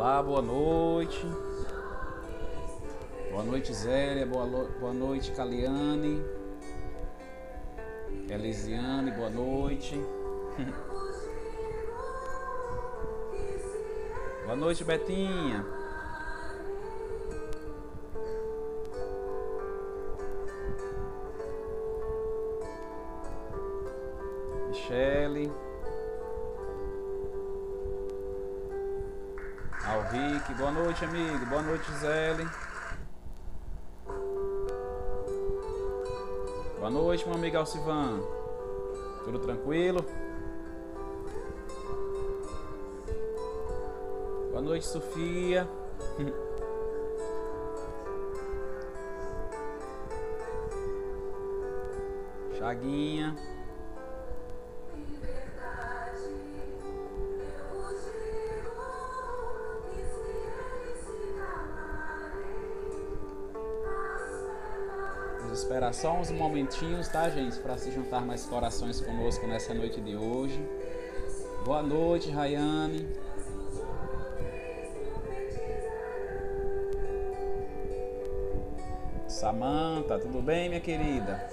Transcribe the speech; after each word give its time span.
Olá, 0.00 0.22
boa 0.22 0.40
noite. 0.40 1.26
Boa 3.30 3.44
noite, 3.44 3.74
Zélia. 3.74 4.24
Boa, 4.24 4.46
boa 4.80 4.94
noite, 4.94 5.30
Caliane. 5.32 6.24
Elisiane, 8.26 9.10
boa 9.10 9.28
noite. 9.28 10.00
boa 14.46 14.56
noite, 14.56 14.82
Betinha. 14.84 15.66
Noite, 31.00 31.04
amigo. 31.04 31.46
Boa 31.46 31.62
noite, 31.62 31.90
Zélio. 31.92 32.50
Boa 36.78 36.90
noite, 36.90 37.26
meu 37.26 37.36
amigo 37.36 37.56
Alcivan. 37.56 38.20
Tudo 39.24 39.38
tranquilo? 39.38 40.04
Boa 44.50 44.60
noite, 44.60 44.86
Sofia. 44.86 45.66
Chaguinha. 52.58 53.34
Esperar 65.70 65.94
só 65.94 66.14
uns 66.14 66.32
momentinhos, 66.32 67.06
tá, 67.06 67.30
gente? 67.30 67.56
Para 67.60 67.78
se 67.78 67.92
juntar 67.92 68.26
mais 68.26 68.44
corações 68.44 69.00
conosco 69.00 69.46
nessa 69.46 69.72
noite 69.72 70.00
de 70.00 70.16
hoje. 70.16 70.60
Boa 71.64 71.80
noite, 71.80 72.28
Rayane. 72.28 73.06
Samanta, 79.28 80.18
tudo 80.18 80.42
bem, 80.42 80.68
minha 80.68 80.80
querida? 80.80 81.48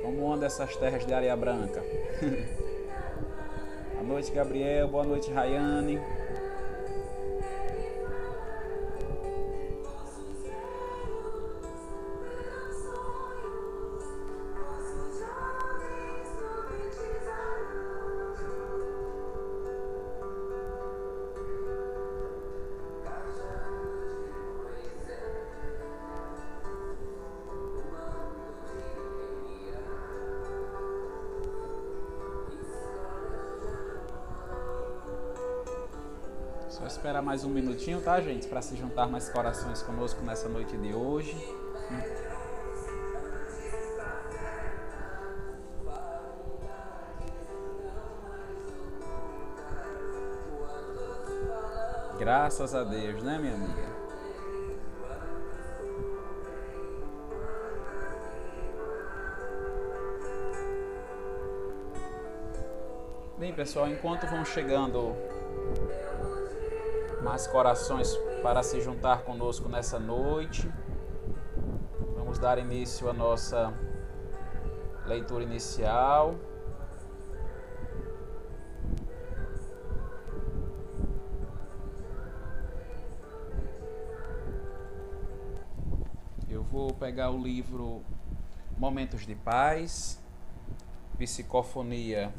Como 0.00 0.32
anda 0.32 0.46
essas 0.46 0.74
terras 0.76 1.04
de 1.04 1.12
areia 1.12 1.36
branca? 1.36 1.84
Boa 3.92 4.02
noite, 4.02 4.32
Gabriel. 4.32 4.88
Boa 4.88 5.04
noite, 5.04 5.30
Rayane. 5.30 6.00
Mais 37.32 37.44
um 37.44 37.48
minutinho, 37.48 37.98
tá, 37.98 38.20
gente? 38.20 38.46
Para 38.46 38.60
se 38.60 38.76
juntar 38.76 39.08
mais 39.08 39.30
corações 39.30 39.80
conosco 39.80 40.20
nessa 40.20 40.50
noite 40.50 40.76
de 40.76 40.92
hoje. 40.92 41.34
Graças 52.18 52.74
a 52.74 52.84
Deus, 52.84 53.22
né, 53.22 53.38
minha 53.38 53.54
amiga? 53.54 53.82
Bem, 63.38 63.54
pessoal, 63.54 63.88
enquanto 63.88 64.26
vão 64.26 64.44
chegando 64.44 65.16
mais 67.22 67.46
corações 67.46 68.16
para 68.42 68.62
se 68.64 68.80
juntar 68.80 69.22
conosco 69.22 69.68
nessa 69.68 69.98
noite. 69.98 70.68
Vamos 72.16 72.36
dar 72.38 72.58
início 72.58 73.08
à 73.08 73.12
nossa 73.12 73.72
leitura 75.06 75.44
inicial. 75.44 76.34
Eu 86.48 86.64
vou 86.64 86.92
pegar 86.92 87.30
o 87.30 87.40
livro 87.40 88.02
Momentos 88.76 89.24
de 89.24 89.36
Paz, 89.36 90.20
Psicofonia 91.16 92.34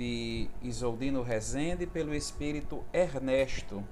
de 0.00 0.48
Isoldino 0.62 1.22
Rezende 1.22 1.86
pelo 1.86 2.14
espírito 2.14 2.82
Ernesto. 2.90 3.84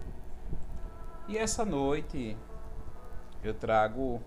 E 1.28 1.36
essa 1.36 1.66
noite 1.66 2.34
eu 3.44 3.52
trago 3.52 4.18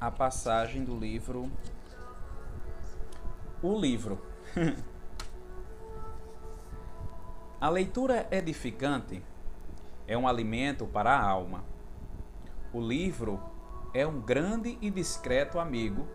a 0.00 0.12
passagem 0.12 0.84
do 0.84 0.96
livro 0.96 1.50
O 3.60 3.76
Livro. 3.76 4.22
a 7.60 7.68
leitura 7.68 8.28
edificante 8.30 9.20
é 10.06 10.16
um 10.16 10.28
alimento 10.28 10.86
para 10.86 11.10
a 11.10 11.20
alma. 11.20 11.64
O 12.72 12.80
livro 12.80 13.42
é 13.92 14.06
um 14.06 14.20
grande 14.20 14.78
e 14.80 14.88
discreto 14.88 15.58
amigo 15.58 16.06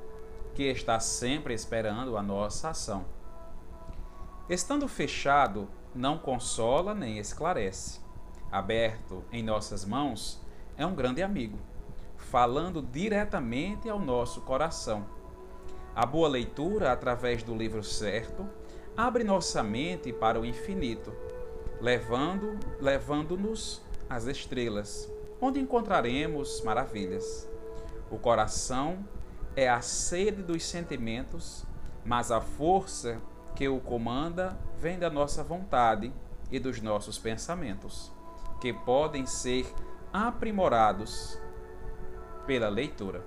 que 0.57 0.63
está 0.63 0.99
sempre 0.99 1.53
esperando 1.53 2.17
a 2.17 2.23
nossa 2.23 2.69
ação. 2.69 3.05
Estando 4.49 4.87
fechado, 4.87 5.69
não 5.93 6.17
consola 6.17 6.95
nem 6.95 7.19
esclarece. 7.19 8.01
Aberto 8.51 9.23
em 9.31 9.43
nossas 9.43 9.85
mãos, 9.85 10.41
é 10.75 10.83
um 10.83 10.95
grande 10.95 11.21
amigo, 11.21 11.59
falando 12.15 12.81
diretamente 12.81 13.87
ao 13.87 13.99
nosso 13.99 14.41
coração. 14.41 15.05
A 15.95 16.07
boa 16.07 16.27
leitura, 16.27 16.91
através 16.91 17.43
do 17.43 17.55
livro 17.55 17.83
certo, 17.83 18.43
abre 18.97 19.23
nossa 19.23 19.61
mente 19.61 20.11
para 20.11 20.39
o 20.41 20.45
infinito, 20.45 21.13
levando, 21.79 22.59
levando-nos 22.81 23.79
às 24.09 24.25
estrelas, 24.25 25.07
onde 25.39 25.59
encontraremos 25.59 26.61
maravilhas. 26.61 27.47
O 28.09 28.17
coração 28.17 29.05
é 29.57 29.67
a 29.67 29.81
sede 29.81 30.43
dos 30.43 30.63
sentimentos, 30.63 31.65
mas 32.05 32.29
a 32.29 32.39
força 32.39 33.19
que 33.55 33.67
o 33.67 33.79
comanda 33.79 34.55
vem 34.77 34.99
da 34.99 35.09
nossa 35.09 35.43
vontade 35.43 36.13
e 36.51 36.59
dos 36.59 36.79
nossos 36.79 37.17
pensamentos, 37.17 38.13
que 38.61 38.71
podem 38.71 39.25
ser 39.25 39.65
aprimorados 40.13 41.41
pela 42.45 42.69
leitura. 42.69 43.25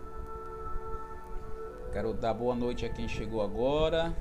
Quero 1.92 2.14
dar 2.14 2.32
boa 2.32 2.54
noite 2.54 2.86
a 2.86 2.88
quem 2.88 3.08
chegou 3.08 3.42
agora, 3.42 4.16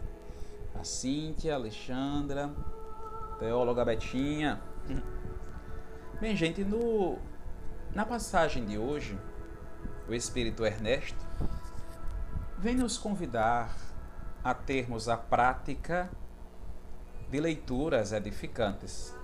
a 0.74 0.84
Cíntia, 0.84 1.54
a 1.54 1.58
Alexandra, 1.58 2.50
teóloga 3.38 3.86
Betinha. 3.86 4.60
Bem, 6.20 6.36
gente, 6.36 6.64
no, 6.64 7.20
na 7.94 8.04
passagem 8.04 8.66
de 8.66 8.80
hoje, 8.80 9.16
o 10.08 10.14
Espírito 10.16 10.66
Ernesto 10.66 11.30
vem 12.60 12.76
nos 12.76 12.98
convidar 12.98 13.74
a 14.44 14.54
termos 14.54 15.08
a 15.08 15.16
prática 15.16 16.12
de 17.32 17.40
leituras 17.40 18.12
edificantes. 18.12 19.16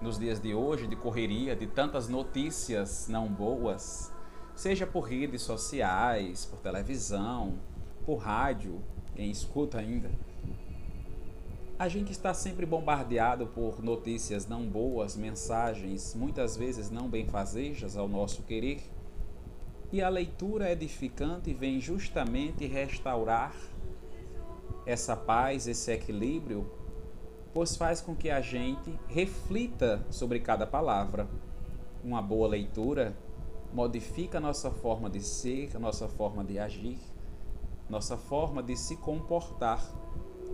Nos 0.00 0.18
dias 0.18 0.40
de 0.40 0.54
hoje, 0.54 0.86
de 0.86 0.96
correria, 0.96 1.54
de 1.54 1.66
tantas 1.66 2.08
notícias 2.08 3.08
não 3.08 3.28
boas, 3.28 4.10
seja 4.54 4.86
por 4.86 5.02
redes 5.02 5.42
sociais, 5.42 6.46
por 6.46 6.60
televisão, 6.60 7.58
por 8.06 8.16
rádio, 8.16 8.82
quem 9.14 9.30
escuta 9.30 9.76
ainda. 9.76 10.10
A 11.78 11.88
gente 11.88 12.10
está 12.10 12.32
sempre 12.32 12.64
bombardeado 12.64 13.48
por 13.48 13.82
notícias 13.82 14.46
não 14.46 14.66
boas, 14.66 15.14
mensagens 15.14 16.14
muitas 16.14 16.56
vezes 16.56 16.90
não 16.90 17.06
benfazejas 17.06 17.98
ao 17.98 18.08
nosso 18.08 18.42
querer 18.44 18.80
e 19.92 20.00
a 20.00 20.08
leitura 20.08 20.70
edificante 20.70 21.52
vem 21.52 21.80
justamente 21.80 22.66
restaurar 22.66 23.54
essa 24.86 25.16
paz, 25.16 25.66
esse 25.66 25.90
equilíbrio, 25.90 26.70
pois 27.52 27.76
faz 27.76 28.00
com 28.00 28.14
que 28.14 28.30
a 28.30 28.40
gente 28.40 28.98
reflita 29.08 30.04
sobre 30.10 30.38
cada 30.40 30.66
palavra. 30.66 31.28
Uma 32.04 32.22
boa 32.22 32.48
leitura 32.48 33.16
modifica 33.72 34.38
a 34.38 34.40
nossa 34.40 34.70
forma 34.70 35.10
de 35.10 35.20
ser, 35.20 35.70
a 35.74 35.78
nossa 35.78 36.08
forma 36.08 36.44
de 36.44 36.58
agir, 36.58 36.98
nossa 37.88 38.16
forma 38.16 38.62
de 38.62 38.76
se 38.76 38.96
comportar. 38.96 39.84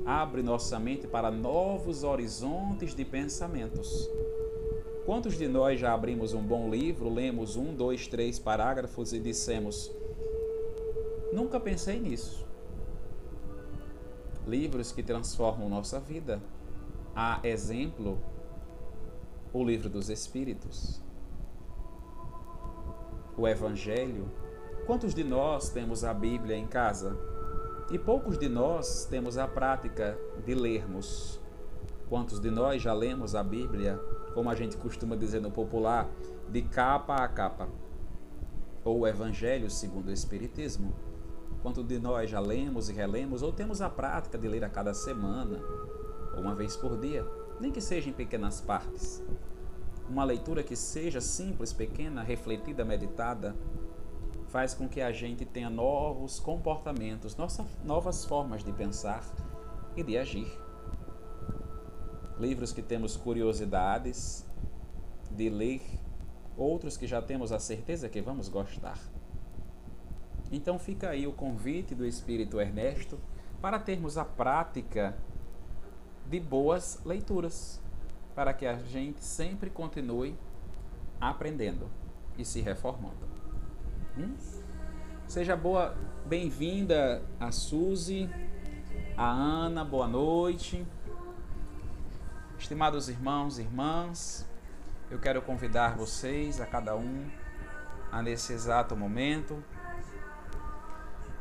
Abre 0.05 0.43
nossa 0.43 0.79
mente 0.79 1.07
para 1.07 1.31
novos 1.31 2.05
horizontes 2.05 2.95
de 2.95 3.05
pensamentos. 3.05 4.09
Quantos 5.07 5.39
de 5.39 5.49
nós 5.49 5.81
já 5.81 5.95
abrimos 5.95 6.35
um 6.35 6.43
bom 6.43 6.69
livro, 6.69 7.09
lemos 7.09 7.57
um, 7.57 7.75
dois, 7.75 8.07
três 8.07 8.39
parágrafos 8.39 9.15
e 9.15 9.19
dissemos: 9.19 9.91
Nunca 11.33 11.59
pensei 11.59 11.99
nisso. 11.99 12.45
Livros 14.47 14.93
que 14.93 15.03
transformam 15.03 15.69
nossa 15.69 15.99
vida. 15.99 16.43
Há 17.15 17.41
exemplo, 17.43 18.19
o 19.53 19.65
livro 19.65 19.89
dos 19.89 20.11
Espíritos 20.11 21.01
o 23.37 23.47
Evangelho, 23.47 24.31
quantos 24.87 25.15
de 25.15 25.23
nós 25.23 25.69
temos 25.69 26.05
a 26.05 26.15
Bíblia 26.15 26.57
em 26.57 26.67
casa? 26.67 27.17
E 27.91 27.99
poucos 27.99 28.39
de 28.39 28.49
nós 28.49 29.05
temos 29.05 29.37
a 29.37 29.47
prática 29.47 30.19
de 30.45 30.55
lermos. 30.55 31.39
Quantos 32.09 32.39
de 32.39 32.53
nós 32.53 32.81
já 32.81 32.93
lemos 32.93 33.35
a 33.35 33.43
Bíblia, 33.43 34.01
como 34.33 34.49
a 34.49 34.55
gente 34.55 34.77
costuma 34.77 35.17
dizer 35.17 35.41
no 35.41 35.51
popular, 35.51 36.09
de 36.49 36.63
capa 36.63 37.17
a 37.17 37.27
capa? 37.27 37.69
Ou 38.85 39.01
o 39.01 39.07
Evangelho 39.09 39.69
segundo 39.69 40.07
o 40.07 40.13
Espiritismo? 40.13 40.95
Quantos 41.63 41.85
de 41.85 41.99
nós 41.99 42.31
já 42.31 42.39
lemos 42.39 42.89
e 42.89 42.93
relemos, 42.93 43.43
ou 43.43 43.53
temos 43.53 43.83
a 43.83 43.91
prática 43.91 44.39
de 44.39 44.47
ler 44.47 44.63
a 44.63 44.69
cada 44.69 44.95
semana, 44.95 45.59
ou 46.37 46.43
uma 46.43 46.55
vez 46.55 46.77
por 46.77 46.97
dia, 46.97 47.27
nem 47.61 47.73
que 47.73 47.81
seja 47.81 48.09
em 48.09 48.13
pequenas 48.13 48.61
partes? 48.61 49.21
Uma 50.09 50.23
leitura 50.23 50.63
que 50.63 50.77
seja 50.77 51.21
simples, 51.21 51.73
pequena, 51.73 52.23
refletida, 52.23 52.85
meditada, 52.85 53.57
faz 54.47 54.75
com 54.75 54.89
que 54.89 55.01
a 55.01 55.11
gente 55.11 55.45
tenha 55.45 55.69
novos 55.69 56.39
comportamentos, 56.39 57.37
novas 57.85 58.25
formas 58.25 58.63
de 58.63 58.71
pensar 58.71 59.25
e 59.97 60.05
de 60.05 60.17
agir. 60.17 60.66
Livros 62.39 62.73
que 62.73 62.83
temos 62.83 63.17
curiosidades 63.17 64.47
de 65.31 65.49
ler, 65.49 65.83
outros 66.57 66.97
que 66.97 67.07
já 67.07 67.21
temos 67.23 67.53
a 67.53 67.59
certeza 67.59 68.09
que 68.09 68.21
vamos 68.21 68.49
gostar. 68.49 68.99
Então 70.51 70.79
fica 70.79 71.11
aí 71.11 71.27
o 71.27 71.33
convite 71.33 71.95
do 71.95 72.07
Espírito 72.07 72.61
Ernesto 72.61 73.19
para 73.61 73.79
termos 73.79 74.17
a 74.17 74.25
prática 74.25 75.17
de 76.29 76.39
boas 76.41 77.01
leituras 77.05 77.81
para 78.35 78.53
que 78.53 78.67
a 78.67 78.77
gente 78.77 79.25
sempre 79.25 79.71
continue 79.71 80.37
aprendendo 81.21 81.89
e 82.37 82.45
se 82.45 82.61
reformando. 82.61 83.27
Hum? 84.17 84.35
Seja 85.27 85.57
boa, 85.57 85.97
bem-vinda 86.27 87.23
a 87.41 87.51
Suzy, 87.51 88.29
a 89.17 89.29
Ana, 89.29 89.85
boa 89.85 90.07
noite. 90.07 90.87
Estimados 92.67 93.09
irmãos 93.09 93.61
e 93.61 93.63
irmãs, 93.63 94.45
eu 95.09 95.21
quero 95.21 95.41
convidar 95.41 95.97
vocês, 95.97 96.61
a 96.61 96.67
cada 96.67 96.97
um, 96.97 97.31
a 98.11 98.21
nesse 98.21 98.53
exato 98.53 98.97
momento, 98.97 99.63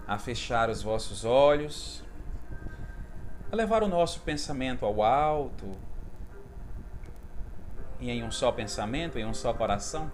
a 0.06 0.20
fechar 0.20 0.70
os 0.70 0.84
vossos 0.84 1.26
olhos, 1.26 2.04
a 3.52 3.56
levar 3.56 3.82
o 3.82 3.88
nosso 3.88 4.20
pensamento 4.20 4.86
ao 4.86 5.02
alto, 5.02 5.76
e 8.00 8.12
em 8.12 8.24
um 8.24 8.30
só 8.30 8.52
pensamento, 8.52 9.18
em 9.18 9.26
um 9.26 9.34
só 9.34 9.52
coração, 9.52 10.12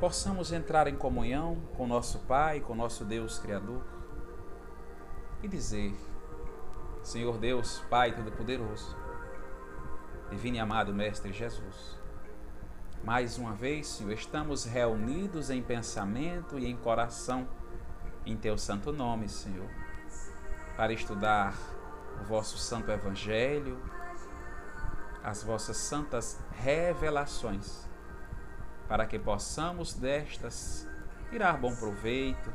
possamos 0.00 0.50
entrar 0.50 0.88
em 0.88 0.96
comunhão 0.96 1.58
com 1.76 1.86
nosso 1.86 2.18
Pai, 2.26 2.58
com 2.58 2.74
nosso 2.74 3.04
Deus 3.04 3.38
Criador 3.38 3.86
e 5.44 5.46
dizer: 5.46 5.94
Senhor 7.06 7.38
Deus, 7.38 7.84
Pai 7.88 8.12
Todo-Poderoso, 8.12 8.96
Divino 10.28 10.56
e 10.56 10.58
amado 10.58 10.92
Mestre 10.92 11.32
Jesus, 11.32 11.96
mais 13.04 13.38
uma 13.38 13.52
vez, 13.52 13.86
Senhor, 13.86 14.10
estamos 14.10 14.64
reunidos 14.64 15.48
em 15.48 15.62
pensamento 15.62 16.58
e 16.58 16.66
em 16.66 16.76
coração 16.76 17.48
em 18.26 18.36
Teu 18.36 18.58
santo 18.58 18.92
nome, 18.92 19.28
Senhor, 19.28 19.70
para 20.76 20.92
estudar 20.92 21.54
o 22.20 22.24
vosso 22.24 22.58
santo 22.58 22.90
Evangelho 22.90 23.80
as 25.22 25.44
vossas 25.44 25.76
santas 25.76 26.40
revelações, 26.58 27.88
para 28.88 29.06
que 29.06 29.16
possamos 29.16 29.94
destas 29.94 30.88
tirar 31.30 31.56
bom 31.56 31.74
proveito, 31.76 32.52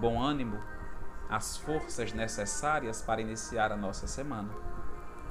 bom 0.00 0.20
ânimo, 0.20 0.71
as 1.32 1.56
forças 1.56 2.12
necessárias 2.12 3.00
para 3.00 3.22
iniciar 3.22 3.72
a 3.72 3.76
nossa 3.76 4.06
semana. 4.06 4.50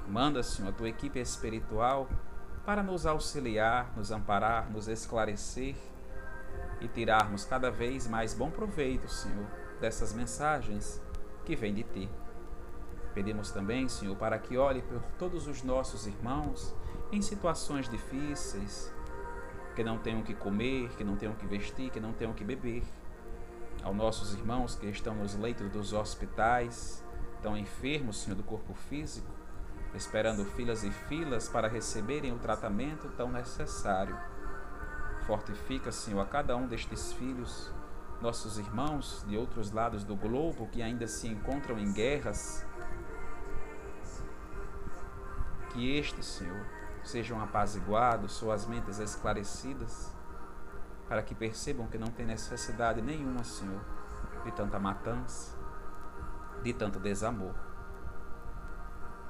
Manda, 0.07 0.41
Senhor, 0.41 0.69
a 0.69 0.71
tua 0.71 0.89
equipe 0.89 1.19
espiritual 1.19 2.09
para 2.65 2.81
nos 2.81 3.05
auxiliar, 3.05 3.95
nos 3.95 4.11
amparar, 4.11 4.67
nos 4.71 4.87
esclarecer 4.87 5.75
e 6.79 6.87
tirarmos 6.87 7.45
cada 7.45 7.69
vez 7.69 8.07
mais 8.07 8.33
bom 8.33 8.49
proveito, 8.49 9.07
Senhor, 9.07 9.45
dessas 9.79 10.11
mensagens 10.11 10.99
que 11.45 11.55
vêm 11.55 11.75
de 11.75 11.83
ti. 11.83 12.09
Pedimos 13.13 13.51
também, 13.51 13.87
Senhor, 13.87 14.15
para 14.15 14.39
que 14.39 14.57
olhe 14.57 14.81
por 14.81 15.03
todos 15.19 15.45
os 15.45 15.61
nossos 15.61 16.07
irmãos 16.07 16.73
em 17.11 17.21
situações 17.21 17.87
difíceis, 17.87 18.91
que 19.75 19.83
não 19.83 19.99
tenham 19.99 20.23
que 20.23 20.33
comer, 20.33 20.89
que 20.95 21.03
não 21.03 21.15
tenham 21.15 21.35
que 21.35 21.45
vestir, 21.45 21.91
que 21.91 21.99
não 21.99 22.11
tenham 22.11 22.33
que 22.33 22.43
beber. 22.43 22.81
Aos 23.83 23.95
nossos 23.95 24.33
irmãos 24.33 24.75
que 24.75 24.85
estão 24.87 25.15
nos 25.15 25.35
leitos 25.35 25.69
dos 25.71 25.91
hospitais, 25.91 27.03
estão 27.35 27.57
enfermos, 27.57 28.17
Senhor, 28.17 28.35
do 28.35 28.43
corpo 28.43 28.73
físico, 28.73 29.31
esperando 29.95 30.45
filas 30.45 30.83
e 30.83 30.91
filas 30.91 31.49
para 31.49 31.67
receberem 31.67 32.31
o 32.31 32.37
tratamento 32.37 33.09
tão 33.17 33.31
necessário. 33.31 34.15
Fortifica, 35.25 35.91
Senhor, 35.91 36.21
a 36.21 36.25
cada 36.25 36.55
um 36.55 36.67
destes 36.67 37.11
filhos, 37.13 37.71
nossos 38.21 38.59
irmãos 38.59 39.25
de 39.27 39.35
outros 39.35 39.71
lados 39.71 40.03
do 40.03 40.15
globo 40.15 40.67
que 40.67 40.83
ainda 40.83 41.07
se 41.07 41.27
encontram 41.27 41.79
em 41.79 41.91
guerras, 41.91 42.63
que 45.73 45.97
estes, 45.97 46.25
Senhor, 46.27 46.65
sejam 47.03 47.41
apaziguados, 47.41 48.33
suas 48.33 48.67
mentes 48.67 48.99
esclarecidas, 48.99 50.13
para 51.11 51.21
que 51.21 51.35
percebam 51.35 51.87
que 51.87 51.97
não 51.97 52.07
tem 52.07 52.25
necessidade 52.25 53.01
nenhuma, 53.01 53.43
Senhor, 53.43 53.81
de 54.45 54.51
tanta 54.53 54.79
matança, 54.79 55.57
de 56.63 56.71
tanto 56.71 57.01
desamor. 57.01 57.53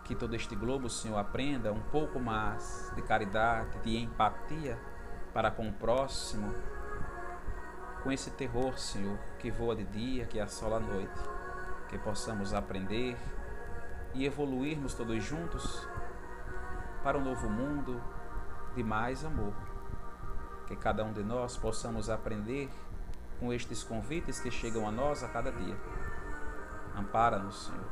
Que 0.03 0.13
todo 0.13 0.35
este 0.35 0.55
globo, 0.55 0.91
Senhor, 0.91 1.17
aprenda 1.17 1.73
um 1.73 1.81
pouco 1.81 2.19
mais 2.19 2.93
de 2.95 3.01
caridade, 3.01 3.79
de 3.79 3.97
empatia 3.97 4.79
para 5.33 5.49
com 5.49 5.69
o 5.69 5.73
próximo, 5.73 6.53
com 8.03 8.11
esse 8.11 8.29
terror, 8.29 8.77
Senhor, 8.77 9.17
que 9.39 9.49
voa 9.49 9.75
de 9.75 9.85
dia, 9.85 10.27
que 10.27 10.39
assola 10.39 10.77
a 10.77 10.79
noite. 10.79 11.19
Que 11.89 11.97
possamos 11.97 12.53
aprender 12.53 13.17
e 14.13 14.23
evoluirmos 14.23 14.93
todos 14.93 15.23
juntos 15.23 15.87
para 17.01 17.17
um 17.17 17.23
novo 17.23 17.49
mundo 17.49 17.99
de 18.75 18.83
mais 18.83 19.25
amor. 19.25 19.70
Que 20.71 20.77
cada 20.77 21.03
um 21.03 21.11
de 21.11 21.21
nós 21.21 21.57
possamos 21.57 22.09
aprender 22.09 22.69
com 23.41 23.51
estes 23.51 23.83
convites 23.83 24.39
que 24.39 24.49
chegam 24.49 24.87
a 24.87 24.91
nós 24.91 25.21
a 25.21 25.27
cada 25.27 25.51
dia. 25.51 25.77
Ampara-nos, 26.95 27.65
Senhor. 27.65 27.89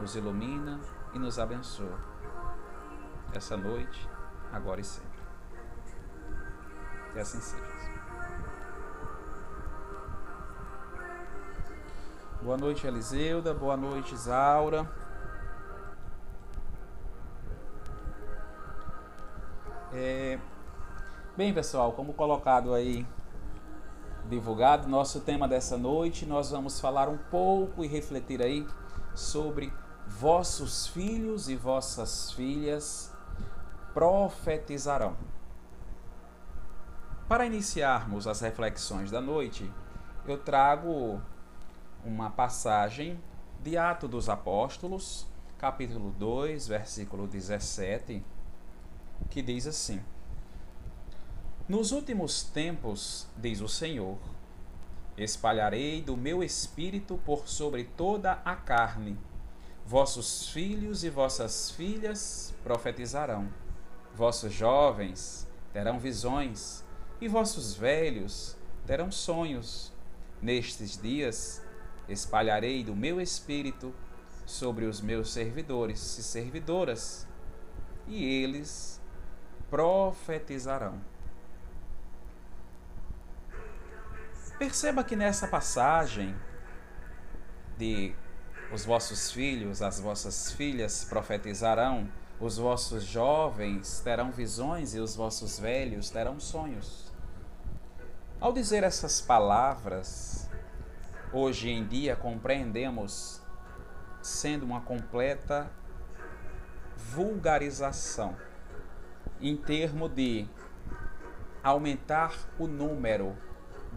Nos 0.00 0.16
ilumina 0.16 0.80
e 1.12 1.18
nos 1.18 1.38
abençoa. 1.38 1.98
Essa 3.34 3.54
noite, 3.54 4.08
agora 4.50 4.80
e 4.80 4.84
sempre. 4.84 5.20
Que 7.12 7.18
assim 7.18 7.38
seja. 7.38 7.62
Boa 12.40 12.56
noite, 12.56 12.86
Eliseuda. 12.86 13.52
Boa 13.52 13.76
noite, 13.76 14.14
Isaura. 14.14 14.90
É... 19.92 20.38
Bem, 21.38 21.54
pessoal, 21.54 21.92
como 21.92 22.14
colocado 22.14 22.74
aí, 22.74 23.06
divulgado, 24.28 24.88
nosso 24.88 25.20
tema 25.20 25.46
dessa 25.46 25.78
noite, 25.78 26.26
nós 26.26 26.50
vamos 26.50 26.80
falar 26.80 27.08
um 27.08 27.16
pouco 27.16 27.84
e 27.84 27.86
refletir 27.86 28.42
aí 28.42 28.66
sobre 29.14 29.72
vossos 30.04 30.88
filhos 30.88 31.48
e 31.48 31.54
vossas 31.54 32.32
filhas 32.32 33.14
profetizarão. 33.94 35.16
Para 37.28 37.46
iniciarmos 37.46 38.26
as 38.26 38.40
reflexões 38.40 39.08
da 39.08 39.20
noite, 39.20 39.72
eu 40.26 40.38
trago 40.38 41.22
uma 42.04 42.30
passagem 42.30 43.16
de 43.62 43.78
Atos 43.78 44.10
dos 44.10 44.28
Apóstolos, 44.28 45.24
capítulo 45.56 46.10
2, 46.18 46.66
versículo 46.66 47.28
17, 47.28 48.26
que 49.30 49.40
diz 49.40 49.68
assim: 49.68 50.02
Nos 51.68 51.92
últimos 51.92 52.44
tempos, 52.44 53.26
diz 53.36 53.60
o 53.60 53.68
Senhor, 53.68 54.16
espalharei 55.18 56.00
do 56.00 56.16
meu 56.16 56.42
espírito 56.42 57.20
por 57.26 57.46
sobre 57.46 57.84
toda 57.84 58.40
a 58.42 58.56
carne. 58.56 59.18
Vossos 59.84 60.48
filhos 60.48 61.04
e 61.04 61.10
vossas 61.10 61.70
filhas 61.70 62.54
profetizarão. 62.64 63.50
Vossos 64.14 64.50
jovens 64.50 65.46
terão 65.70 65.98
visões, 65.98 66.82
e 67.20 67.28
vossos 67.28 67.74
velhos 67.74 68.56
terão 68.86 69.12
sonhos. 69.12 69.92
Nestes 70.40 70.96
dias 70.96 71.62
espalharei 72.08 72.82
do 72.82 72.96
meu 72.96 73.20
espírito 73.20 73.94
sobre 74.46 74.86
os 74.86 75.02
meus 75.02 75.30
servidores 75.34 76.16
e 76.16 76.22
servidoras, 76.22 77.26
e 78.06 78.24
eles 78.24 78.98
profetizarão. 79.68 81.17
Perceba 84.58 85.04
que 85.04 85.14
nessa 85.14 85.46
passagem 85.46 86.34
de 87.76 88.12
os 88.72 88.84
vossos 88.84 89.30
filhos, 89.30 89.80
as 89.80 90.00
vossas 90.00 90.50
filhas 90.50 91.04
profetizarão, 91.04 92.10
os 92.40 92.58
vossos 92.58 93.04
jovens 93.04 94.00
terão 94.00 94.32
visões 94.32 94.96
e 94.96 94.98
os 94.98 95.14
vossos 95.14 95.60
velhos 95.60 96.10
terão 96.10 96.40
sonhos. 96.40 97.12
Ao 98.40 98.52
dizer 98.52 98.82
essas 98.82 99.20
palavras, 99.20 100.50
hoje 101.32 101.70
em 101.70 101.86
dia 101.86 102.16
compreendemos 102.16 103.40
sendo 104.20 104.64
uma 104.64 104.80
completa 104.80 105.70
vulgarização 106.96 108.36
em 109.40 109.56
termo 109.56 110.08
de 110.08 110.48
aumentar 111.62 112.34
o 112.58 112.66
número 112.66 113.36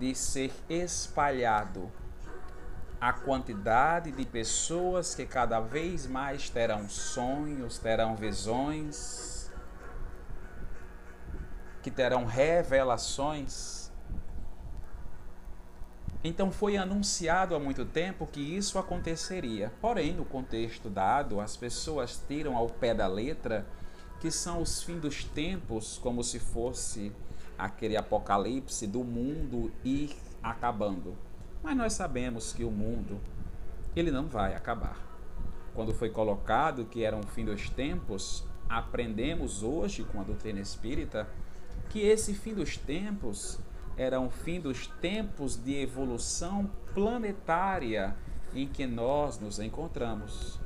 de 0.02 0.14
ser 0.14 0.52
espalhado 0.68 1.90
a 3.00 3.14
quantidade 3.14 4.12
de 4.12 4.26
pessoas 4.26 5.16
que 5.16 5.26
cada 5.26 5.62
vez 5.62 6.06
mais 6.06 6.50
terão 6.50 6.90
sonhos, 6.90 7.78
terão 7.78 8.16
visões, 8.16 9.50
que 11.82 11.90
terão 11.90 12.26
revelações 12.26 13.82
então 16.24 16.52
foi 16.52 16.78
anunciado 16.78 17.56
há 17.56 17.60
muito 17.60 17.84
tempo 17.84 18.28
que 18.28 18.40
isso 18.40 18.78
aconteceria. 18.78 19.72
Porém, 19.82 20.14
no 20.14 20.24
contexto 20.24 20.88
dado, 20.88 21.42
as 21.42 21.58
pessoas 21.58 22.22
tiram 22.28 22.56
ao 22.56 22.68
pé 22.68 22.94
da 22.94 23.08
letra 23.08 23.66
que 24.20 24.30
são 24.30 24.62
os 24.62 24.84
fins 24.84 25.02
dos 25.02 25.24
tempos, 25.24 25.98
como 25.98 26.24
se 26.24 26.38
fosse 26.38 27.12
aquele 27.62 27.96
apocalipse 27.96 28.88
do 28.88 29.04
mundo 29.04 29.72
ir 29.84 30.16
acabando. 30.42 31.16
Mas 31.62 31.78
nós 31.78 31.94
sabemos 31.94 32.54
que 32.54 32.64
o 32.64 32.72
mundo 32.72 33.22
ele 33.96 34.10
não 34.10 34.28
vai 34.28 34.56
acabar. 34.56 34.98
Quando 35.76 35.94
foi 35.94 36.10
colocado 36.10 36.86
que 36.86 37.04
era 37.04 37.16
um 37.16 37.22
fim 37.22 37.46
dos 37.46 37.70
tempos, 37.70 38.44
aprendemos 38.68 39.62
hoje 39.62 40.04
com 40.04 40.20
a 40.20 40.24
doutrina 40.24 40.60
espírita 40.60 41.30
que 41.90 42.00
esse 42.00 42.34
fim 42.34 42.56
dos 42.56 42.78
tempos 42.78 43.60
era 43.96 44.20
o 44.20 44.32
fim 44.32 44.60
dos 44.60 44.88
tempos 44.88 45.56
de 45.56 45.76
evolução 45.76 46.72
planetária 46.96 48.16
em 48.56 48.68
que 48.68 48.88
nós 48.88 49.40
nos 49.40 49.60
encontramos. 49.60 50.60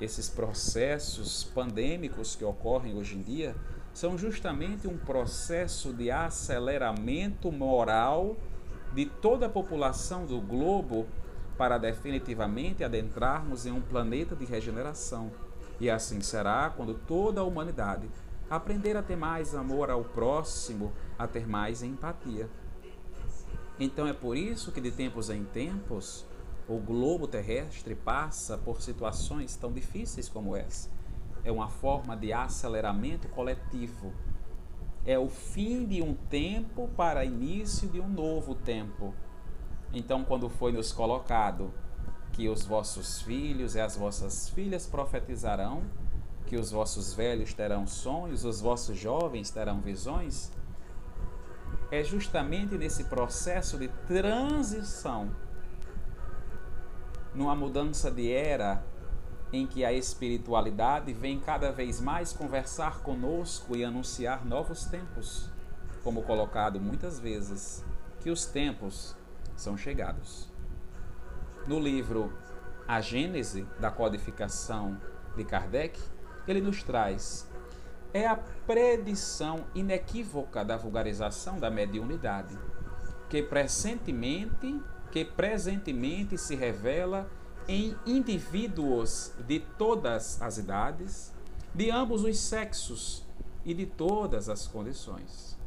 Esses 0.00 0.28
processos 0.30 1.44
pandêmicos 1.44 2.34
que 2.34 2.44
ocorrem 2.44 2.96
hoje 2.96 3.16
em 3.16 3.22
dia 3.22 3.54
são 3.94 4.18
justamente 4.18 4.88
um 4.88 4.98
processo 4.98 5.92
de 5.92 6.10
aceleramento 6.10 7.50
moral 7.52 8.36
de 8.92 9.06
toda 9.06 9.46
a 9.46 9.48
população 9.48 10.26
do 10.26 10.40
globo 10.40 11.06
para 11.56 11.78
definitivamente 11.78 12.82
adentrarmos 12.82 13.64
em 13.64 13.70
um 13.70 13.80
planeta 13.80 14.34
de 14.34 14.44
regeneração. 14.44 15.30
E 15.80 15.88
assim 15.88 16.20
será 16.20 16.70
quando 16.76 16.94
toda 16.94 17.40
a 17.40 17.44
humanidade 17.44 18.10
aprender 18.50 18.96
a 18.96 19.02
ter 19.02 19.16
mais 19.16 19.54
amor 19.54 19.90
ao 19.90 20.04
próximo, 20.04 20.92
a 21.16 21.26
ter 21.26 21.46
mais 21.46 21.82
empatia. 21.82 22.50
Então 23.78 24.06
é 24.06 24.12
por 24.12 24.36
isso 24.36 24.72
que 24.72 24.80
de 24.80 24.90
tempos 24.90 25.30
em 25.30 25.44
tempos 25.44 26.26
o 26.68 26.78
globo 26.78 27.28
terrestre 27.28 27.94
passa 27.94 28.58
por 28.58 28.82
situações 28.82 29.54
tão 29.56 29.72
difíceis 29.72 30.28
como 30.28 30.56
essa. 30.56 30.93
É 31.44 31.52
uma 31.52 31.68
forma 31.68 32.16
de 32.16 32.32
aceleramento 32.32 33.28
coletivo. 33.28 34.12
É 35.06 35.18
o 35.18 35.28
fim 35.28 35.84
de 35.84 36.00
um 36.00 36.14
tempo 36.14 36.88
para 36.96 37.24
início 37.24 37.88
de 37.88 38.00
um 38.00 38.08
novo 38.08 38.54
tempo. 38.54 39.14
Então, 39.92 40.24
quando 40.24 40.48
foi 40.48 40.72
nos 40.72 40.90
colocado 40.90 41.72
que 42.32 42.48
os 42.48 42.64
vossos 42.64 43.22
filhos 43.22 43.74
e 43.74 43.80
as 43.80 43.96
vossas 43.96 44.48
filhas 44.48 44.86
profetizarão, 44.86 45.82
que 46.46 46.56
os 46.56 46.70
vossos 46.70 47.14
velhos 47.14 47.54
terão 47.54 47.86
sonhos, 47.86 48.44
os 48.44 48.60
vossos 48.60 48.98
jovens 48.98 49.50
terão 49.50 49.80
visões, 49.80 50.50
é 51.90 52.02
justamente 52.02 52.76
nesse 52.76 53.04
processo 53.04 53.78
de 53.78 53.88
transição, 54.06 55.30
numa 57.34 57.54
mudança 57.54 58.10
de 58.10 58.32
era, 58.32 58.84
em 59.54 59.66
que 59.66 59.84
a 59.84 59.92
espiritualidade 59.92 61.12
vem 61.12 61.38
cada 61.38 61.70
vez 61.70 62.00
mais 62.00 62.32
conversar 62.32 63.00
conosco 63.00 63.76
e 63.76 63.84
anunciar 63.84 64.44
novos 64.44 64.84
tempos, 64.84 65.48
como 66.02 66.22
colocado 66.22 66.80
muitas 66.80 67.20
vezes, 67.20 67.84
que 68.20 68.30
os 68.30 68.46
tempos 68.46 69.14
são 69.56 69.76
chegados. 69.76 70.48
No 71.66 71.78
livro 71.78 72.32
A 72.86 73.00
Gênese 73.00 73.66
da 73.78 73.90
Codificação 73.90 75.00
de 75.36 75.44
Kardec, 75.44 76.00
ele 76.46 76.60
nos 76.60 76.82
traz 76.82 77.48
é 78.12 78.28
a 78.28 78.36
predição 78.36 79.64
inequívoca 79.74 80.64
da 80.64 80.76
vulgarização 80.76 81.58
da 81.58 81.68
mediunidade, 81.68 82.56
que 83.28 83.42
presentemente, 83.42 84.80
que 85.10 85.24
presentemente 85.24 86.38
se 86.38 86.54
revela 86.54 87.28
em 87.68 87.96
indivíduos 88.06 89.32
de 89.46 89.60
todas 89.60 90.40
as 90.40 90.58
idades, 90.58 91.32
de 91.74 91.90
ambos 91.90 92.22
os 92.22 92.38
sexos 92.38 93.24
e 93.64 93.72
de 93.72 93.86
todas 93.86 94.48
as 94.48 94.66
condições. 94.66 95.58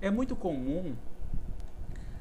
É 0.00 0.10
muito 0.10 0.36
comum 0.36 0.94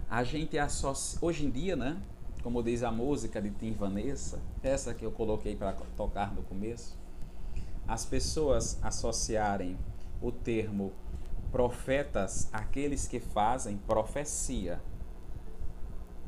a 0.10 0.24
gente 0.24 0.58
associar, 0.58 1.24
hoje 1.24 1.46
em 1.46 1.50
dia, 1.50 1.76
né? 1.76 2.02
Como 2.42 2.64
diz 2.64 2.82
a 2.82 2.92
música 2.92 3.42
de 3.42 3.52
Tim 3.52 3.74
Vanessa, 3.74 4.40
essa 4.64 4.94
que 4.94 5.06
eu 5.06 5.12
coloquei 5.12 5.56
para 5.56 5.74
tocar 5.96 6.34
no 6.34 6.42
começo, 6.44 6.98
as 7.88 8.06
pessoas 8.06 8.80
associarem 8.82 9.78
o 10.22 10.32
termo 10.32 10.92
profetas 11.52 12.50
àqueles 12.52 13.08
que 13.08 13.20
fazem 13.20 13.78
profecia, 13.78 14.82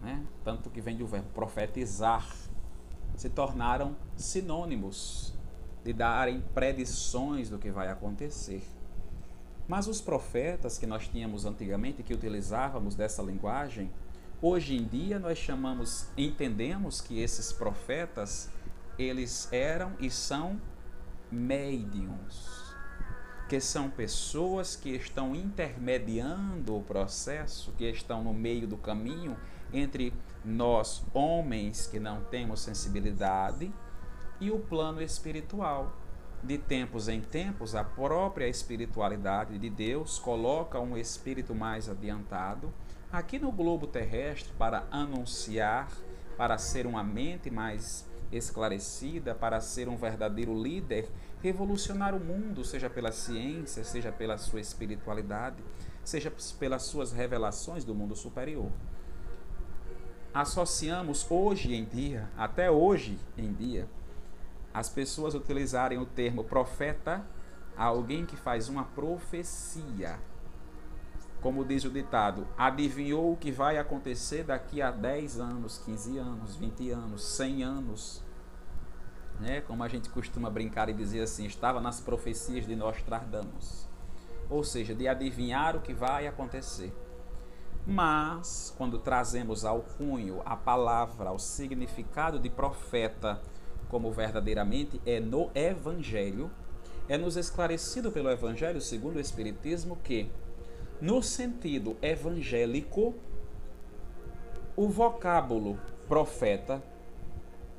né? 0.02 0.26
tanto 0.44 0.70
que 0.70 0.82
vem 0.82 0.98
do 0.98 1.06
verbo 1.06 1.28
profetizar, 1.34 2.28
se 3.20 3.30
tornaram 3.30 3.98
sinônimos 4.16 5.34
de 5.84 5.92
darem 5.92 6.42
predições 6.54 7.50
do 7.50 7.60
que 7.60 7.70
vai 7.70 7.90
acontecer. 7.90 8.64
Mas 9.68 9.88
os 9.88 10.00
profetas 10.00 10.78
que 10.78 10.88
nós 10.88 11.06
tínhamos 11.06 11.44
antigamente, 11.44 12.02
que 12.02 12.14
utilizávamos 12.14 12.96
dessa 12.96 13.22
linguagem, 13.22 13.92
hoje 14.42 14.78
em 14.78 14.86
dia 14.86 15.20
nós 15.20 15.38
chamamos, 15.38 16.08
entendemos 16.18 17.02
que 17.02 17.20
esses 17.20 17.52
profetas, 17.52 18.50
eles 18.98 19.52
eram 19.52 19.92
e 20.00 20.10
são 20.10 20.58
médiums, 21.30 22.74
que 23.50 23.60
são 23.60 23.90
pessoas 23.90 24.78
que 24.78 24.92
estão 24.92 25.36
intermediando 25.36 26.78
o 26.78 26.82
processo, 26.82 27.74
que 27.78 27.84
estão 27.84 28.24
no 28.24 28.34
meio 28.34 28.66
do 28.66 28.78
caminho 28.78 29.36
entre 29.74 30.14
nós, 30.44 31.04
homens 31.14 31.88
que 31.88 32.00
não 32.00 32.22
temos 32.26 32.62
sensibilidade, 32.62 33.72
e 34.40 34.52
o 34.52 34.60
plano 34.60 35.02
espiritual. 35.02 35.92
De 36.42 36.58
tempos 36.58 37.10
em 37.10 37.20
tempos, 37.20 37.76
a 37.76 37.84
própria 37.84 38.48
espiritualidade 38.48 39.58
de 39.58 39.70
Deus 39.70 40.18
coloca 40.18 40.80
um 40.80 40.98
espírito 40.98 41.54
mais 41.54 41.90
adiantado 41.90 42.74
aqui 43.12 43.38
no 43.38 43.52
globo 43.52 43.88
terrestre 43.88 44.54
para 44.58 44.88
anunciar, 44.90 45.90
para 46.38 46.58
ser 46.58 46.88
uma 46.88 47.04
mente 47.04 47.50
mais 47.50 48.08
esclarecida 48.32 49.34
para 49.34 49.60
ser 49.60 49.88
um 49.90 49.96
verdadeiro 49.96 50.54
líder, 50.54 51.10
revolucionar 51.42 52.14
o 52.14 52.20
mundo, 52.20 52.64
seja 52.64 52.90
pela 52.90 53.12
ciência, 53.12 53.84
seja 53.84 54.12
pela 54.12 54.38
sua 54.38 54.60
espiritualidade, 54.60 55.64
seja 56.04 56.32
pelas 56.60 56.84
suas 56.84 57.12
revelações 57.12 57.84
do 57.84 57.96
mundo 57.96 58.16
superior. 58.16 58.72
Associamos 60.34 61.26
hoje 61.30 61.74
em 61.74 61.86
dia, 61.86 62.30
até 62.38 62.70
hoje 62.70 63.18
em 63.38 63.52
dia, 63.54 63.88
as 64.74 64.90
pessoas 64.90 65.34
utilizarem 65.34 65.98
o 65.98 66.06
termo 66.06 66.44
profeta 66.44 67.26
a 67.76 67.86
alguém 67.86 68.26
que 68.26 68.36
faz 68.36 68.70
uma 68.70 68.84
profecia. 68.84 70.20
Como 71.42 71.64
diz 71.64 71.86
o 71.86 71.90
ditado, 71.90 72.46
adivinhou 72.58 73.32
o 73.32 73.38
que 73.38 73.52
vai 73.52 73.78
acontecer 73.78 74.44
daqui 74.44 74.82
a 74.82 74.92
10 74.92 75.40
anos, 75.40 75.78
15 75.86 76.18
anos, 76.18 76.56
20 76.58 76.90
anos, 76.92 77.24
100 77.24 77.64
anos. 77.64 78.24
Né? 79.40 79.62
Como 79.62 79.82
a 79.82 79.88
gente 79.88 80.10
costuma 80.10 80.50
brincar 80.50 80.90
e 80.90 80.94
dizer 80.94 81.22
assim, 81.22 81.46
estava 81.46 81.80
nas 81.80 82.02
profecias 82.02 82.68
de 82.68 82.76
Nostradamus. 82.76 83.88
Ou 84.50 84.64
seja, 84.66 84.94
de 84.94 85.08
adivinhar 85.08 85.78
o 85.78 85.82
que 85.82 85.94
vai 85.94 86.28
acontecer. 86.28 86.94
Mas, 87.90 88.72
quando 88.78 89.00
trazemos 89.00 89.66
ao 89.66 89.82
cunho 89.82 90.44
a 90.46 90.56
palavra, 90.56 91.32
o 91.32 91.40
significado 91.40 92.38
de 92.38 92.48
profeta, 92.48 93.42
como 93.90 94.12
verdadeiramente 94.12 95.02
é 95.08 95.20
no 95.20 95.50
Evangelho, 95.56 96.52
é 97.08 97.18
nos 97.18 97.36
esclarecido 97.36 98.12
pelo 98.12 98.30
Evangelho 98.30 98.80
segundo 98.80 99.16
o 99.16 99.20
Espiritismo 99.20 99.98
que, 100.04 100.30
no 101.02 101.24
sentido 101.24 101.98
evangélico, 102.00 103.16
o 104.76 104.88
vocábulo 104.88 105.80
profeta 106.08 106.84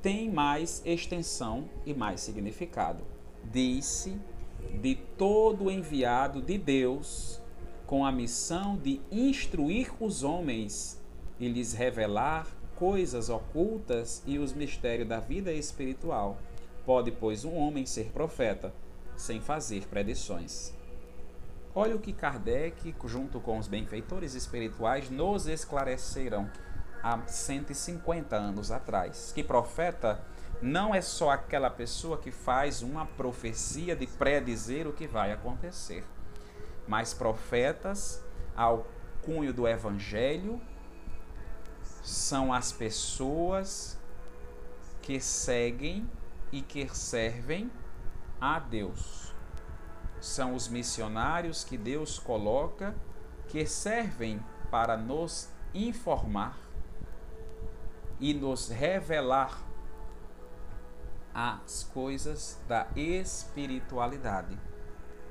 tem 0.02 0.28
mais 0.28 0.82
extensão 0.84 1.70
e 1.86 1.94
mais 1.94 2.20
significado. 2.20 3.04
Disse 3.44 4.20
de 4.82 4.96
todo 5.16 5.70
enviado 5.70 6.42
de 6.42 6.58
Deus 6.58 7.39
com 7.90 8.06
a 8.06 8.12
missão 8.12 8.76
de 8.76 9.00
instruir 9.10 9.90
os 9.98 10.22
homens 10.22 11.02
e 11.40 11.48
lhes 11.48 11.72
revelar 11.72 12.46
coisas 12.76 13.28
ocultas 13.28 14.22
e 14.24 14.38
os 14.38 14.52
mistérios 14.52 15.08
da 15.08 15.18
vida 15.18 15.52
espiritual. 15.52 16.38
Pode, 16.86 17.10
pois, 17.10 17.44
um 17.44 17.56
homem 17.56 17.84
ser 17.84 18.12
profeta 18.12 18.72
sem 19.16 19.40
fazer 19.40 19.88
predições. 19.88 20.72
Olha 21.74 21.96
o 21.96 21.98
que 21.98 22.12
Kardec, 22.12 22.94
junto 23.06 23.40
com 23.40 23.58
os 23.58 23.66
benfeitores 23.66 24.34
espirituais, 24.36 25.10
nos 25.10 25.48
esclareceram 25.48 26.48
há 27.02 27.20
150 27.26 28.36
anos 28.36 28.70
atrás. 28.70 29.32
Que 29.34 29.42
profeta 29.42 30.24
não 30.62 30.94
é 30.94 31.00
só 31.00 31.30
aquela 31.30 31.70
pessoa 31.70 32.18
que 32.18 32.30
faz 32.30 32.82
uma 32.82 33.04
profecia 33.04 33.96
de 33.96 34.06
predizer 34.06 34.86
o 34.86 34.92
que 34.92 35.08
vai 35.08 35.32
acontecer 35.32 36.04
mas 36.90 37.14
profetas 37.14 38.20
ao 38.56 38.84
cunho 39.22 39.54
do 39.54 39.68
evangelho 39.68 40.60
são 42.02 42.52
as 42.52 42.72
pessoas 42.72 43.96
que 45.00 45.20
seguem 45.20 46.10
e 46.50 46.60
que 46.60 46.88
servem 46.92 47.70
a 48.40 48.58
Deus. 48.58 49.32
São 50.20 50.52
os 50.52 50.66
missionários 50.66 51.62
que 51.62 51.78
Deus 51.78 52.18
coloca 52.18 52.92
que 53.46 53.64
servem 53.66 54.44
para 54.68 54.96
nos 54.96 55.48
informar 55.72 56.58
e 58.18 58.34
nos 58.34 58.68
revelar 58.68 59.62
as 61.32 61.84
coisas 61.84 62.58
da 62.66 62.88
espiritualidade. 62.96 64.69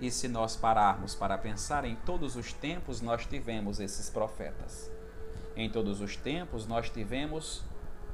E 0.01 0.09
se 0.09 0.29
nós 0.29 0.55
pararmos 0.55 1.13
para 1.13 1.37
pensar, 1.37 1.83
em 1.83 1.95
todos 1.95 2.37
os 2.37 2.53
tempos 2.53 3.01
nós 3.01 3.25
tivemos 3.25 3.79
esses 3.79 4.09
profetas. 4.09 4.89
Em 5.55 5.69
todos 5.69 5.99
os 5.99 6.15
tempos 6.15 6.65
nós 6.65 6.89
tivemos 6.89 7.63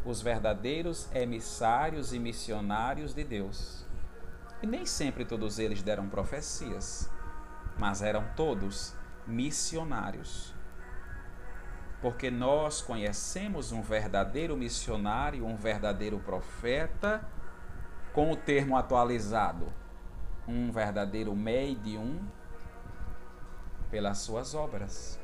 os 0.04 0.20
verdadeiros 0.20 1.08
emissários 1.14 2.12
e 2.12 2.18
missionários 2.18 3.14
de 3.14 3.24
Deus. 3.24 3.86
E 4.64 4.68
nem 4.68 4.86
sempre 4.86 5.26
todos 5.26 5.60
eles 5.60 5.84
deram 5.84 6.10
profecias, 6.10 7.10
mas 7.78 8.02
eram 8.02 8.26
todos 8.36 8.96
missionários. 9.28 10.56
Porque 12.02 12.32
nós 12.32 12.82
conhecemos 12.82 13.72
um 13.72 13.82
verdadeiro 13.82 14.58
missionário, 14.58 15.46
um 15.46 15.56
verdadeiro 15.56 16.20
profeta, 16.20 17.28
com 18.12 18.32
o 18.32 18.36
termo 18.36 18.76
atualizado 18.76 19.72
um 20.48 20.72
verdadeiro 20.72 21.36
médium 21.36 22.20
pelas 23.90 24.20
suas 24.20 24.54
obras. 24.54 25.20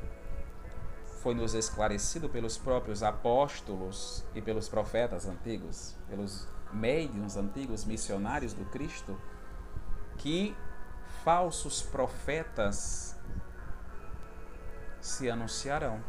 Foi 1.22 1.36
nos 1.36 1.54
esclarecido 1.54 2.30
pelos 2.30 2.58
próprios 2.58 3.04
apóstolos 3.04 4.24
e 4.34 4.42
pelos 4.42 4.68
profetas 4.68 5.28
antigos, 5.28 5.96
pelos 6.10 6.48
médiums 6.74 7.38
antigos, 7.38 7.86
missionários 7.86 8.54
do 8.54 8.66
Cristo, 8.66 9.20
que 10.18 10.56
falsos 11.24 11.82
profetas 11.82 13.16
se 15.00 15.30
anunciarão. 15.30 16.04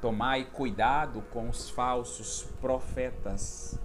Tomai 0.00 0.44
cuidado 0.44 1.22
com 1.32 1.48
os 1.48 1.70
falsos 1.70 2.42
profetas 2.60 3.78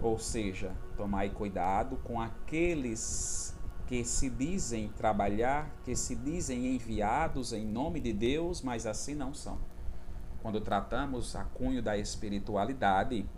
ou 0.00 0.18
seja, 0.18 0.72
tomai 0.96 1.30
cuidado 1.30 1.96
com 2.04 2.20
aqueles 2.20 3.56
que 3.86 4.04
se 4.04 4.28
dizem 4.28 4.88
trabalhar, 4.90 5.70
que 5.84 5.96
se 5.96 6.14
dizem 6.14 6.74
enviados 6.74 7.52
em 7.52 7.66
nome 7.66 8.00
de 8.00 8.12
Deus, 8.12 8.60
mas 8.62 8.86
assim 8.86 9.14
não 9.14 9.32
são. 9.32 9.58
Quando 10.42 10.60
tratamos 10.60 11.34
a 11.34 11.44
cunho 11.44 11.82
da 11.82 11.96
espiritualidade, 11.96 13.28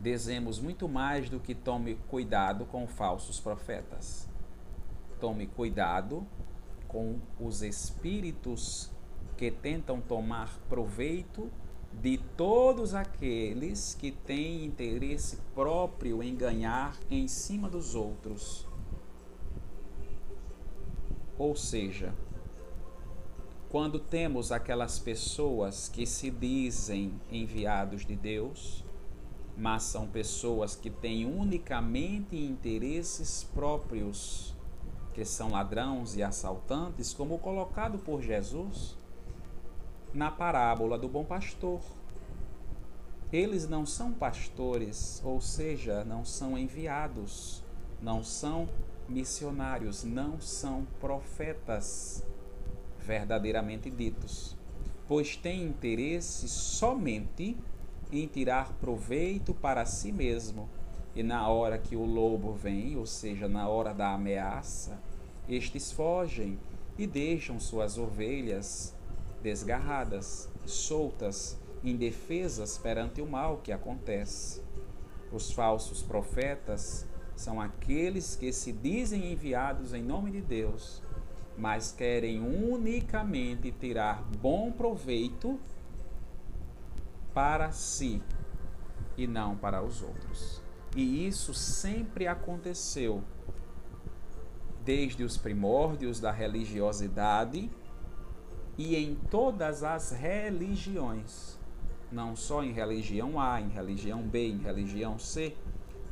dizemos 0.00 0.58
muito 0.58 0.88
mais 0.88 1.28
do 1.28 1.38
que 1.38 1.54
tome 1.54 1.96
cuidado 2.08 2.64
com 2.64 2.86
falsos 2.86 3.38
profetas. 3.38 4.28
Tome 5.20 5.46
cuidado 5.46 6.26
com 6.88 7.20
os 7.38 7.62
espíritos 7.62 8.90
que 9.36 9.50
tentam 9.50 10.00
tomar 10.00 10.58
proveito 10.68 11.50
de 12.00 12.18
todos 12.36 12.94
aqueles 12.94 13.94
que 13.98 14.12
têm 14.12 14.64
interesse 14.64 15.38
próprio 15.54 16.22
em 16.22 16.36
ganhar 16.36 16.96
em 17.10 17.26
cima 17.26 17.68
dos 17.68 17.94
outros. 17.94 18.66
Ou 21.36 21.56
seja, 21.56 22.14
quando 23.68 23.98
temos 23.98 24.52
aquelas 24.52 24.98
pessoas 24.98 25.88
que 25.88 26.06
se 26.06 26.30
dizem 26.30 27.12
enviados 27.30 28.06
de 28.06 28.16
Deus, 28.16 28.84
mas 29.56 29.82
são 29.82 30.06
pessoas 30.06 30.76
que 30.76 30.88
têm 30.88 31.26
unicamente 31.26 32.36
interesses 32.36 33.42
próprios, 33.52 34.54
que 35.12 35.24
são 35.24 35.50
ladrões 35.50 36.16
e 36.16 36.22
assaltantes, 36.22 37.12
como 37.12 37.38
colocado 37.38 37.98
por 37.98 38.22
Jesus, 38.22 38.96
na 40.12 40.30
parábola 40.30 40.98
do 40.98 41.08
bom 41.08 41.24
pastor. 41.24 41.80
Eles 43.32 43.68
não 43.68 43.84
são 43.84 44.12
pastores, 44.12 45.20
ou 45.24 45.40
seja, 45.40 46.02
não 46.04 46.24
são 46.24 46.56
enviados, 46.56 47.62
não 48.00 48.24
são 48.24 48.68
missionários, 49.08 50.04
não 50.04 50.40
são 50.40 50.86
profetas 50.98 52.24
verdadeiramente 52.98 53.90
ditos, 53.90 54.56
pois 55.06 55.36
têm 55.36 55.62
interesse 55.62 56.48
somente 56.48 57.56
em 58.10 58.26
tirar 58.26 58.72
proveito 58.74 59.52
para 59.52 59.84
si 59.84 60.10
mesmo. 60.10 60.68
E 61.14 61.22
na 61.22 61.48
hora 61.48 61.78
que 61.78 61.96
o 61.96 62.04
lobo 62.04 62.52
vem, 62.52 62.96
ou 62.96 63.06
seja, 63.06 63.48
na 63.48 63.68
hora 63.68 63.92
da 63.92 64.12
ameaça, 64.14 64.98
estes 65.48 65.90
fogem 65.90 66.58
e 66.96 67.06
deixam 67.06 67.58
suas 67.58 67.98
ovelhas 67.98 68.94
desgarradas, 69.42 70.48
soltas, 70.66 71.58
indefesas 71.82 72.78
perante 72.78 73.20
o 73.20 73.26
mal 73.26 73.58
que 73.58 73.72
acontece. 73.72 74.62
Os 75.32 75.52
falsos 75.52 76.02
profetas 76.02 77.06
são 77.36 77.60
aqueles 77.60 78.34
que 78.34 78.52
se 78.52 78.72
dizem 78.72 79.32
enviados 79.32 79.94
em 79.94 80.02
nome 80.02 80.30
de 80.30 80.40
Deus, 80.40 81.02
mas 81.56 81.92
querem 81.92 82.40
unicamente 82.40 83.70
tirar 83.72 84.22
bom 84.40 84.72
proveito 84.72 85.58
para 87.32 87.70
si 87.70 88.22
e 89.16 89.26
não 89.26 89.56
para 89.56 89.82
os 89.82 90.02
outros. 90.02 90.62
E 90.96 91.26
isso 91.26 91.52
sempre 91.54 92.26
aconteceu 92.26 93.22
desde 94.84 95.22
os 95.22 95.36
primórdios 95.36 96.18
da 96.18 96.32
religiosidade 96.32 97.70
e 98.78 98.94
em 98.94 99.16
todas 99.28 99.82
as 99.82 100.12
religiões, 100.12 101.58
não 102.12 102.36
só 102.36 102.62
em 102.62 102.72
religião 102.72 103.40
A, 103.40 103.60
em 103.60 103.68
religião 103.68 104.22
B, 104.22 104.46
em 104.46 104.58
religião 104.58 105.18
C, 105.18 105.56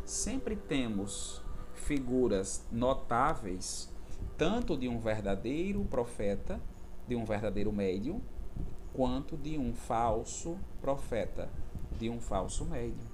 sempre 0.05 0.57
temos 0.57 1.41
figuras 1.75 2.67
notáveis, 2.73 3.89
tanto 4.37 4.77
de 4.77 4.89
um 4.89 4.99
verdadeiro 4.99 5.85
profeta, 5.85 6.61
de 7.07 7.15
um 7.15 7.25
verdadeiro 7.25 7.73
médium, 7.73 8.21
quanto 8.93 9.37
de 9.37 9.57
um 9.57 9.73
falso 9.73 10.59
profeta, 10.81 11.49
de 11.97 12.11
um 12.11 12.21
falso 12.21 12.65
médium, 12.65 13.07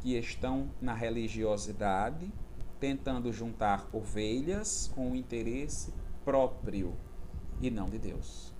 que 0.00 0.18
estão 0.18 0.68
na 0.82 0.92
religiosidade 0.92 2.30
tentando 2.78 3.32
juntar 3.32 3.88
ovelhas 3.90 4.90
com 4.94 5.12
o 5.12 5.16
interesse 5.16 5.94
próprio 6.26 6.94
e 7.60 7.70
não 7.70 7.88
de 7.88 7.98
Deus. 7.98 8.55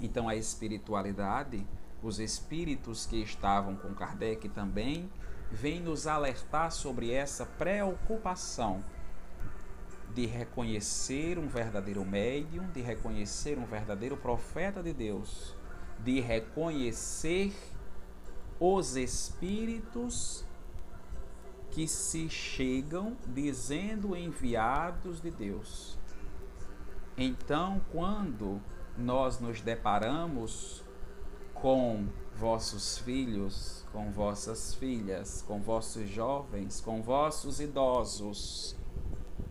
Então 0.00 0.28
a 0.28 0.34
espiritualidade, 0.34 1.66
os 2.02 2.18
espíritos 2.18 3.06
que 3.06 3.22
estavam 3.22 3.76
com 3.76 3.94
Kardec 3.94 4.48
também, 4.48 5.10
vem 5.50 5.80
nos 5.80 6.06
alertar 6.06 6.70
sobre 6.72 7.12
essa 7.12 7.46
preocupação 7.46 8.82
de 10.14 10.26
reconhecer 10.26 11.38
um 11.38 11.48
verdadeiro 11.48 12.04
médium, 12.04 12.66
de 12.72 12.80
reconhecer 12.80 13.58
um 13.58 13.64
verdadeiro 13.64 14.16
profeta 14.16 14.82
de 14.82 14.92
Deus, 14.92 15.54
de 15.98 16.20
reconhecer 16.20 17.52
os 18.60 18.96
espíritos 18.96 20.44
que 21.70 21.88
se 21.88 22.30
chegam 22.30 23.16
dizendo 23.26 24.16
enviados 24.16 25.20
de 25.20 25.30
Deus. 25.32 25.98
Então, 27.16 27.80
quando 27.90 28.60
nós 28.96 29.40
nos 29.40 29.60
deparamos 29.60 30.82
com 31.52 32.06
vossos 32.36 32.98
filhos, 32.98 33.84
com 33.92 34.10
vossas 34.10 34.74
filhas, 34.74 35.42
com 35.42 35.60
vossos 35.60 36.08
jovens, 36.08 36.80
com 36.80 37.02
vossos 37.02 37.60
idosos 37.60 38.76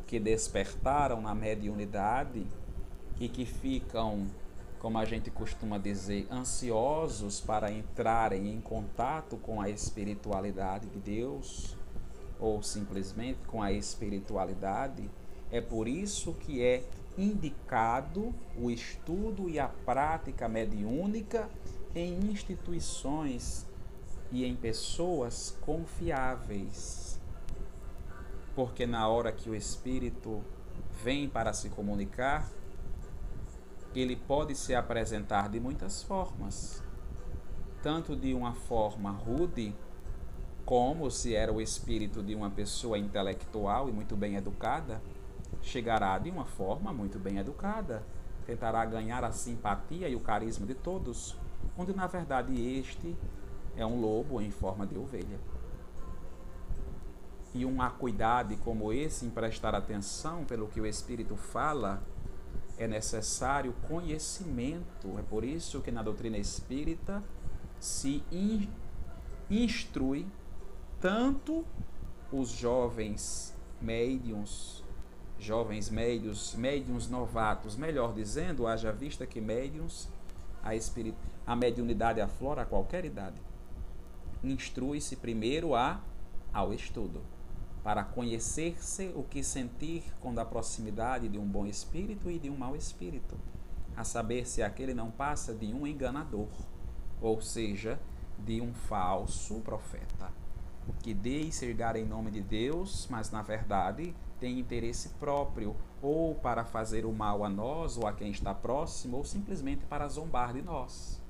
que 0.05 0.19
despertaram 0.19 1.21
na 1.21 1.33
mediunidade 1.33 2.45
e 3.19 3.27
que 3.27 3.45
ficam, 3.45 4.27
como 4.79 4.97
a 4.97 5.05
gente 5.05 5.31
costuma 5.31 5.77
dizer, 5.77 6.27
ansiosos 6.31 7.41
para 7.41 7.71
entrarem 7.71 8.53
em 8.53 8.61
contato 8.61 9.37
com 9.37 9.61
a 9.61 9.69
espiritualidade 9.69 10.87
de 10.87 10.99
Deus 10.99 11.75
ou 12.39 12.61
simplesmente 12.61 13.39
com 13.47 13.61
a 13.61 13.71
espiritualidade, 13.71 15.09
é 15.49 15.61
por 15.61 15.87
isso 15.87 16.33
que 16.33 16.61
é 16.61 16.83
indicado 17.17 18.33
o 18.57 18.69
estudo 18.69 19.49
e 19.49 19.59
a 19.59 19.67
prática 19.67 20.47
mediúnica 20.47 21.49
em 21.95 22.31
instituições 22.31 23.67
e 24.31 24.43
em 24.45 24.55
pessoas 24.55 25.55
confiáveis. 25.61 27.19
Porque 28.55 28.85
na 28.85 29.07
hora 29.07 29.31
que 29.31 29.49
o 29.49 29.55
espírito 29.55 30.43
vem 31.03 31.29
para 31.29 31.53
se 31.53 31.69
comunicar, 31.69 32.49
ele 33.95 34.15
pode 34.15 34.55
se 34.55 34.73
apresentar 34.73 35.49
de 35.49 35.59
muitas 35.59 36.01
formas, 36.01 36.81
tanto 37.81 38.15
de 38.15 38.33
uma 38.33 38.53
forma 38.53 39.11
rude, 39.11 39.75
como 40.65 41.11
se 41.11 41.35
era 41.35 41.51
o 41.51 41.61
espírito 41.61 42.23
de 42.23 42.33
uma 42.33 42.49
pessoa 42.49 42.97
intelectual 42.97 43.89
e 43.89 43.91
muito 43.91 44.15
bem 44.15 44.35
educada, 44.35 45.01
chegará 45.61 46.17
de 46.17 46.29
uma 46.29 46.45
forma 46.45 46.91
muito 46.91 47.19
bem 47.19 47.37
educada, 47.37 48.03
tentará 48.45 48.83
ganhar 48.85 49.23
a 49.23 49.31
simpatia 49.31 50.09
e 50.09 50.15
o 50.15 50.19
carisma 50.19 50.65
de 50.65 50.75
todos, 50.75 51.37
onde 51.77 51.93
na 51.93 52.07
verdade 52.07 52.53
este 52.77 53.15
é 53.75 53.85
um 53.85 53.99
lobo 53.99 54.41
em 54.41 54.51
forma 54.51 54.85
de 54.85 54.97
ovelha. 54.97 55.39
E 57.53 57.65
um 57.65 57.81
acuidade 57.81 58.55
como 58.57 58.91
esse 58.91 59.25
em 59.25 59.29
prestar 59.29 59.75
atenção 59.75 60.43
pelo 60.43 60.67
que 60.67 60.81
o 60.81 60.85
Espírito 60.85 61.35
fala, 61.35 62.01
é 62.77 62.87
necessário 62.87 63.73
conhecimento. 63.87 65.17
É 65.19 65.21
por 65.21 65.43
isso 65.43 65.81
que 65.81 65.91
na 65.91 66.01
doutrina 66.01 66.37
espírita 66.37 67.23
se 67.79 68.23
in, 68.31 68.69
instrui 69.49 70.25
tanto 70.99 71.65
os 72.31 72.49
jovens 72.49 73.55
médiums, 73.79 74.82
jovens 75.43 75.89
médios, 75.89 76.55
médiums 76.55 77.09
novatos, 77.09 77.75
melhor 77.75 78.13
dizendo, 78.13 78.65
haja 78.65 78.91
vista 78.91 79.25
que 79.25 79.41
médiums, 79.41 80.09
a, 80.63 80.75
espirit, 80.75 81.15
a 81.45 81.55
mediunidade 81.55 82.21
aflora 82.21 82.61
a 82.61 82.65
qualquer 82.65 83.03
idade. 83.03 83.35
Instrui-se 84.43 85.17
primeiro 85.17 85.75
a, 85.75 86.01
ao 86.53 86.73
estudo, 86.73 87.21
para 87.83 88.03
conhecer-se 88.03 89.11
o 89.15 89.23
que 89.23 89.43
sentir 89.43 90.03
quando 90.21 90.39
a 90.39 90.45
proximidade 90.45 91.27
de 91.27 91.37
um 91.37 91.45
bom 91.45 91.65
espírito 91.65 92.31
e 92.31 92.39
de 92.39 92.49
um 92.49 92.55
mau 92.55 92.75
espírito, 92.75 93.37
a 93.95 94.03
saber 94.03 94.47
se 94.47 94.63
aquele 94.63 94.93
não 94.93 95.11
passa 95.11 95.53
de 95.53 95.73
um 95.73 95.85
enganador, 95.85 96.47
ou 97.21 97.41
seja, 97.41 97.99
de 98.39 98.61
um 98.61 98.73
falso 98.73 99.59
profeta. 99.59 100.31
Que 101.01 101.13
diz 101.13 101.55
sergar 101.55 101.95
em 101.95 102.05
nome 102.05 102.31
de 102.31 102.41
Deus, 102.41 103.07
mas 103.09 103.31
na 103.31 103.41
verdade 103.41 104.13
tem 104.43 104.59
interesse 104.59 105.07
próprio, 105.21 105.73
ou 106.01 106.35
para 106.35 106.65
fazer 106.65 107.05
o 107.05 107.13
mal 107.13 107.45
a 107.45 107.49
nós 107.49 107.97
ou 107.97 108.05
a 108.05 108.11
quem 108.11 108.29
está 108.29 108.53
próximo, 108.53 109.15
ou 109.15 109.23
simplesmente 109.23 109.85
para 109.85 110.05
zombar 110.09 110.51
de 110.51 110.61
nós. 110.61 111.21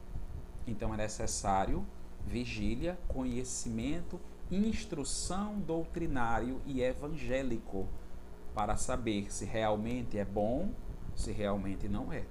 Então 0.66 0.92
é 0.96 0.98
necessário 0.98 1.86
vigília, 2.26 2.98
conhecimento, 3.08 4.20
instrução 4.50 5.60
doutrinário 5.60 6.60
e 6.66 6.82
evangélico 6.82 7.88
para 8.56 8.76
saber 8.78 9.32
se 9.32 9.46
realmente 9.46 10.18
é 10.18 10.26
bom, 10.26 10.72
se 11.16 11.32
realmente 11.32 11.88
não 11.88 12.12
é. 12.12 12.26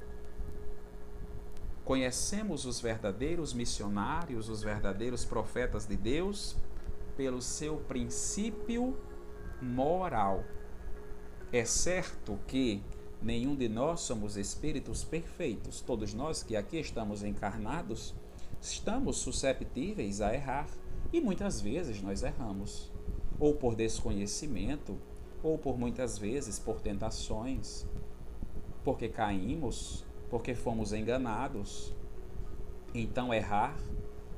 Conhecemos 1.85 2.67
os 2.67 2.81
verdadeiros 2.81 3.55
missionários, 3.55 4.49
os 4.49 4.65
verdadeiros 4.65 5.25
profetas 5.25 5.87
de 5.87 5.97
Deus 5.97 6.57
pelo 7.17 7.41
seu 7.41 7.77
princípio 7.77 8.99
moral. 9.61 10.43
É 11.53 11.67
certo 11.67 12.39
que 12.47 12.83
nenhum 13.21 13.55
de 13.55 13.69
nós 13.69 14.01
somos 14.01 14.39
espíritos 14.39 15.05
perfeitos. 15.05 15.83
Todos 15.83 16.15
nós 16.15 16.43
que 16.43 16.57
aqui 16.57 16.79
estamos 16.79 17.23
encarnados 17.23 18.15
estamos 18.59 19.19
susceptíveis 19.19 20.21
a 20.21 20.33
errar 20.33 20.69
e 21.13 21.21
muitas 21.21 21.61
vezes 21.61 22.01
nós 22.01 22.23
erramos, 22.23 22.91
ou 23.39 23.55
por 23.55 23.75
desconhecimento, 23.75 24.97
ou 25.43 25.59
por 25.59 25.77
muitas 25.77 26.17
vezes 26.17 26.59
por 26.59 26.81
tentações, 26.81 27.85
porque 28.85 29.09
caímos, 29.09 30.07
porque 30.31 30.55
fomos 30.55 30.93
enganados. 30.93 31.93
Então 32.95 33.35
errar, 33.35 33.77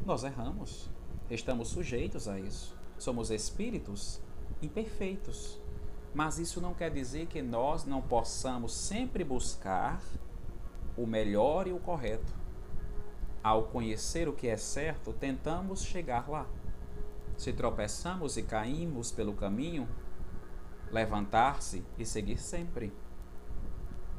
nós 0.05 0.25
erramos. 0.25 0.89
Estamos 1.31 1.69
sujeitos 1.69 2.27
a 2.27 2.41
isso. 2.41 2.75
Somos 2.99 3.31
espíritos 3.31 4.21
imperfeitos. 4.63 5.61
Mas 6.15 6.39
isso 6.39 6.61
não 6.61 6.73
quer 6.73 6.91
dizer 6.91 7.27
que 7.27 7.43
nós 7.43 7.85
não 7.85 8.01
possamos 8.01 8.73
sempre 8.73 9.25
buscar 9.25 10.01
o 10.97 11.07
melhor 11.07 11.67
e 11.67 11.73
o 11.73 11.81
correto. 11.81 12.33
Ao 13.43 13.65
conhecer 13.65 14.29
o 14.29 14.33
que 14.33 14.47
é 14.47 14.57
certo, 14.57 15.13
tentamos 15.13 15.83
chegar 15.83 16.31
lá. 16.31 16.47
Se 17.37 17.53
tropeçamos 17.53 18.37
e 18.37 18.43
caímos 18.45 19.11
pelo 19.11 19.35
caminho, 19.35 19.89
levantar-se 20.91 21.85
e 21.99 22.07
seguir 22.07 22.39
sempre. 22.39 22.93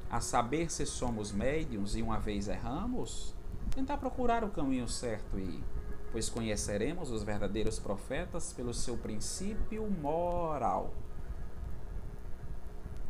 A 0.09 0.19
saber 0.19 0.69
se 0.69 0.85
somos 0.85 1.31
médiums 1.31 1.95
e 1.95 2.01
uma 2.01 2.19
vez 2.19 2.49
erramos, 2.49 3.33
tentar 3.73 3.97
procurar 3.97 4.43
o 4.43 4.49
caminho 4.49 4.87
certo 4.87 5.39
e 5.39 5.63
pois 6.11 6.29
conheceremos 6.29 7.09
os 7.09 7.23
verdadeiros 7.23 7.79
profetas 7.79 8.53
pelo 8.53 8.73
seu 8.73 8.97
princípio 8.97 9.89
moral. 9.89 10.93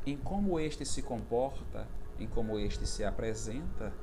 Em 0.06 0.18
como 0.18 0.60
este 0.60 0.86
se 0.86 1.02
comporta, 1.02 1.88
em 2.20 2.28
como 2.28 2.60
este 2.60 2.86
se 2.86 3.04
apresenta, 3.04 3.94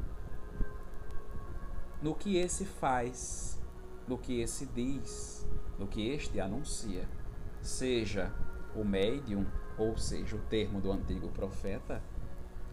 no 2.03 2.15
que 2.15 2.37
esse 2.37 2.65
faz, 2.65 3.61
no 4.09 4.19
que 4.19 4.41
esse 4.41 4.67
diz, 4.67 5.47
no 5.79 5.87
que 5.87 6.09
este 6.09 6.41
anuncia, 6.41 7.09
seja 7.61 8.35
o 8.75 8.85
médium, 8.85 9.47
ou 9.79 9.97
seja, 9.97 10.35
o 10.35 10.41
termo 10.41 10.81
do 10.81 10.91
antigo 10.91 11.29
profeta, 11.29 12.03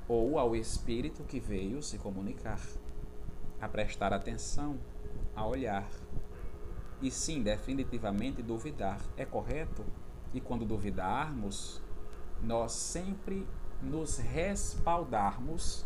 ou 0.07 0.39
ao 0.39 0.55
espírito 0.55 1.23
que 1.23 1.39
veio 1.39 1.83
se 1.83 1.99
comunicar, 1.99 2.59
a 3.61 3.69
prestar 3.69 4.11
atenção, 4.11 4.79
a 5.35 5.45
olhar, 5.45 5.87
e 7.01 7.09
sim, 7.09 7.41
definitivamente 7.41 8.41
duvidar. 8.41 8.99
É 9.15 9.25
correto? 9.25 9.85
E 10.33 10.41
quando 10.41 10.65
duvidarmos, 10.65 11.81
nós 12.41 12.71
sempre 12.71 13.47
nos 13.81 14.17
respaldarmos 14.17 15.85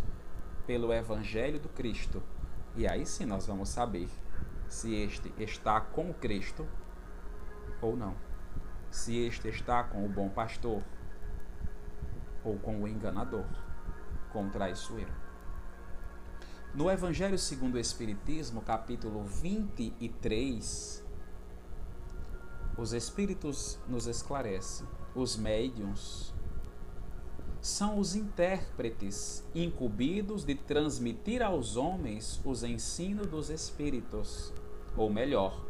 pelo 0.66 0.94
Evangelho 0.94 1.60
do 1.60 1.70
Cristo. 1.70 2.22
E 2.76 2.88
aí 2.88 3.06
sim 3.06 3.26
nós 3.26 3.46
vamos 3.46 3.70
saber 3.70 4.10
se 4.68 4.94
este 4.96 5.34
está 5.38 5.80
com 5.80 6.14
Cristo 6.14 6.68
ou 7.82 7.96
não. 7.96 8.16
Se 8.90 9.18
este 9.18 9.48
está 9.50 9.84
com 9.84 10.06
o 10.06 10.10
bom 10.10 10.30
pastor 10.30 10.84
ou 12.44 12.58
com 12.60 12.82
o 12.82 12.88
enganador, 12.88 13.46
com 14.32 14.48
o 14.48 14.50
traiçoeiro. 14.50 15.12
No 16.74 16.90
Evangelho 16.90 17.38
segundo 17.38 17.76
o 17.76 17.80
Espiritismo, 17.80 18.62
capítulo 18.62 19.24
23, 19.24 21.06
os 22.76 22.94
Espíritos 22.94 23.80
nos 23.88 24.08
esclarecem. 24.08 24.88
Os 25.14 25.38
médiums 25.38 26.33
são 27.64 27.98
os 27.98 28.14
intérpretes 28.14 29.42
incumbidos 29.56 30.44
de 30.44 30.54
transmitir 30.54 31.42
aos 31.42 31.78
homens 31.78 32.42
os 32.44 32.62
ensinos 32.62 33.26
dos 33.28 33.50
Espíritos, 33.50 34.54
ou 34.98 35.10
melhor, 35.10 35.66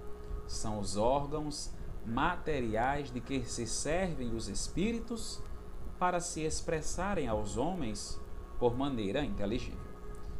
são 0.47 0.79
os 0.79 0.97
órgãos 0.97 1.71
materiais 2.03 3.11
de 3.11 3.21
que 3.21 3.43
se 3.43 3.67
servem 3.67 4.35
os 4.35 4.49
Espíritos 4.49 5.39
para 5.99 6.19
se 6.19 6.41
expressarem 6.41 7.27
aos 7.27 7.57
homens 7.57 8.19
por 8.57 8.75
maneira 8.75 9.23
inteligível. 9.23 9.79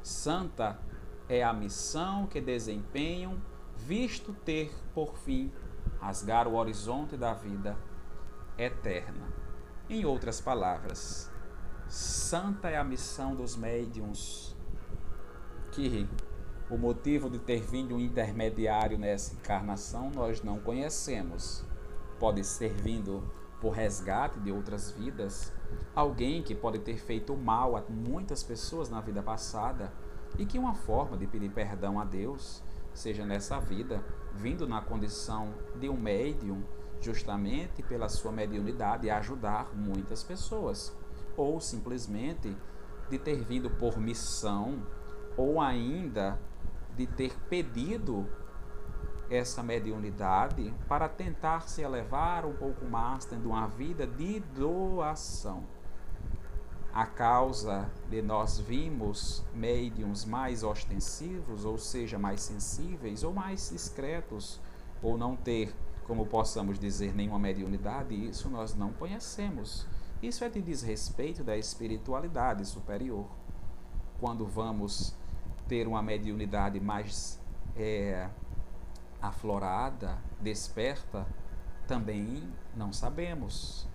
Santa 0.02 0.80
é 1.30 1.44
a 1.44 1.54
missão 1.54 2.26
que 2.26 2.42
desempenham, 2.42 3.40
visto 3.78 4.34
ter 4.44 4.74
por 4.92 5.16
fim 5.20 5.52
rasgar 6.02 6.48
o 6.48 6.56
horizonte 6.56 7.16
da 7.16 7.32
vida 7.32 7.78
eterna. 8.58 9.32
Em 9.88 10.04
outras 10.04 10.42
palavras, 10.42 11.32
santa 11.94 12.70
é 12.70 12.76
a 12.76 12.84
missão 12.84 13.36
dos 13.36 13.56
médiums, 13.56 14.56
que 15.72 16.10
o 16.68 16.76
motivo 16.76 17.30
de 17.30 17.38
ter 17.38 17.62
vindo 17.62 17.94
um 17.94 18.00
intermediário 18.00 18.98
nessa 18.98 19.36
encarnação 19.36 20.10
nós 20.10 20.42
não 20.42 20.58
conhecemos. 20.58 21.64
Pode 22.20 22.44
ser 22.44 22.74
vindo 22.74 23.24
por 23.62 23.74
resgate 23.74 24.40
de 24.40 24.52
outras 24.52 24.90
vidas, 24.90 25.54
alguém 25.96 26.42
que 26.42 26.56
pode 26.56 26.80
ter 26.80 26.98
feito 26.98 27.38
mal 27.38 27.78
a 27.78 27.84
muitas 27.88 28.42
pessoas 28.42 28.90
na 28.90 29.00
vida 29.00 29.22
passada 29.22 29.94
e 30.40 30.48
que 30.48 30.58
uma 30.58 30.74
forma 30.74 31.16
de 31.16 31.28
pedir 31.28 31.52
perdão 31.52 32.00
a 32.00 32.06
Deus 32.06 32.64
seja 32.92 33.24
nessa 33.24 33.60
vida, 33.60 34.04
vindo 34.34 34.68
na 34.68 34.82
condição 34.82 35.54
de 35.80 35.88
um 35.90 35.98
médium, 35.98 36.64
justamente 37.00 37.84
pela 37.84 38.10
sua 38.10 38.32
mediunidade, 38.32 39.12
ajudar 39.12 39.72
muitas 39.76 40.24
pessoas, 40.24 40.92
ou 41.36 41.60
simplesmente 41.60 42.56
de 43.10 43.18
ter 43.18 43.44
vindo 43.44 43.70
por 43.70 43.98
missão, 43.98 44.82
ou 45.38 45.60
ainda 45.60 46.40
de 46.96 47.08
ter 47.08 47.38
pedido 47.50 48.28
essa 49.30 49.64
mediunidade 49.64 50.74
para 50.88 51.10
tentar 51.10 51.68
se 51.68 51.82
elevar 51.82 52.46
um 52.46 52.54
pouco 52.54 52.86
mais, 52.86 53.26
tendo 53.26 53.50
uma 53.50 53.68
vida 53.68 54.06
de 54.06 54.40
doação. 54.40 55.64
A 56.94 57.08
causa 57.08 57.90
de 58.08 58.22
nós 58.22 58.60
vimos 58.60 59.44
médiums 59.56 60.26
mais 60.26 60.64
ostensivos, 60.64 61.66
ou 61.66 61.80
seja, 61.80 62.20
mais 62.20 62.42
sensíveis, 62.42 63.24
ou 63.24 63.34
mais 63.34 63.72
discretos, 63.72 64.62
ou 65.02 65.18
não 65.18 65.36
ter, 65.36 65.74
como 66.06 66.28
possamos 66.28 66.78
dizer, 66.78 67.16
nenhuma 67.16 67.40
mediunidade, 67.40 68.14
isso 68.14 68.48
nós 68.48 68.76
não 68.76 68.94
conhecemos. 68.94 69.88
Isso 70.24 70.46
é 70.46 70.50
de 70.50 70.62
desrespeito 70.62 71.44
da 71.44 71.58
espiritualidade 71.58 72.66
superior. 72.66 73.28
Quando 74.22 74.46
vamos 74.46 75.14
ter 75.68 75.86
uma 75.86 76.02
mediunidade 76.02 76.80
mais 76.80 77.38
é, 77.76 78.30
aflorada, 79.22 80.18
desperta, 80.40 81.28
também 81.86 82.42
não 82.74 82.94
sabemos. 82.94 83.86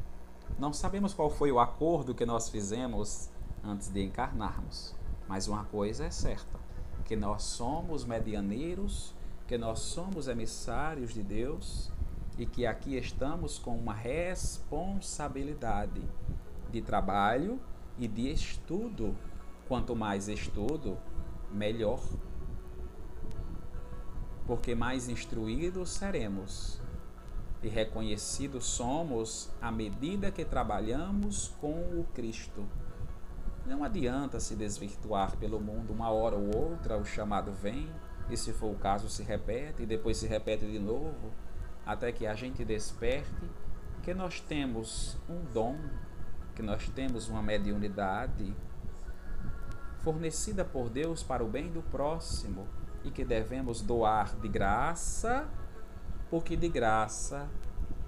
Não 0.59 0.71
sabemos 0.71 1.15
qual 1.15 1.31
foi 1.31 1.51
o 1.51 1.59
acordo 1.59 2.15
que 2.15 2.27
nós 2.27 2.51
fizemos 2.51 3.31
antes 3.65 3.89
de 3.89 4.05
encarnarmos, 4.05 4.95
mas 5.27 5.49
uma 5.49 5.65
coisa 5.65 6.05
é 6.05 6.11
certa: 6.11 6.61
que 7.07 7.17
nós 7.17 7.43
somos 7.43 8.05
medianeiros, 8.05 9.15
que 9.47 9.57
nós 9.57 9.79
somos 9.79 10.29
emissários 10.29 11.15
de 11.15 11.23
Deus 11.23 11.91
e 12.39 12.47
que 12.47 12.65
aqui 12.65 12.97
estamos 12.97 13.59
com 13.59 13.77
uma 13.77 13.93
responsabilidade 13.93 16.01
de 16.71 16.81
trabalho 16.81 17.61
e 17.99 18.09
de 18.09 18.31
estudo. 18.31 19.15
Quanto 19.67 19.95
mais 19.95 20.29
estudo, 20.29 20.97
melhor 21.53 22.01
porque 24.49 24.75
mais 24.75 25.11
instruídos 25.11 25.91
seremos 25.91 26.81
e 27.63 27.69
reconhecidos 27.69 28.65
somos 28.65 29.51
à 29.61 29.71
medida 29.71 30.31
que 30.31 30.43
trabalhamos 30.43 31.49
com 31.61 32.01
o 32.01 32.07
Cristo. 32.15 32.65
Não 33.67 33.85
adianta 33.85 34.41
se 34.41 34.57
desvirtuar 34.57 35.37
pelo 35.37 35.61
mundo 35.61 35.93
uma 35.93 36.09
hora 36.09 36.35
ou 36.35 36.57
outra, 36.57 36.97
o 36.97 37.05
chamado 37.05 37.53
vem, 37.53 37.93
e 38.31 38.39
se 38.39 38.55
for 38.55 38.73
o 38.73 38.79
caso 38.79 39.11
se 39.11 39.23
repete, 39.23 39.83
e 39.83 39.87
depois 39.87 40.17
se 40.17 40.27
repete 40.27 40.65
de 40.65 40.79
novo, 40.79 41.31
até 41.89 42.13
que 42.13 42.27
a 42.27 42.35
gente 42.35 42.67
desperte 42.67 43.51
que 44.03 44.13
nós 44.13 44.41
temos 44.41 45.17
um 45.27 45.43
dom, 45.55 45.75
que 46.55 46.61
nós 46.61 46.87
temos 46.91 47.31
uma 47.31 47.41
mediunidade 47.41 48.55
fornecida 50.01 50.67
por 50.67 50.91
Deus 50.91 51.23
para 51.23 51.43
o 51.43 51.49
bem 51.49 51.73
do 51.73 51.81
próximo 51.81 52.69
e 53.05 53.11
que 53.11 53.25
devemos 53.25 53.81
doar 53.81 54.37
de 54.37 54.49
graça, 54.49 55.49
porque 56.29 56.59
de 56.59 56.69
graça 56.69 57.49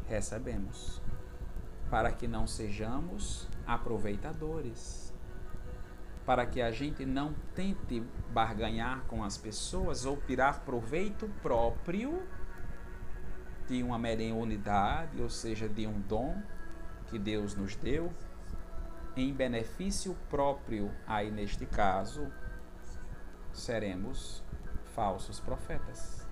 recebemos, 0.06 1.00
para 1.88 2.12
que 2.12 2.28
não 2.28 2.46
sejamos 2.46 3.48
aproveitadores, 3.66 5.10
para 6.26 6.44
que 6.44 6.60
a 6.60 6.70
gente 6.70 7.06
não 7.06 7.34
tente 7.54 8.00
barganhar 8.30 9.04
com 9.06 9.24
as 9.24 9.38
pessoas 9.38 10.04
ou 10.04 10.18
tirar 10.18 10.66
proveito 10.66 11.30
próprio 11.40 12.22
de 13.70 13.84
uma 13.84 13.96
mediunidade, 13.96 15.22
ou 15.22 15.30
seja, 15.30 15.68
de 15.68 15.86
um 15.86 16.00
dom 16.00 16.42
que 17.06 17.20
Deus 17.20 17.54
nos 17.54 17.76
deu, 17.76 18.12
em 19.16 19.32
benefício 19.32 20.16
próprio, 20.28 20.90
aí 21.06 21.30
neste 21.30 21.64
caso, 21.66 22.32
seremos 23.52 24.42
falsos 24.92 25.38
profetas. 25.38 26.26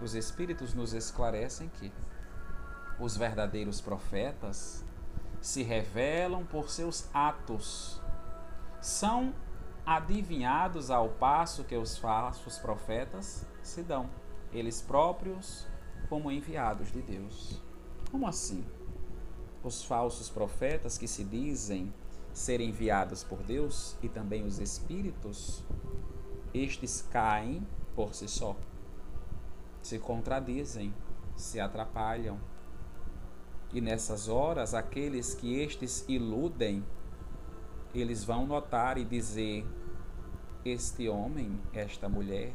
Os 0.00 0.14
Espíritos 0.14 0.72
nos 0.72 0.94
esclarecem 0.94 1.68
que 1.68 1.92
os 2.98 3.14
verdadeiros 3.14 3.82
profetas 3.82 4.82
se 5.38 5.62
revelam 5.62 6.46
por 6.46 6.70
seus 6.70 7.10
atos, 7.12 8.00
são 8.80 9.34
adivinhados 9.84 10.90
ao 10.90 11.10
passo 11.10 11.62
que 11.62 11.76
os 11.76 11.98
falsos 11.98 12.58
profetas 12.58 13.46
se 13.62 13.82
dão, 13.82 14.08
eles 14.50 14.80
próprios 14.80 15.68
como 16.10 16.30
enviados 16.30 16.90
de 16.90 17.00
Deus. 17.00 17.62
Como 18.10 18.26
assim? 18.26 18.64
Os 19.62 19.84
falsos 19.84 20.28
profetas 20.28 20.98
que 20.98 21.06
se 21.06 21.22
dizem 21.22 21.94
ser 22.32 22.60
enviados 22.60 23.22
por 23.22 23.38
Deus 23.38 23.96
e 24.02 24.08
também 24.08 24.44
os 24.44 24.58
espíritos 24.58 25.62
estes 26.52 27.06
caem 27.12 27.64
por 27.94 28.12
si 28.12 28.26
só, 28.26 28.56
se 29.82 29.98
contradizem, 29.98 30.92
se 31.36 31.60
atrapalham. 31.60 32.40
E 33.72 33.80
nessas 33.80 34.28
horas, 34.28 34.74
aqueles 34.74 35.32
que 35.32 35.60
estes 35.60 36.04
iludem, 36.08 36.84
eles 37.94 38.24
vão 38.24 38.46
notar 38.46 38.98
e 38.98 39.04
dizer: 39.04 39.64
Este 40.64 41.08
homem, 41.08 41.60
esta 41.72 42.08
mulher, 42.08 42.52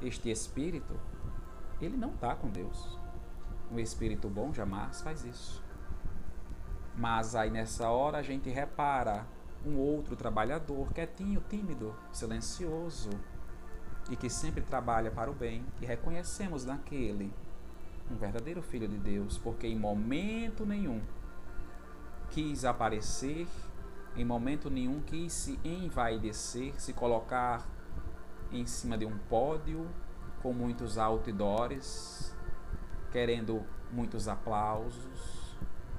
este 0.00 0.30
espírito, 0.30 0.94
ele 1.80 1.96
não 1.96 2.10
está 2.10 2.34
com 2.34 2.48
Deus. 2.48 2.98
Um 3.70 3.78
espírito 3.78 4.28
bom 4.28 4.52
jamais 4.52 5.00
faz 5.02 5.24
isso. 5.24 5.62
Mas 6.96 7.34
aí 7.34 7.50
nessa 7.50 7.90
hora 7.90 8.18
a 8.18 8.22
gente 8.22 8.48
repara 8.48 9.26
um 9.64 9.76
outro 9.76 10.16
trabalhador, 10.16 10.92
quietinho, 10.92 11.42
tímido, 11.48 11.94
silencioso 12.12 13.10
e 14.08 14.16
que 14.16 14.30
sempre 14.30 14.62
trabalha 14.62 15.10
para 15.10 15.30
o 15.30 15.34
bem, 15.34 15.64
e 15.80 15.86
reconhecemos 15.86 16.64
naquele 16.64 17.32
um 18.08 18.14
verdadeiro 18.14 18.62
filho 18.62 18.86
de 18.86 18.96
Deus, 18.96 19.36
porque 19.36 19.66
em 19.66 19.76
momento 19.76 20.64
nenhum 20.64 21.02
quis 22.30 22.64
aparecer, 22.64 23.48
em 24.16 24.24
momento 24.24 24.70
nenhum 24.70 25.00
quis 25.00 25.32
se 25.32 25.60
envaidecer, 25.64 26.80
se 26.80 26.92
colocar 26.92 27.66
em 28.52 28.64
cima 28.64 28.96
de 28.96 29.04
um 29.04 29.18
pódio 29.28 29.88
com 30.42 30.52
muitos 30.52 30.98
outdoors, 30.98 32.34
querendo 33.10 33.64
muitos 33.90 34.28
aplausos, 34.28 35.56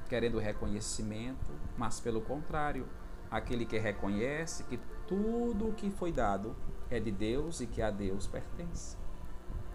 querendo 0.08 0.40
reconhecimento, 0.40 1.52
mas 1.78 2.00
pelo 2.00 2.22
contrário, 2.22 2.88
aquele 3.30 3.66
que 3.66 3.78
reconhece 3.78 4.64
que 4.64 4.80
tudo 5.08 5.70
o 5.70 5.74
que 5.74 5.90
foi 5.90 6.12
dado 6.12 6.56
é 6.90 7.00
de 7.00 7.12
Deus 7.12 7.62
e 7.62 7.68
que 7.68 7.82
a 7.82 7.90
Deus 7.90 8.28
pertence. 8.28 8.98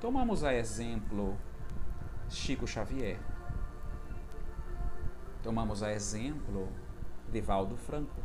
Tomamos 0.00 0.42
a 0.44 0.54
exemplo 0.54 1.36
Chico 2.28 2.66
Xavier. 2.66 3.20
Tomamos 5.42 5.82
a 5.82 5.92
exemplo 5.92 6.68
Divaldo 7.30 7.76
Franco. 7.76 8.20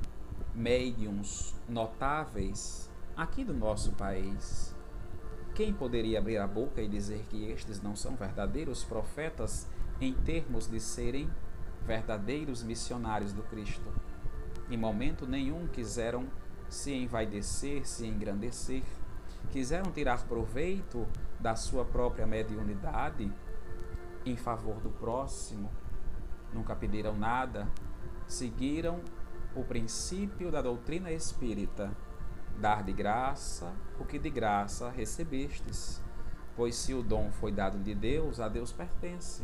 Médiums 0.53 1.55
notáveis 1.67 2.89
aqui 3.15 3.43
do 3.43 3.53
nosso 3.53 3.91
país. 3.93 4.75
Quem 5.57 5.73
poderia 5.73 6.19
abrir 6.19 6.37
a 6.37 6.45
boca 6.45 6.83
e 6.83 6.87
dizer 6.87 7.25
que 7.31 7.49
estes 7.49 7.81
não 7.81 7.95
são 7.95 8.15
verdadeiros 8.15 8.83
profetas 8.83 9.67
em 9.99 10.13
termos 10.13 10.67
de 10.67 10.79
serem 10.79 11.27
verdadeiros 11.83 12.61
missionários 12.61 13.33
do 13.33 13.41
Cristo? 13.41 13.91
Em 14.69 14.77
momento 14.77 15.25
nenhum 15.25 15.65
quiseram 15.65 16.27
se 16.69 16.93
envaidecer, 16.93 17.87
se 17.87 18.05
engrandecer, 18.05 18.83
quiseram 19.49 19.91
tirar 19.91 20.27
proveito 20.27 21.07
da 21.39 21.55
sua 21.55 21.83
própria 21.83 22.27
mediunidade 22.27 23.33
em 24.27 24.35
favor 24.35 24.79
do 24.79 24.91
próximo, 24.91 25.71
nunca 26.53 26.75
pediram 26.75 27.17
nada, 27.17 27.67
seguiram 28.27 29.01
o 29.55 29.63
princípio 29.63 30.51
da 30.51 30.61
doutrina 30.61 31.11
espírita, 31.11 31.91
dar 32.59 32.83
de 32.83 32.91
graça 32.91 33.73
o 33.99 34.05
que 34.05 34.19
de 34.19 34.29
graça 34.29 34.89
recebestes. 34.89 36.01
Pois 36.55 36.75
se 36.75 36.93
o 36.93 37.03
dom 37.03 37.31
foi 37.31 37.51
dado 37.51 37.77
de 37.77 37.93
Deus, 37.93 38.39
a 38.39 38.47
Deus 38.47 38.71
pertence. 38.71 39.43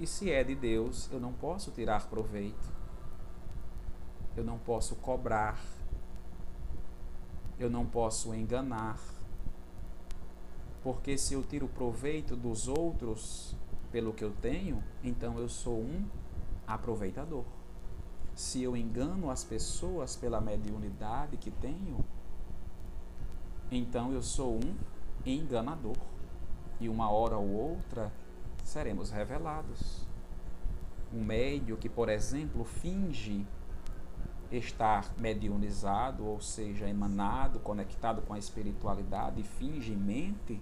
E 0.00 0.06
se 0.06 0.30
é 0.30 0.42
de 0.42 0.54
Deus, 0.54 1.10
eu 1.12 1.20
não 1.20 1.32
posso 1.32 1.70
tirar 1.70 2.06
proveito. 2.08 2.72
Eu 4.36 4.44
não 4.44 4.58
posso 4.58 4.96
cobrar. 4.96 5.60
Eu 7.58 7.68
não 7.68 7.84
posso 7.84 8.34
enganar. 8.34 8.98
Porque 10.82 11.18
se 11.18 11.34
eu 11.34 11.42
tiro 11.42 11.68
proveito 11.68 12.36
dos 12.36 12.68
outros 12.68 13.56
pelo 13.90 14.12
que 14.12 14.24
eu 14.24 14.32
tenho, 14.40 14.82
então 15.02 15.38
eu 15.38 15.48
sou 15.48 15.80
um 15.80 16.06
aproveitador. 16.66 17.44
Se 18.34 18.62
eu 18.62 18.76
engano 18.76 19.30
as 19.30 19.42
pessoas 19.42 20.14
pela 20.14 20.40
mediunidade 20.40 21.36
que 21.36 21.50
tenho, 21.50 22.04
então 23.70 24.12
eu 24.12 24.22
sou 24.22 24.54
um 24.54 24.74
enganador. 25.26 25.96
E 26.80 26.88
uma 26.88 27.10
hora 27.10 27.36
ou 27.36 27.48
outra 27.48 28.12
seremos 28.64 29.10
revelados. 29.10 30.06
Um 31.12 31.22
médio 31.24 31.76
que, 31.76 31.88
por 31.88 32.08
exemplo, 32.08 32.64
finge 32.64 33.44
estar 34.50 35.12
mediunizado, 35.18 36.24
ou 36.24 36.40
seja, 36.40 36.88
emanado, 36.88 37.60
conectado 37.60 38.22
com 38.22 38.32
a 38.32 38.38
espiritualidade, 38.38 39.42
finge 39.42 39.94
mente, 39.94 40.60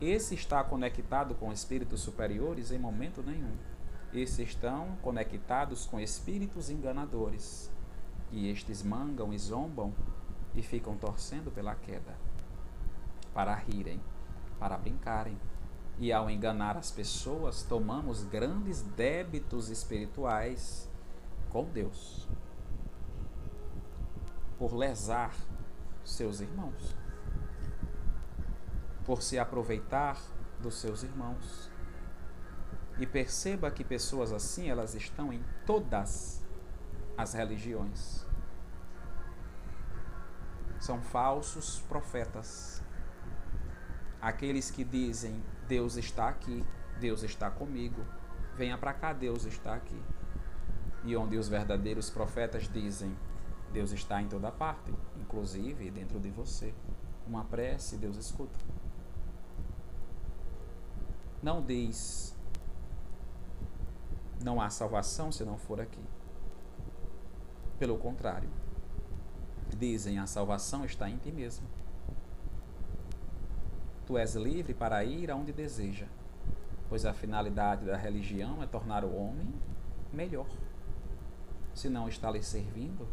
esse 0.00 0.34
está 0.34 0.64
conectado 0.64 1.34
com 1.34 1.52
espíritos 1.52 2.00
superiores 2.00 2.70
em 2.70 2.78
momento 2.78 3.22
nenhum. 3.22 3.54
Esses 4.14 4.38
estão 4.38 4.96
conectados 5.02 5.84
com 5.84 6.00
espíritos 6.00 6.70
enganadores. 6.70 7.70
E 8.32 8.48
estes 8.48 8.82
mangam 8.82 9.32
e 9.32 9.38
zombam 9.38 9.92
e 10.54 10.62
ficam 10.62 10.96
torcendo 10.96 11.50
pela 11.50 11.74
queda 11.74 12.29
para 13.40 13.54
rirem, 13.54 13.98
para 14.58 14.76
brincarem. 14.76 15.40
E 15.98 16.12
ao 16.12 16.28
enganar 16.28 16.76
as 16.76 16.90
pessoas, 16.90 17.62
tomamos 17.62 18.22
grandes 18.22 18.82
débitos 18.82 19.70
espirituais 19.70 20.86
com 21.48 21.64
Deus 21.64 22.28
por 24.58 24.74
lesar 24.74 25.34
seus 26.04 26.40
irmãos, 26.40 26.94
por 29.06 29.22
se 29.22 29.38
aproveitar 29.38 30.20
dos 30.60 30.74
seus 30.74 31.02
irmãos. 31.02 31.70
E 32.98 33.06
perceba 33.06 33.70
que 33.70 33.82
pessoas 33.82 34.34
assim, 34.34 34.68
elas 34.68 34.94
estão 34.94 35.32
em 35.32 35.42
todas 35.64 36.44
as 37.16 37.32
religiões. 37.32 38.26
São 40.78 41.00
falsos 41.00 41.80
profetas. 41.88 42.82
Aqueles 44.20 44.70
que 44.70 44.84
dizem: 44.84 45.42
Deus 45.66 45.96
está 45.96 46.28
aqui, 46.28 46.64
Deus 46.98 47.22
está 47.22 47.50
comigo, 47.50 48.04
venha 48.56 48.76
para 48.76 48.92
cá, 48.92 49.12
Deus 49.12 49.44
está 49.44 49.74
aqui. 49.74 50.00
E 51.04 51.16
onde 51.16 51.38
os 51.38 51.48
verdadeiros 51.48 52.10
profetas 52.10 52.68
dizem: 52.68 53.16
Deus 53.72 53.92
está 53.92 54.20
em 54.20 54.28
toda 54.28 54.50
parte, 54.50 54.92
inclusive 55.18 55.90
dentro 55.90 56.20
de 56.20 56.28
você. 56.30 56.74
Uma 57.26 57.44
prece, 57.44 57.96
Deus 57.96 58.16
escuta. 58.16 58.58
Não 61.42 61.62
diz: 61.62 62.36
Não 64.44 64.60
há 64.60 64.68
salvação 64.68 65.32
se 65.32 65.44
não 65.44 65.56
for 65.56 65.80
aqui. 65.80 66.04
Pelo 67.78 67.96
contrário, 67.96 68.50
dizem: 69.78 70.18
A 70.18 70.26
salvação 70.26 70.84
está 70.84 71.08
em 71.08 71.16
ti 71.16 71.32
mesmo. 71.32 71.66
Tu 74.10 74.18
és 74.18 74.34
livre 74.34 74.74
para 74.74 75.04
ir 75.04 75.30
aonde 75.30 75.52
deseja, 75.52 76.08
pois 76.88 77.06
a 77.06 77.12
finalidade 77.12 77.86
da 77.86 77.96
religião 77.96 78.60
é 78.60 78.66
tornar 78.66 79.04
o 79.04 79.14
homem 79.14 79.54
melhor. 80.12 80.48
Se 81.72 81.88
não 81.88 82.08
está 82.08 82.28
lhe 82.28 82.42
servindo, 82.42 83.06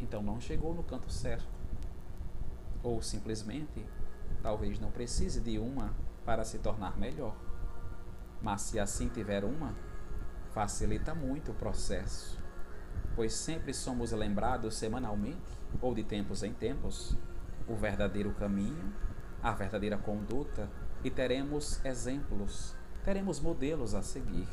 então 0.00 0.20
não 0.20 0.40
chegou 0.40 0.74
no 0.74 0.82
canto 0.82 1.12
certo. 1.12 1.46
Ou 2.82 3.00
simplesmente, 3.00 3.86
talvez 4.42 4.80
não 4.80 4.90
precise 4.90 5.40
de 5.40 5.60
uma 5.60 5.94
para 6.24 6.42
se 6.42 6.58
tornar 6.58 6.98
melhor. 6.98 7.36
Mas 8.40 8.62
se 8.62 8.80
assim 8.80 9.08
tiver 9.08 9.44
uma, 9.44 9.76
facilita 10.50 11.14
muito 11.14 11.52
o 11.52 11.54
processo, 11.54 12.36
pois 13.14 13.32
sempre 13.32 13.72
somos 13.72 14.10
lembrados 14.10 14.74
semanalmente, 14.74 15.56
ou 15.80 15.94
de 15.94 16.02
tempos 16.02 16.42
em 16.42 16.52
tempos, 16.52 17.16
o 17.68 17.76
verdadeiro 17.76 18.32
caminho 18.32 18.92
a 19.42 19.50
verdadeira 19.50 19.98
conduta 19.98 20.70
e 21.02 21.10
teremos 21.10 21.84
exemplos, 21.84 22.74
teremos 23.04 23.40
modelos 23.40 23.94
a 23.94 24.02
seguir. 24.02 24.48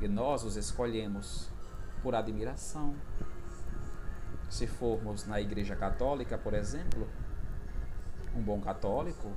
E 0.00 0.06
nós 0.06 0.44
os 0.44 0.56
escolhemos 0.56 1.50
por 2.02 2.14
admiração. 2.14 2.94
Se 4.48 4.66
formos 4.66 5.26
na 5.26 5.40
Igreja 5.40 5.74
Católica, 5.74 6.38
por 6.38 6.54
exemplo, 6.54 7.08
um 8.36 8.42
bom 8.42 8.60
católico, 8.60 9.32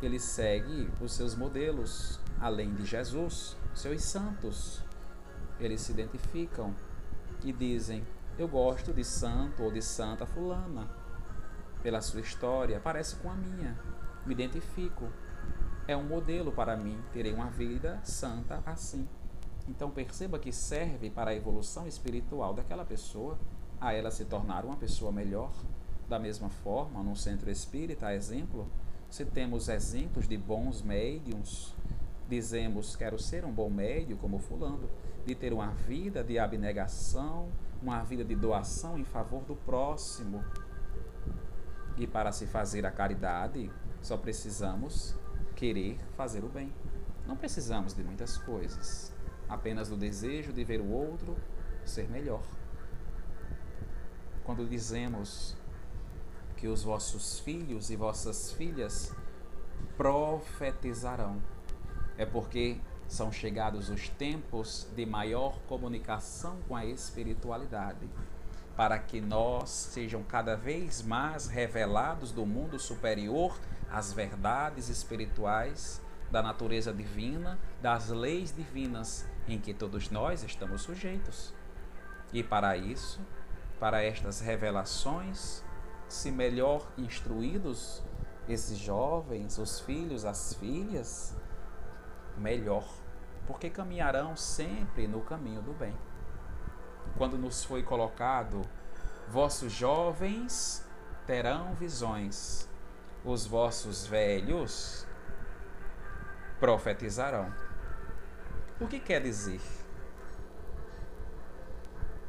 ele 0.00 0.20
segue 0.20 0.88
os 1.00 1.14
seus 1.14 1.34
modelos, 1.34 2.20
além 2.40 2.74
de 2.74 2.84
Jesus, 2.84 3.56
seus 3.74 4.02
santos. 4.02 4.84
Eles 5.58 5.80
se 5.80 5.92
identificam 5.92 6.74
e 7.42 7.52
dizem: 7.52 8.06
Eu 8.38 8.46
gosto 8.46 8.92
de 8.92 9.04
santo 9.04 9.62
ou 9.62 9.72
de 9.72 9.82
santa 9.82 10.26
fulana, 10.26 10.88
pela 11.82 12.00
sua 12.00 12.20
história, 12.20 12.80
parece 12.80 13.16
com 13.16 13.30
a 13.30 13.34
minha 13.34 13.76
me 14.26 14.34
identifico. 14.34 15.08
É 15.86 15.96
um 15.96 16.04
modelo 16.04 16.52
para 16.52 16.76
mim, 16.76 16.98
terei 17.12 17.32
uma 17.32 17.50
vida 17.50 18.00
santa 18.04 18.62
assim. 18.64 19.08
Então 19.68 19.90
perceba 19.90 20.38
que 20.38 20.52
serve 20.52 21.10
para 21.10 21.30
a 21.30 21.34
evolução 21.34 21.86
espiritual 21.86 22.54
daquela 22.54 22.84
pessoa, 22.84 23.38
a 23.80 23.92
ela 23.92 24.10
se 24.10 24.24
tornar 24.24 24.64
uma 24.64 24.76
pessoa 24.76 25.12
melhor. 25.12 25.52
Da 26.08 26.18
mesma 26.18 26.48
forma, 26.48 27.02
no 27.02 27.16
centro 27.16 27.50
espírita, 27.50 28.12
exemplo, 28.12 28.68
se 29.08 29.24
temos 29.24 29.68
exemplos 29.68 30.26
de 30.26 30.36
bons 30.36 30.82
médiums, 30.82 31.74
dizemos 32.28 32.96
quero 32.96 33.18
ser 33.18 33.44
um 33.44 33.52
bom 33.52 33.70
médium 33.70 34.16
como 34.16 34.38
fulano, 34.38 34.88
de 35.24 35.34
ter 35.34 35.52
uma 35.52 35.68
vida 35.68 36.24
de 36.24 36.38
abnegação, 36.38 37.48
uma 37.80 38.02
vida 38.02 38.24
de 38.24 38.34
doação 38.34 38.98
em 38.98 39.04
favor 39.04 39.42
do 39.44 39.54
próximo. 39.54 40.42
E 41.96 42.06
para 42.06 42.32
se 42.32 42.46
fazer 42.46 42.86
a 42.86 42.90
caridade, 42.90 43.70
só 44.02 44.16
precisamos 44.16 45.14
querer 45.54 45.98
fazer 46.16 46.44
o 46.44 46.48
bem. 46.48 46.72
Não 47.26 47.36
precisamos 47.36 47.94
de 47.94 48.02
muitas 48.02 48.36
coisas, 48.36 49.12
apenas 49.48 49.88
do 49.88 49.96
desejo 49.96 50.52
de 50.52 50.64
ver 50.64 50.80
o 50.80 50.90
outro 50.90 51.36
ser 51.84 52.10
melhor. 52.10 52.42
Quando 54.44 54.68
dizemos 54.68 55.56
que 56.56 56.66
os 56.66 56.82
vossos 56.82 57.38
filhos 57.40 57.90
e 57.90 57.96
vossas 57.96 58.52
filhas 58.52 59.14
profetizarão, 59.96 61.40
é 62.18 62.26
porque 62.26 62.80
são 63.06 63.30
chegados 63.30 63.88
os 63.88 64.08
tempos 64.08 64.88
de 64.96 65.06
maior 65.06 65.60
comunicação 65.68 66.58
com 66.66 66.74
a 66.74 66.84
espiritualidade 66.84 68.08
para 68.76 68.98
que 68.98 69.20
nós 69.20 69.70
sejam 69.70 70.22
cada 70.22 70.56
vez 70.56 71.02
mais 71.02 71.46
revelados 71.46 72.32
do 72.32 72.46
mundo 72.46 72.78
superior 72.78 73.58
as 73.92 74.12
verdades 74.12 74.88
espirituais 74.88 76.00
da 76.30 76.42
natureza 76.42 76.92
divina, 76.94 77.58
das 77.82 78.08
leis 78.08 78.54
divinas 78.56 79.28
em 79.46 79.60
que 79.60 79.74
todos 79.74 80.10
nós 80.10 80.42
estamos 80.42 80.80
sujeitos. 80.80 81.52
E 82.32 82.42
para 82.42 82.74
isso, 82.74 83.20
para 83.78 84.02
estas 84.02 84.40
revelações, 84.40 85.62
se 86.08 86.30
melhor 86.30 86.90
instruídos 86.96 88.02
esses 88.48 88.78
jovens, 88.78 89.58
os 89.58 89.80
filhos, 89.80 90.24
as 90.24 90.54
filhas, 90.54 91.36
melhor, 92.38 92.88
porque 93.46 93.68
caminharão 93.68 94.34
sempre 94.34 95.06
no 95.06 95.20
caminho 95.20 95.60
do 95.60 95.74
bem. 95.74 95.94
Quando 97.18 97.36
nos 97.36 97.62
foi 97.62 97.82
colocado, 97.82 98.62
vossos 99.28 99.70
jovens 99.70 100.86
terão 101.26 101.74
visões, 101.74 102.68
os 103.24 103.46
vossos 103.46 104.06
velhos 104.06 105.06
profetizarão. 106.58 107.52
O 108.80 108.86
que 108.86 108.98
quer 108.98 109.22
dizer? 109.22 109.60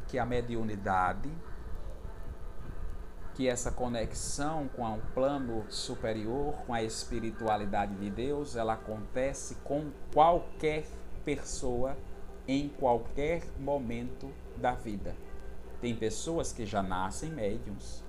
Que 0.07 0.19
a 0.19 0.25
mediunidade, 0.25 1.31
que 3.33 3.47
essa 3.47 3.71
conexão 3.71 4.67
com 4.67 4.83
um 4.83 4.99
plano 5.13 5.65
superior, 5.69 6.53
com 6.67 6.73
a 6.73 6.83
espiritualidade 6.83 7.95
de 7.95 8.09
Deus, 8.11 8.55
ela 8.55 8.73
acontece 8.73 9.55
com 9.63 9.91
qualquer 10.13 10.85
pessoa 11.25 11.97
em 12.47 12.69
qualquer 12.69 13.43
momento 13.57 14.31
da 14.57 14.73
vida. 14.73 15.15
Tem 15.81 15.95
pessoas 15.95 16.53
que 16.53 16.65
já 16.65 16.83
nascem 16.83 17.31
médiums 17.31 18.03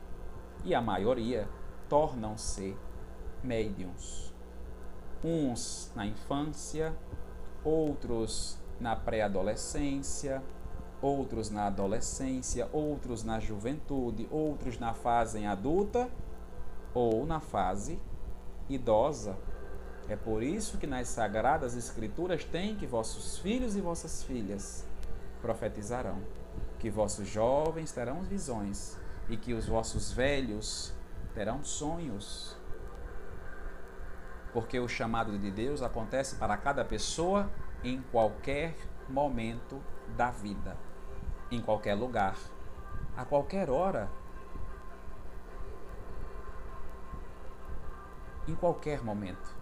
e 0.64 0.74
a 0.74 0.80
maioria 0.80 1.48
tornam-se 1.88 2.76
médiums. 3.42 4.32
Uns 5.22 5.90
na 5.94 6.06
infância, 6.06 6.94
outros 7.64 8.58
na 8.80 8.94
pré-adolescência, 8.94 10.42
outros 11.00 11.50
na 11.50 11.66
adolescência, 11.66 12.68
outros 12.72 13.22
na 13.22 13.38
juventude, 13.38 14.26
outros 14.30 14.78
na 14.78 14.94
fase 14.94 15.44
adulta 15.44 16.08
ou 16.94 17.26
na 17.26 17.40
fase 17.40 17.98
idosa. 18.68 19.36
É 20.08 20.16
por 20.16 20.42
isso 20.42 20.78
que 20.78 20.86
nas 20.86 21.08
sagradas 21.08 21.74
escrituras 21.74 22.44
tem 22.44 22.76
que 22.76 22.86
vossos 22.86 23.38
filhos 23.38 23.76
e 23.76 23.80
vossas 23.80 24.22
filhas 24.22 24.86
profetizarão, 25.40 26.18
que 26.78 26.90
vossos 26.90 27.28
jovens 27.28 27.92
terão 27.92 28.22
visões 28.22 28.96
e 29.28 29.36
que 29.36 29.54
os 29.54 29.66
vossos 29.66 30.12
velhos 30.12 30.94
terão 31.34 31.64
sonhos. 31.64 32.56
Porque 34.52 34.78
o 34.78 34.88
chamado 34.88 35.36
de 35.38 35.50
Deus 35.50 35.82
acontece 35.82 36.36
para 36.36 36.56
cada 36.56 36.84
pessoa 36.84 37.50
em 37.82 38.00
qualquer 38.00 38.76
momento 39.08 39.82
da 40.16 40.30
vida, 40.30 40.76
em 41.50 41.60
qualquer 41.60 41.94
lugar, 41.94 42.36
a 43.16 43.24
qualquer 43.24 43.68
hora. 43.68 44.08
Em 48.46 48.54
qualquer 48.54 49.02
momento. 49.02 49.56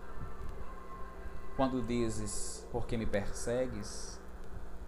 Quando 1.56 1.82
dizes, 1.82 2.66
porque 2.72 2.96
me 2.96 3.06
persegues, 3.06 4.20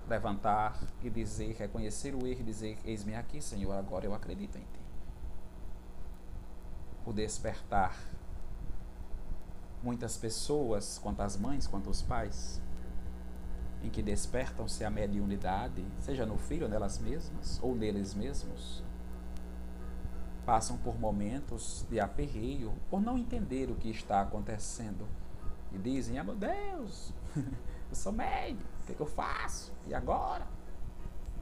levantar 0.08 0.78
e 1.02 1.08
dizer, 1.08 1.54
reconhecer 1.54 2.14
o 2.14 2.26
erro 2.26 2.40
e 2.40 2.44
dizer, 2.44 2.78
eis-me 2.84 3.14
aqui, 3.14 3.40
Senhor, 3.40 3.72
agora 3.72 4.04
eu 4.04 4.14
acredito 4.14 4.56
em 4.58 4.62
Ti. 4.62 4.93
O 7.04 7.12
despertar. 7.12 7.98
Muitas 9.82 10.16
pessoas, 10.16 10.98
quanto 10.98 11.20
as 11.20 11.36
mães, 11.36 11.66
quanto 11.66 11.90
os 11.90 12.00
pais, 12.00 12.60
em 13.82 13.90
que 13.90 14.02
despertam-se 14.02 14.82
a 14.82 14.90
mediunidade, 14.90 15.84
seja 16.00 16.24
no 16.24 16.38
filho, 16.38 16.68
nelas 16.68 16.98
mesmas, 16.98 17.60
ou 17.62 17.74
neles 17.74 18.14
mesmos, 18.14 18.82
passam 20.46 20.78
por 20.78 20.98
momentos 20.98 21.84
de 21.90 22.00
aperreio, 22.00 22.72
por 22.90 23.00
não 23.00 23.18
entender 23.18 23.70
o 23.70 23.74
que 23.74 23.90
está 23.90 24.22
acontecendo 24.22 25.06
e 25.72 25.78
dizem: 25.78 26.18
Ah, 26.18 26.24
meu 26.24 26.34
Deus, 26.36 27.12
eu 27.36 27.94
sou 27.94 28.12
médico, 28.12 28.68
o 28.82 28.86
que, 28.86 28.92
é 28.92 28.94
que 28.94 29.02
eu 29.02 29.06
faço? 29.06 29.72
E 29.86 29.94
agora? 29.94 30.46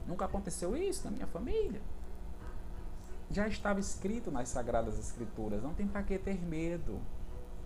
Nunca 0.05 0.25
aconteceu 0.25 0.75
isso 0.75 1.05
na 1.05 1.11
minha 1.11 1.27
família. 1.27 1.81
Já 3.31 3.47
estava 3.47 3.79
escrito 3.79 4.31
nas 4.31 4.49
Sagradas 4.49 4.99
Escrituras, 4.99 5.63
não 5.63 5.73
tem 5.73 5.87
para 5.87 6.03
que 6.03 6.17
ter 6.17 6.39
medo. 6.41 6.99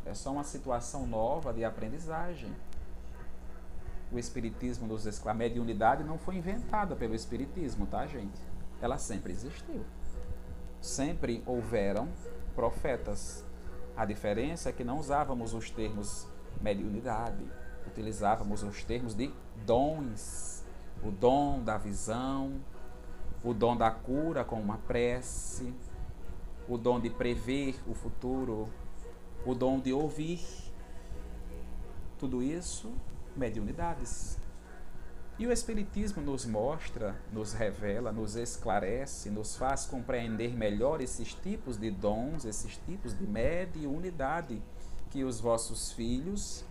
É 0.05 0.13
só 0.13 0.31
uma 0.31 0.43
situação 0.43 1.05
nova 1.05 1.53
de 1.53 1.65
aprendizagem. 1.65 2.53
O 4.11 4.17
Espiritismo 4.17 4.87
nos 4.87 5.27
a 5.27 5.33
mediunidade 5.33 6.03
não 6.03 6.17
foi 6.17 6.35
inventada 6.37 6.95
pelo 6.95 7.13
Espiritismo, 7.13 7.85
tá, 7.85 8.07
gente? 8.07 8.39
Ela 8.81 8.97
sempre 8.97 9.33
existiu. 9.33 9.83
Sempre 10.79 11.43
houveram 11.45 12.07
profetas. 12.55 13.43
A 13.97 14.05
diferença 14.05 14.69
é 14.69 14.71
que 14.71 14.83
não 14.83 14.99
usávamos 14.99 15.53
os 15.53 15.69
termos 15.69 16.27
mediunidade. 16.61 17.43
Utilizávamos 17.85 18.63
os 18.63 18.83
termos 18.83 19.13
de 19.13 19.33
dons, 19.65 20.63
o 21.03 21.11
dom 21.11 21.61
da 21.63 21.77
visão, 21.77 22.61
o 23.43 23.53
dom 23.53 23.75
da 23.75 23.91
cura 23.91 24.43
com 24.43 24.59
uma 24.59 24.77
prece, 24.77 25.73
o 26.67 26.77
dom 26.77 26.99
de 26.99 27.09
prever 27.09 27.75
o 27.87 27.93
futuro, 27.93 28.67
o 29.45 29.53
dom 29.53 29.79
de 29.79 29.93
ouvir. 29.93 30.41
Tudo 32.17 32.41
isso, 32.41 32.91
mediunidades. 33.35 34.37
E 35.39 35.45
o 35.45 35.51
Espiritismo 35.51 36.21
nos 36.21 36.47
mostra, 36.47 37.15
nos 37.31 37.53
revela, 37.53 38.11
nos 38.11 38.35
esclarece, 38.35 39.29
nos 39.29 39.55
faz 39.55 39.85
compreender 39.85 40.55
melhor 40.55 40.99
esses 40.99 41.35
tipos 41.35 41.77
de 41.77 41.91
dons, 41.91 42.43
esses 42.43 42.75
tipos 42.87 43.15
de 43.15 43.27
mediunidade 43.27 44.61
que 45.11 45.23
os 45.23 45.39
vossos 45.39 45.91
filhos 45.91 46.65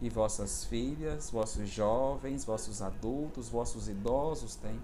e 0.00 0.10
vossas 0.10 0.64
filhas, 0.64 1.30
vossos 1.30 1.68
jovens, 1.68 2.44
vossos 2.44 2.82
adultos, 2.82 3.48
vossos 3.48 3.88
idosos 3.88 4.56
têm, 4.56 4.80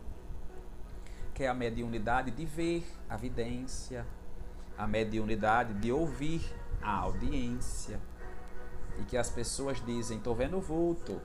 que 1.43 1.47
é 1.47 1.49
a 1.49 1.55
mediunidade 1.55 2.30
de 2.30 2.47
ver 2.47 2.86
a 3.11 3.16
vidência, 3.16 4.07
a 4.78 4.86
mediunidade 4.86 5.74
de 5.74 5.90
ouvir 5.90 6.40
a 6.80 6.99
audiência, 6.99 7.99
e 9.01 9.03
que 9.03 9.16
as 9.16 9.28
pessoas 9.28 9.84
dizem: 9.84 10.18
estou 10.18 10.36
vendo 10.36 10.59
o 10.59 10.61
vulto, 10.61 11.20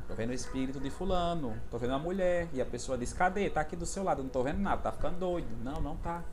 estou 0.00 0.16
vendo 0.16 0.30
o 0.30 0.32
espírito 0.32 0.80
de 0.80 0.90
fulano, 0.90 1.56
estou 1.64 1.78
vendo 1.78 1.94
a 1.94 1.98
mulher, 1.98 2.48
e 2.52 2.60
a 2.60 2.66
pessoa 2.66 2.98
diz: 2.98 3.12
cadê? 3.12 3.46
Está 3.46 3.60
aqui 3.60 3.76
do 3.76 3.86
seu 3.86 4.02
lado, 4.02 4.18
não 4.18 4.26
estou 4.26 4.42
vendo 4.42 4.58
nada, 4.58 4.78
está 4.78 4.90
ficando 4.90 5.20
doido. 5.20 5.56
Não, 5.62 5.80
não 5.80 5.94
está. 5.94 6.24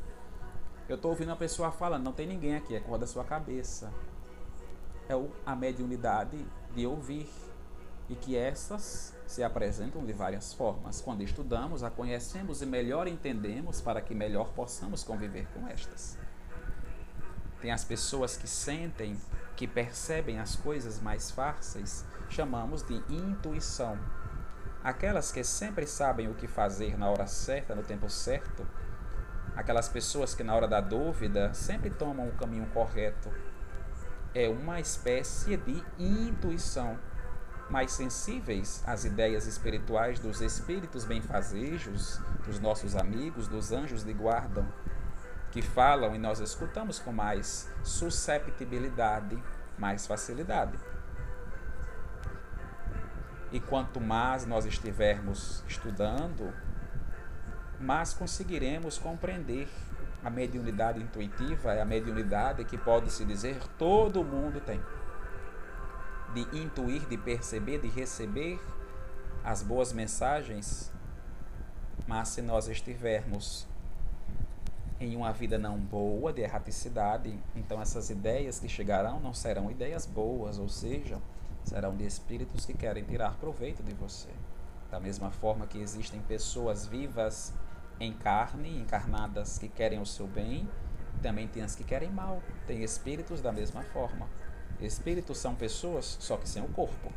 Eu 0.90 0.96
estou 0.96 1.12
ouvindo 1.12 1.32
a 1.32 1.36
pessoa 1.36 1.70
falando, 1.72 2.04
não 2.04 2.14
tem 2.14 2.26
ninguém 2.26 2.56
aqui, 2.56 2.76
é 2.76 2.80
cor 2.80 2.98
da 2.98 3.06
sua 3.06 3.24
cabeça 3.24 3.94
é 5.08 5.14
a 5.46 5.56
mediunidade 5.56 6.38
de 6.74 6.88
ouvir 6.88 7.30
e 8.10 8.16
que 8.16 8.36
essas 8.36 9.16
se 9.26 9.44
apresentam 9.44 10.06
de 10.06 10.14
várias 10.14 10.54
formas. 10.54 11.02
Quando 11.02 11.24
estudamos, 11.24 11.84
a 11.84 11.90
conhecemos 11.90 12.62
e 12.62 12.66
melhor 12.66 13.08
entendemos 13.08 13.82
para 13.82 14.02
que 14.02 14.14
melhor 14.14 14.50
possamos 14.50 15.04
conviver 15.04 15.48
com 15.54 15.68
estas. 15.68 16.18
Tem 17.62 17.72
as 17.72 17.84
pessoas 17.84 18.36
que 18.36 18.48
sentem, 18.48 19.18
que 19.56 19.68
percebem 19.68 20.40
as 20.40 20.56
coisas 20.56 21.00
mais 21.00 21.32
fáceis, 21.32 22.06
chamamos 22.30 22.84
de 22.84 22.96
intuição. 23.10 23.98
Aquelas 24.84 25.32
que 25.32 25.44
sempre 25.44 25.88
sabem 25.88 26.30
o 26.30 26.34
que 26.34 26.48
fazer 26.48 26.98
na 26.98 27.10
hora 27.10 27.26
certa, 27.26 27.74
no 27.74 27.84
tempo 27.84 28.10
certo, 28.10 28.68
aquelas 29.56 29.88
pessoas 29.88 30.36
que 30.36 30.44
na 30.44 30.54
hora 30.54 30.68
da 30.68 30.82
dúvida 30.82 31.54
sempre 31.54 31.90
tomam 31.90 32.28
o 32.28 32.34
caminho 32.34 32.66
correto 32.68 33.32
é 34.36 34.50
uma 34.50 34.80
espécie 34.80 35.56
de 35.58 35.84
intuição, 36.00 36.98
mais 37.70 37.92
sensíveis 37.92 38.84
às 38.86 39.06
ideias 39.06 39.48
espirituais 39.48 40.20
dos 40.20 40.42
espíritos 40.42 41.06
benfazejos, 41.06 42.20
dos 42.46 42.60
nossos 42.60 42.96
amigos, 42.96 43.48
dos 43.48 43.72
anjos 43.72 44.04
de 44.04 44.14
guarda, 44.14 44.66
que 45.52 45.62
falam 45.62 46.16
e 46.16 46.18
nós 46.18 46.40
escutamos 46.40 47.00
com 47.00 47.12
mais 47.12 47.70
susceptibilidade, 47.84 49.42
mais 49.78 50.06
facilidade. 50.06 50.78
E 53.52 53.60
quanto 53.60 54.02
mais 54.02 54.46
nós 54.46 54.66
estivermos 54.66 55.64
estudando, 55.68 56.54
mais 57.80 58.14
conseguiremos 58.14 58.98
compreender 58.98 59.68
a 60.24 60.30
mediunidade 60.30 61.02
intuitiva 61.02 61.74
é 61.74 61.82
a 61.82 61.86
mediunidade 61.86 62.64
que 62.64 62.78
pode-se 62.78 63.26
dizer 63.26 63.58
todo 63.78 64.24
mundo 64.24 64.62
tem. 64.62 64.82
De 66.34 66.42
intuir, 66.58 67.06
de 67.08 67.18
perceber, 67.18 67.80
de 67.80 67.88
receber 67.88 68.60
as 69.44 69.62
boas 69.62 69.94
mensagens. 69.94 70.92
Mas 72.08 72.30
se 72.30 72.42
nós 72.42 72.68
estivermos 72.68 73.68
em 75.00 75.16
uma 75.16 75.32
vida 75.32 75.58
não 75.58 75.78
boa, 75.78 76.32
de 76.32 76.42
erraticidade, 76.42 77.38
então 77.56 77.82
essas 77.82 78.10
ideias 78.10 78.60
que 78.60 78.70
chegarão 78.70 79.20
não 79.20 79.34
serão 79.34 79.70
ideias 79.70 80.06
boas, 80.06 80.58
ou 80.58 80.70
seja, 80.70 81.20
serão 81.64 81.96
de 81.96 82.06
espíritos 82.06 82.66
que 82.66 82.74
querem 82.74 83.04
tirar 83.04 83.36
proveito 83.36 83.84
de 83.84 83.94
você. 83.94 84.30
Da 84.90 85.00
mesma 85.00 85.32
forma 85.32 85.68
que 85.68 85.80
existem 85.80 86.22
pessoas 86.22 86.86
vivas 86.86 87.54
em 88.00 88.14
carne, 88.14 88.80
encarnadas 88.80 89.58
que 89.58 89.68
querem 89.68 90.00
o 90.00 90.06
seu 90.06 90.28
bem, 90.28 90.70
também 91.22 91.48
tem 91.48 91.64
as 91.64 91.76
que 91.76 91.84
querem 91.84 92.12
mal. 92.12 92.42
Tem 92.68 92.84
espíritos 92.84 93.42
da 93.42 93.52
mesma 93.52 93.84
forma. 93.84 94.28
Espíritos 94.86 95.38
são 95.38 95.56
pessoas, 95.56 96.18
só 96.20 96.38
que 96.38 96.48
sem 96.48 96.64
o 96.64 96.68
corpo. 96.68 97.12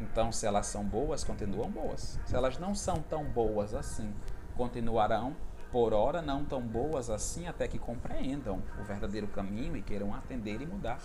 Então, 0.00 0.32
se 0.32 0.46
elas 0.46 0.66
são 0.66 0.84
boas, 0.84 1.22
continuam 1.22 1.70
boas. 1.70 2.18
Se 2.26 2.34
elas 2.34 2.58
não 2.58 2.74
são 2.74 2.96
tão 3.02 3.24
boas 3.24 3.74
assim, 3.74 4.12
continuarão 4.56 5.36
por 5.70 5.94
ora 5.94 6.20
não 6.20 6.44
tão 6.44 6.60
boas 6.60 7.08
assim 7.08 7.46
até 7.46 7.66
que 7.66 7.78
compreendam 7.78 8.62
o 8.78 8.84
verdadeiro 8.84 9.26
caminho 9.26 9.74
e 9.74 9.82
queiram 9.82 10.14
atender 10.14 10.60
e 10.60 10.66
mudar. 10.66 11.00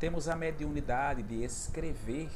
Temos 0.00 0.26
a 0.26 0.34
mediunidade 0.34 1.22
de 1.22 1.44
escrever, 1.44 2.30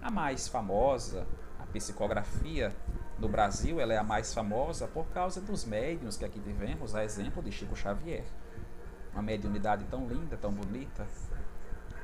a 0.00 0.10
mais 0.10 0.48
famosa, 0.48 1.26
a 1.58 1.66
psicografia. 1.66 2.74
No 3.18 3.28
Brasil, 3.28 3.78
ela 3.78 3.92
é 3.92 3.98
a 3.98 4.02
mais 4.02 4.32
famosa 4.32 4.86
por 4.86 5.06
causa 5.08 5.40
dos 5.40 5.64
médiuns 5.64 6.16
que 6.16 6.24
aqui 6.24 6.40
tivemos, 6.40 6.94
a 6.94 7.04
exemplo 7.04 7.42
de 7.42 7.52
Chico 7.52 7.76
Xavier. 7.76 8.24
Uma 9.12 9.22
mediunidade 9.22 9.84
tão 9.90 10.06
linda, 10.08 10.36
tão 10.36 10.52
bonita, 10.52 11.06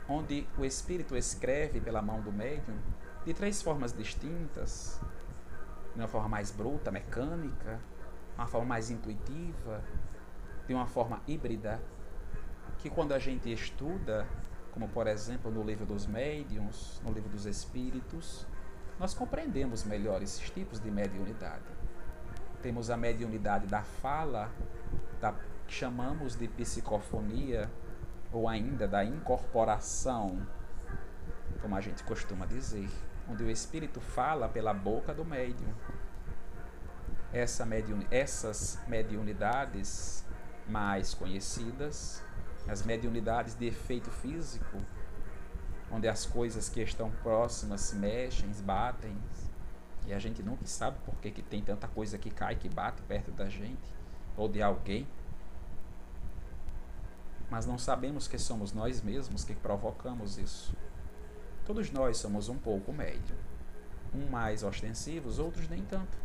onde 0.08 0.46
o 0.58 0.64
espírito 0.64 1.16
escreve 1.16 1.80
pela 1.80 2.02
mão 2.02 2.20
do 2.20 2.32
médium 2.32 2.76
de 3.24 3.32
três 3.32 3.62
formas 3.62 3.92
distintas: 3.92 5.00
de 5.94 6.00
uma 6.00 6.08
forma 6.08 6.28
mais 6.28 6.50
bruta, 6.50 6.90
mecânica, 6.90 7.80
uma 8.36 8.46
forma 8.46 8.66
mais 8.66 8.90
intuitiva, 8.90 9.82
de 10.66 10.74
uma 10.74 10.86
forma 10.86 11.20
híbrida, 11.26 11.80
que 12.78 12.90
quando 12.90 13.12
a 13.12 13.18
gente 13.18 13.52
estuda, 13.52 14.26
como 14.72 14.88
por 14.88 15.06
exemplo 15.06 15.50
no 15.50 15.62
livro 15.62 15.86
dos 15.86 16.06
médiuns, 16.06 17.00
no 17.04 17.12
livro 17.12 17.28
dos 17.28 17.46
espíritos, 17.46 18.46
nós 18.98 19.14
compreendemos 19.14 19.84
melhor 19.84 20.22
esses 20.22 20.48
tipos 20.50 20.80
de 20.80 20.90
mediunidade. 20.90 21.64
Temos 22.60 22.90
a 22.90 22.96
mediunidade 22.96 23.66
da 23.66 23.82
fala, 23.82 24.50
da 25.20 25.34
que 25.66 25.74
chamamos 25.74 26.36
de 26.36 26.46
psicofonia, 26.48 27.70
ou 28.32 28.48
ainda 28.48 28.88
da 28.88 29.04
incorporação, 29.04 30.46
como 31.60 31.76
a 31.76 31.80
gente 31.80 32.02
costuma 32.04 32.46
dizer, 32.46 32.88
onde 33.28 33.44
o 33.44 33.50
espírito 33.50 34.00
fala 34.00 34.48
pela 34.48 34.72
boca 34.72 35.12
do 35.14 35.24
médium. 35.24 35.72
Essa 37.32 37.64
mediun, 37.64 38.02
essas 38.10 38.80
mediunidades 38.86 40.24
mais 40.68 41.14
conhecidas, 41.14 42.22
as 42.68 42.82
mediunidades 42.82 43.54
de 43.54 43.66
efeito 43.66 44.10
físico, 44.10 44.78
onde 45.90 46.08
as 46.08 46.24
coisas 46.24 46.68
que 46.68 46.80
estão 46.80 47.10
próximas 47.22 47.82
se 47.82 47.96
mexem, 47.96 48.50
batem, 48.64 49.16
e 50.06 50.12
a 50.12 50.18
gente 50.18 50.42
nunca 50.42 50.66
sabe 50.66 50.98
por 51.04 51.14
que, 51.16 51.30
que 51.30 51.42
tem 51.42 51.62
tanta 51.62 51.86
coisa 51.86 52.18
que 52.18 52.30
cai, 52.30 52.56
que 52.56 52.68
bate 52.68 53.00
perto 53.02 53.30
da 53.30 53.48
gente, 53.48 53.94
ou 54.36 54.48
de 54.48 54.62
alguém. 54.62 55.06
Mas 57.52 57.66
não 57.66 57.76
sabemos 57.76 58.26
que 58.26 58.38
somos 58.38 58.72
nós 58.72 59.02
mesmos 59.02 59.44
que 59.44 59.54
provocamos 59.54 60.38
isso. 60.38 60.74
Todos 61.66 61.90
nós 61.90 62.16
somos 62.16 62.48
um 62.48 62.56
pouco 62.56 62.94
médio, 62.94 63.36
um 64.14 64.26
mais 64.30 64.62
ostensivos, 64.62 65.38
outros 65.38 65.68
nem 65.68 65.82
tanto. 65.82 66.16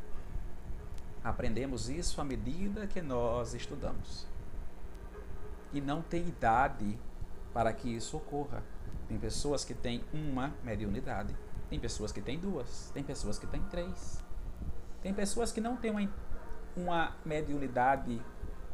Aprendemos 1.22 1.90
isso 1.90 2.22
à 2.22 2.24
medida 2.24 2.88
que 2.88 3.02
nós 3.02 3.54
estudamos. 3.54 4.26
E 5.74 5.82
não 5.82 6.02
tem 6.02 6.26
idade 6.30 6.98
para 7.54 7.74
que 7.74 7.94
isso 7.94 8.16
ocorra. 8.16 8.64
Tem 9.10 9.20
pessoas 9.20 9.66
que 9.66 9.74
têm 9.74 10.06
uma 10.14 10.56
mediunidade, 10.64 11.36
tem 11.70 11.78
pessoas 11.78 12.14
que 12.14 12.22
têm 12.22 12.40
duas, 12.40 12.90
tem 12.94 13.04
pessoas 13.04 13.38
que 13.38 13.48
têm 13.48 13.62
três. 13.64 14.24
Tem 15.02 15.14
pessoas 15.14 15.52
que 15.52 15.60
não 15.60 15.76
têm 15.76 15.92
uma, 15.92 16.10
uma 16.74 17.18
mediunidade 17.26 18.18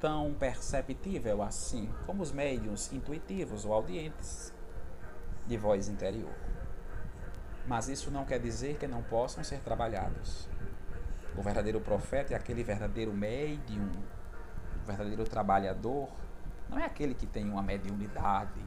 tão 0.04 0.34
perceptível 0.34 1.42
assim, 1.42 1.90
como 2.06 2.22
os 2.22 2.34
médiums 2.34 2.92
intuitivos 2.92 3.64
ou 3.64 3.72
audientes 3.72 4.54
de 5.48 5.56
voz 5.56 5.88
interior. 5.88 6.36
Mas 7.66 7.88
isso 7.88 8.12
não 8.12 8.26
quer 8.26 8.38
dizer 8.38 8.76
que 8.78 8.86
não 8.86 9.02
possam 9.02 9.42
ser 9.46 9.60
trabalhados. 9.62 10.50
O 11.38 11.42
verdadeiro 11.42 11.80
profeta 11.80 12.34
é 12.34 12.36
aquele 12.36 12.66
verdadeiro 12.66 13.14
médium, 13.14 13.90
o 14.84 14.86
verdadeiro 14.86 15.24
trabalhador. 15.24 16.10
Não 16.70 16.78
é 16.78 16.84
aquele 16.84 17.14
que 17.14 17.26
tem 17.26 17.50
uma 17.50 17.62
mediunidade, 17.62 18.60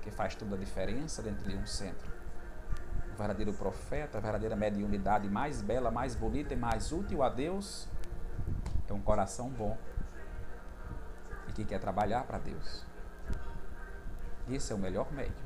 que 0.00 0.12
faz 0.12 0.36
toda 0.36 0.54
a 0.54 0.58
diferença 0.58 1.20
dentro 1.24 1.48
de 1.48 1.56
um 1.56 1.66
centro. 1.66 2.12
O 3.12 3.16
verdadeiro 3.18 3.52
profeta, 3.52 4.18
a 4.18 4.20
verdadeira 4.20 4.54
mediunidade 4.54 5.28
mais 5.28 5.60
bela, 5.60 5.90
mais 5.90 6.14
bonita 6.14 6.54
e 6.54 6.56
mais 6.56 6.92
útil 6.92 7.20
a 7.20 7.28
Deus 7.28 7.88
é 8.88 8.92
um 8.92 9.00
coração 9.00 9.48
bom 9.48 9.76
que 11.54 11.64
quer 11.64 11.78
trabalhar 11.78 12.24
para 12.24 12.38
Deus. 12.38 12.84
Esse 14.50 14.72
é 14.72 14.74
o 14.74 14.78
melhor 14.78 15.10
médium. 15.12 15.44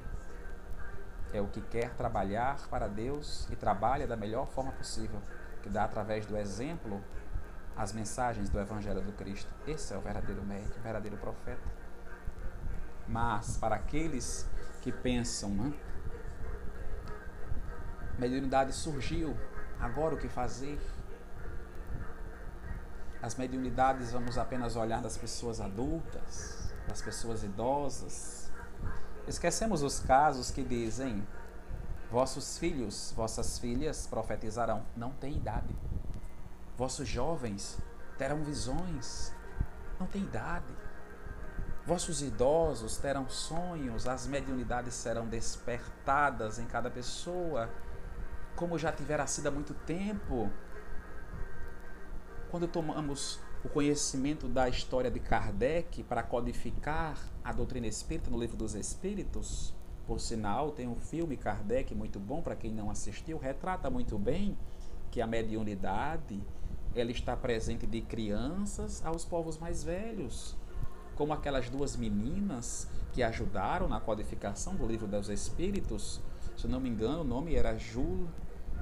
É 1.33 1.41
o 1.41 1.47
que 1.47 1.61
quer 1.61 1.95
trabalhar 1.95 2.59
para 2.69 2.89
Deus 2.89 3.47
e 3.51 3.57
trabalha 3.57 4.07
da 4.07 4.17
melhor 4.17 4.49
forma 4.49 4.73
possível 4.73 5.21
que 5.63 5.69
dá 5.69 5.85
através 5.85 6.25
do 6.25 6.37
exemplo 6.37 7.03
as 7.77 7.93
mensagens 7.93 8.49
do 8.49 8.59
Evangelho 8.59 9.01
do 9.01 9.13
Cristo. 9.13 9.51
Esse 9.67 9.95
é 9.95 9.97
o 9.97 10.01
verdadeiro 10.01 10.43
médico, 10.43 10.79
o 10.79 10.83
verdadeiro 10.83 11.17
profeta. 11.17 11.63
Mas 13.07 13.57
para 13.57 13.77
aqueles 13.77 14.49
que 14.83 14.91
pensam, 14.91 15.51
né? 15.51 15.73
Mediunidade 18.19 18.73
surgiu, 18.73 19.37
agora 19.79 20.15
o 20.15 20.19
que 20.19 20.29
fazer? 20.29 20.81
As 23.21 23.35
mediunidades 23.35 24.13
vamos 24.13 24.39
apenas 24.39 24.77
olhar 24.77 25.01
das 25.01 25.17
pessoas 25.17 25.61
adultas, 25.61 26.71
das 26.87 27.03
pessoas 27.03 27.43
idosas. 27.43 28.51
Esquecemos 29.27 29.83
os 29.83 30.01
casos 30.01 30.51
que 30.51 30.63
dizem 30.63 31.27
Vossos 32.11 32.57
filhos, 32.57 33.13
vossas 33.15 33.59
filhas 33.59 34.07
profetizarão, 34.07 34.83
não 34.97 35.11
tem 35.11 35.37
idade. 35.37 35.77
Vossos 36.75 37.07
jovens 37.07 37.79
terão 38.17 38.43
visões, 38.43 39.31
não 40.01 40.07
tem 40.07 40.23
idade. 40.23 40.75
Vossos 41.85 42.23
idosos 42.23 42.97
terão 42.97 43.29
sonhos, 43.29 44.09
as 44.09 44.27
mediunidades 44.27 44.95
serão 44.95 45.27
despertadas 45.27 46.59
em 46.59 46.65
cada 46.65 46.91
pessoa, 46.91 47.69
como 48.57 48.79
já 48.79 48.91
tivera 48.91 49.27
sido 49.27 49.49
há 49.49 49.51
muito 49.51 49.75
tempo. 49.75 50.51
Quando 52.51 52.67
tomamos 52.67 53.39
o 53.63 53.69
conhecimento 53.69 54.49
da 54.49 54.71
história 54.71 55.11
de 55.11 55.21
Kardec 55.21 56.03
para 56.05 56.23
codificar 56.23 57.19
a 57.45 57.53
doutrina 57.53 57.87
espírita 57.87 58.31
no 58.31 58.41
livro 58.41 58.57
dos 58.57 58.75
Espíritos, 58.75 59.75
por 60.07 60.19
sinal, 60.19 60.71
tem 60.71 60.89
um 60.89 60.97
filme 60.97 61.37
Kardec 61.37 61.95
muito 61.95 62.19
bom 62.19 62.41
para 62.41 62.57
quem 62.57 62.73
não 62.73 62.91
assistiu, 62.91 63.37
retrata 63.37 63.91
muito 63.91 64.17
bem 64.19 64.57
que 65.11 65.21
a 65.21 65.27
mediunidade 65.27 66.41
ela 66.95 67.11
está 67.11 67.37
presente 67.37 67.87
de 67.87 68.01
crianças 68.01 69.05
aos 69.05 69.27
povos 69.27 69.59
mais 69.59 69.85
velhos, 69.85 70.57
como 71.17 71.35
aquelas 71.35 71.69
duas 71.69 71.97
meninas 71.97 72.89
que 73.13 73.23
ajudaram 73.23 73.89
na 73.89 74.01
codificação 74.01 74.75
do 74.75 74.87
livro 74.87 75.07
dos 75.07 75.29
Espíritos. 75.29 76.23
Se 76.57 76.67
não 76.67 76.81
me 76.81 76.89
engano, 76.89 77.21
o 77.21 77.25
nome 77.25 77.55
era 77.55 77.77
Jul, 77.77 78.27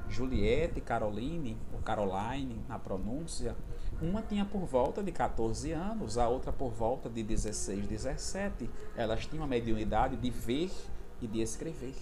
Juliette 0.08 0.80
Caroline, 0.80 1.58
ou 1.72 1.80
Caroline 1.80 2.64
na 2.68 2.78
pronúncia. 2.78 3.56
Uma 4.00 4.22
tinha 4.22 4.44
por 4.44 4.66
volta 4.66 5.02
de 5.02 5.10
14 5.12 5.72
anos, 5.72 6.18
a 6.18 6.28
outra 6.28 6.52
por 6.52 6.70
volta 6.70 7.08
de 7.08 7.22
16, 7.22 7.86
17. 7.86 8.70
Elas 8.94 9.26
tinham 9.26 9.44
a 9.44 9.46
mediunidade 9.46 10.16
de 10.16 10.30
ver 10.30 10.70
e 11.20 11.26
de 11.26 11.40
escrever. 11.40 11.94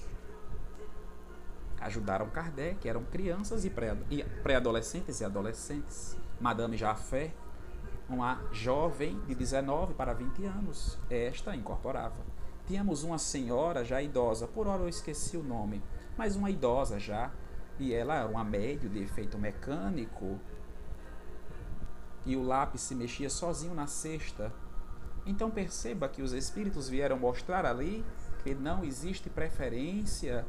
Ajudaram 1.81 2.31
Kardec, 2.31 2.89
eram 2.89 3.05
crianças 3.05 3.65
e 3.65 3.71
pré-adolescentes 4.43 5.21
e 5.21 5.25
adolescentes. 5.25 6.17
Madame 6.41 6.77
Jafé, 6.77 7.33
uma 8.09 8.43
jovem 8.53 9.21
de 9.27 9.35
19 9.35 9.95
para 9.95 10.13
20 10.13 10.45
anos, 10.47 10.99
esta 11.09 11.55
incorporava. 11.55 12.17
Tínhamos 12.67 13.03
uma 13.03 13.19
senhora 13.19 13.85
já 13.85 14.01
idosa, 14.01 14.47
por 14.47 14.67
hora 14.67 14.83
eu 14.83 14.89
esqueci 14.89 15.37
o 15.37 15.43
nome, 15.43 15.83
mas 16.17 16.35
uma 16.35 16.51
idosa 16.51 16.99
já, 16.99 17.31
e 17.79 17.93
ela 17.93 18.17
era 18.17 18.29
uma 18.29 18.45
médio 18.45 18.89
de 18.89 19.03
efeito 19.03 19.39
mecânico, 19.39 20.39
e 22.27 22.37
o 22.37 22.43
lápis 22.43 22.81
se 22.81 22.95
mexia 22.95 23.29
sozinho 23.29 23.75
na 23.75 23.87
cesta. 23.87 24.53
Então 25.27 25.51
perceba 25.51 26.09
que 26.09 26.23
os 26.23 26.33
espíritos 26.33 26.89
vieram 26.89 27.19
mostrar 27.19 27.65
ali 27.67 28.05
porque 28.45 28.55
não 28.55 28.85
existe 28.85 29.31
preferência 29.31 30.47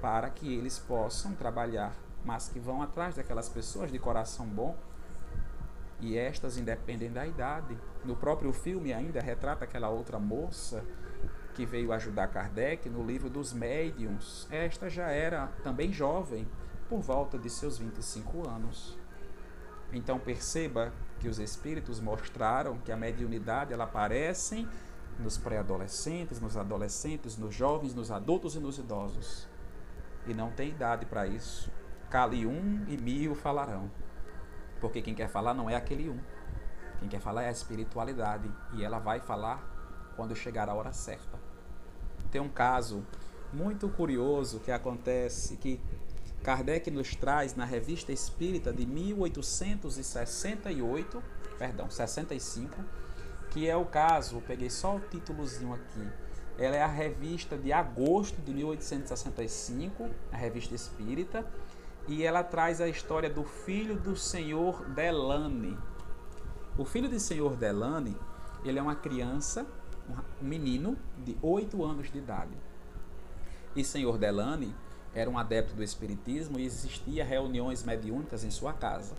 para 0.00 0.28
que 0.30 0.52
eles 0.52 0.78
possam 0.78 1.32
trabalhar, 1.32 1.94
mas 2.24 2.48
que 2.48 2.58
vão 2.58 2.82
atrás 2.82 3.14
daquelas 3.14 3.48
pessoas 3.48 3.92
de 3.92 3.98
coração 3.98 4.46
bom 4.46 4.76
e 6.00 6.16
estas 6.16 6.56
independem 6.56 7.12
da 7.12 7.26
idade. 7.26 7.78
No 8.04 8.16
próprio 8.16 8.52
filme 8.52 8.92
ainda 8.92 9.20
retrata 9.20 9.64
aquela 9.64 9.88
outra 9.90 10.18
moça 10.18 10.84
que 11.54 11.66
veio 11.66 11.92
ajudar 11.92 12.28
Kardec 12.28 12.88
no 12.88 13.04
livro 13.04 13.28
dos 13.28 13.52
médiums. 13.52 14.46
Esta 14.50 14.88
já 14.88 15.10
era 15.10 15.48
também 15.62 15.92
jovem, 15.92 16.46
por 16.88 17.00
volta 17.00 17.38
de 17.38 17.48
seus 17.48 17.78
25 17.78 18.48
anos. 18.48 18.98
Então 19.92 20.18
perceba 20.18 20.92
que 21.20 21.28
os 21.28 21.38
espíritos 21.38 22.00
mostraram 22.00 22.78
que 22.78 22.90
a 22.90 22.96
mediunidade 22.96 23.72
ela 23.72 23.84
aparece 23.84 24.66
nos 25.18 25.36
pré-adolescentes, 25.36 26.40
nos 26.40 26.56
adolescentes, 26.56 27.36
nos 27.36 27.54
jovens, 27.54 27.94
nos 27.94 28.10
adultos 28.10 28.54
e 28.54 28.60
nos 28.60 28.78
idosos. 28.78 29.46
E 30.26 30.34
não 30.34 30.50
tem 30.50 30.70
idade 30.70 31.06
para 31.06 31.26
isso. 31.26 31.70
Cale 32.08 32.46
um 32.46 32.84
e 32.88 32.96
mil 32.96 33.34
falarão. 33.34 33.90
Porque 34.80 35.02
quem 35.02 35.14
quer 35.14 35.28
falar 35.28 35.54
não 35.54 35.68
é 35.68 35.76
aquele 35.76 36.08
um. 36.08 36.18
Quem 36.98 37.08
quer 37.08 37.20
falar 37.20 37.42
é 37.42 37.48
a 37.48 37.52
espiritualidade 37.52 38.50
e 38.72 38.84
ela 38.84 38.98
vai 38.98 39.20
falar 39.20 39.62
quando 40.16 40.34
chegar 40.34 40.68
a 40.68 40.74
hora 40.74 40.92
certa. 40.92 41.39
Tem 42.30 42.40
um 42.40 42.48
caso 42.48 43.04
muito 43.52 43.88
curioso 43.88 44.60
que 44.60 44.70
acontece 44.70 45.56
que 45.56 45.80
Kardec 46.42 46.90
nos 46.90 47.14
traz 47.14 47.54
na 47.54 47.66
Revista 47.66 48.12
Espírita 48.12 48.72
de 48.72 48.86
1868, 48.86 51.22
perdão, 51.58 51.90
65, 51.90 52.82
que 53.50 53.68
é 53.68 53.76
o 53.76 53.84
caso, 53.84 54.42
peguei 54.46 54.70
só 54.70 54.96
o 54.96 55.00
títulozinho 55.00 55.74
aqui. 55.74 56.08
Ela 56.56 56.76
é 56.76 56.82
a 56.82 56.86
revista 56.86 57.58
de 57.58 57.72
agosto 57.72 58.40
de 58.42 58.54
1865, 58.54 60.08
a 60.32 60.36
Revista 60.36 60.72
Espírita, 60.74 61.44
e 62.06 62.22
ela 62.22 62.42
traz 62.42 62.80
a 62.80 62.88
história 62.88 63.28
do 63.28 63.44
filho 63.44 63.96
do 63.96 64.16
senhor 64.16 64.82
Delane. 64.90 65.76
O 66.78 66.84
filho 66.84 67.08
do 67.08 67.18
senhor 67.20 67.56
Delane, 67.56 68.16
ele 68.64 68.78
é 68.78 68.82
uma 68.82 68.96
criança, 68.96 69.66
um 70.40 70.44
menino 70.44 70.96
de 71.24 71.36
8 71.42 71.82
anos 71.84 72.10
de 72.10 72.18
idade. 72.18 72.56
E 73.74 73.84
senhor 73.84 74.18
Delane 74.18 74.74
era 75.14 75.28
um 75.28 75.38
adepto 75.38 75.74
do 75.74 75.82
espiritismo 75.82 76.58
e 76.58 76.64
existia 76.64 77.24
reuniões 77.24 77.82
mediúnicas 77.84 78.44
em 78.44 78.50
sua 78.50 78.72
casa. 78.72 79.14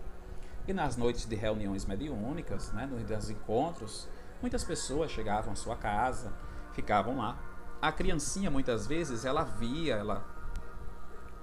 E 0.66 0.72
nas 0.72 0.96
noites 0.96 1.26
de 1.26 1.34
reuniões 1.34 1.84
mediúnicas, 1.84 2.72
né, 2.72 2.86
nos 2.86 3.30
encontros, 3.30 4.08
muitas 4.40 4.62
pessoas 4.62 5.10
chegavam 5.10 5.52
à 5.52 5.56
sua 5.56 5.76
casa, 5.76 6.32
ficavam 6.72 7.18
lá. 7.18 7.38
A 7.80 7.90
criancinha 7.90 8.50
muitas 8.50 8.86
vezes 8.86 9.24
ela 9.24 9.42
via, 9.42 9.96
ela 9.96 10.24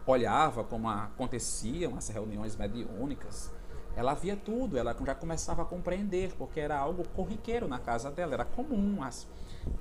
olhava 0.05 0.63
como 0.63 0.89
aconteciam 0.89 1.97
as 1.97 2.09
reuniões 2.09 2.55
mediúnicas. 2.55 3.51
Ela 3.95 4.13
via 4.13 4.35
tudo, 4.35 4.77
ela 4.77 4.95
já 5.05 5.15
começava 5.15 5.63
a 5.63 5.65
compreender, 5.65 6.33
porque 6.37 6.59
era 6.59 6.77
algo 6.77 7.07
corriqueiro 7.09 7.67
na 7.67 7.79
casa 7.79 8.09
dela, 8.09 8.33
era 8.33 8.45
comum. 8.45 9.03
As, 9.03 9.27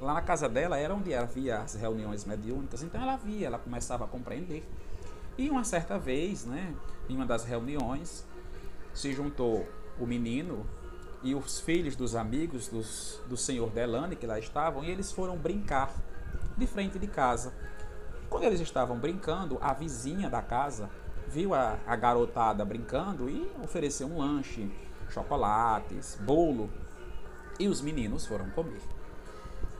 lá 0.01 0.15
na 0.15 0.23
casa 0.23 0.49
dela 0.49 0.77
era 0.79 0.95
onde 0.95 1.15
havia 1.15 1.59
as 1.59 1.75
reuniões 1.75 2.25
mediúnicas, 2.25 2.83
então 2.83 3.01
ela 3.01 3.17
via, 3.17 3.47
ela 3.47 3.59
começava 3.59 4.05
a 4.05 4.09
compreender. 4.09 4.67
E 5.37 5.49
uma 5.49 5.63
certa 5.63 5.99
vez, 5.99 6.45
né, 6.45 6.75
em 7.09 7.15
uma 7.15 7.27
das 7.27 7.45
reuniões, 7.45 8.27
se 8.93 9.13
juntou 9.13 9.69
o 10.01 10.07
menino 10.07 10.67
e 11.23 11.35
os 11.35 11.61
filhos 11.61 11.95
dos 11.95 12.15
amigos 12.15 12.69
dos, 12.69 13.21
do 13.29 13.37
senhor 13.37 13.71
Delane, 13.71 14.17
que 14.17 14.27
lá 14.27 14.39
estavam, 14.39 14.85
e 14.85 14.91
eles 14.91 15.13
foram 15.13 15.37
brincar 15.37 15.93
de 16.57 16.67
frente 16.67 16.99
de 16.99 17.07
casa. 17.07 17.53
Quando 18.29 18.45
eles 18.45 18.61
estavam 18.61 18.99
brincando, 18.99 19.59
a 19.61 19.73
vizinha 19.73 20.29
da 20.29 20.43
casa 20.43 20.91
viu 21.29 21.55
a, 21.55 21.79
a 21.87 21.95
garotada 21.95 22.65
brincando 22.65 23.29
e 23.29 23.51
ofereceu 23.63 24.07
um 24.07 24.19
lanche, 24.19 24.71
chocolates, 25.11 26.19
bolo, 26.23 26.71
e 27.59 27.69
os 27.69 27.81
meninos 27.81 28.27
foram 28.27 28.49
comer. 28.51 28.81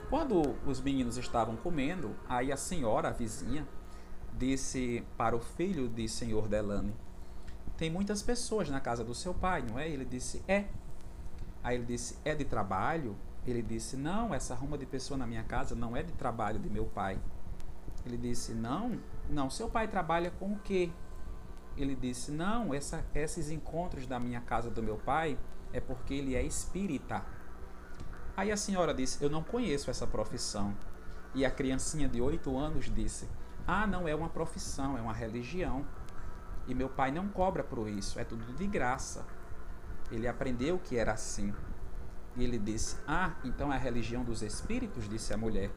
Quando 0.09 0.55
os 0.65 0.81
meninos 0.81 1.17
estavam 1.17 1.55
comendo, 1.55 2.15
aí 2.27 2.51
a 2.51 2.57
senhora, 2.57 3.09
a 3.09 3.11
vizinha, 3.11 3.67
disse 4.33 5.03
para 5.17 5.35
o 5.35 5.39
filho 5.39 5.87
de 5.87 6.07
senhor 6.07 6.47
Delane: 6.47 6.93
Tem 7.77 7.89
muitas 7.89 8.21
pessoas 8.21 8.69
na 8.69 8.79
casa 8.79 9.03
do 9.03 9.13
seu 9.13 9.33
pai, 9.33 9.61
não 9.61 9.77
é? 9.77 9.87
Ele 9.87 10.05
disse: 10.05 10.43
É. 10.47 10.65
Aí 11.63 11.75
ele 11.75 11.85
disse: 11.85 12.17
É 12.25 12.33
de 12.33 12.45
trabalho? 12.45 13.15
Ele 13.45 13.61
disse: 13.61 13.95
Não, 13.95 14.33
essa 14.33 14.55
ruma 14.55 14.77
de 14.77 14.85
pessoa 14.85 15.17
na 15.17 15.27
minha 15.27 15.43
casa 15.43 15.75
não 15.75 15.95
é 15.95 16.03
de 16.03 16.13
trabalho 16.13 16.59
de 16.59 16.69
meu 16.69 16.85
pai. 16.85 17.19
Ele 18.05 18.17
disse: 18.17 18.53
Não, 18.53 18.97
não, 19.29 19.49
seu 19.49 19.69
pai 19.69 19.87
trabalha 19.87 20.31
com 20.31 20.53
o 20.53 20.59
quê? 20.59 20.89
Ele 21.77 21.95
disse: 21.95 22.31
Não, 22.31 22.73
essa, 22.73 23.05
esses 23.13 23.49
encontros 23.49 24.05
da 24.05 24.19
minha 24.19 24.41
casa 24.41 24.69
do 24.69 24.83
meu 24.83 24.97
pai 24.97 25.37
é 25.71 25.79
porque 25.79 26.13
ele 26.13 26.35
é 26.35 26.43
espírita. 26.43 27.25
Aí 28.35 28.51
a 28.51 28.57
senhora 28.57 28.93
disse: 28.93 29.23
Eu 29.23 29.29
não 29.29 29.43
conheço 29.43 29.89
essa 29.89 30.07
profissão. 30.07 30.75
E 31.33 31.45
a 31.45 31.51
criancinha 31.51 32.07
de 32.07 32.21
oito 32.21 32.57
anos 32.57 32.89
disse: 32.93 33.27
Ah, 33.67 33.85
não 33.85 34.07
é 34.07 34.15
uma 34.15 34.29
profissão, 34.29 34.97
é 34.97 35.01
uma 35.01 35.13
religião. 35.13 35.85
E 36.67 36.73
meu 36.73 36.89
pai 36.89 37.11
não 37.11 37.27
cobra 37.27 37.63
por 37.63 37.87
isso, 37.87 38.19
é 38.19 38.23
tudo 38.23 38.53
de 38.53 38.67
graça. 38.67 39.25
Ele 40.11 40.27
aprendeu 40.27 40.79
que 40.79 40.97
era 40.97 41.13
assim. 41.13 41.53
E 42.35 42.43
ele 42.43 42.57
disse: 42.57 42.97
Ah, 43.07 43.35
então 43.43 43.71
é 43.71 43.75
a 43.75 43.79
religião 43.79 44.23
dos 44.23 44.41
espíritos? 44.41 45.07
Disse 45.07 45.33
a 45.33 45.37
mulher. 45.37 45.71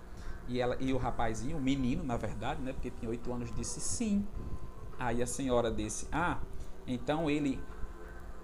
E, 0.48 0.60
ela, 0.60 0.76
e 0.80 0.92
o 0.92 0.98
rapazinho, 0.98 1.56
o 1.56 1.60
menino, 1.60 2.02
na 2.02 2.16
verdade, 2.16 2.60
né, 2.60 2.72
porque 2.72 2.90
tinha 2.90 3.08
oito 3.08 3.32
anos, 3.32 3.54
disse 3.54 3.80
sim. 3.80 4.26
Aí 5.02 5.20
a 5.20 5.26
senhora 5.26 5.68
disse: 5.68 6.06
Ah, 6.12 6.38
então 6.86 7.28
ele 7.28 7.60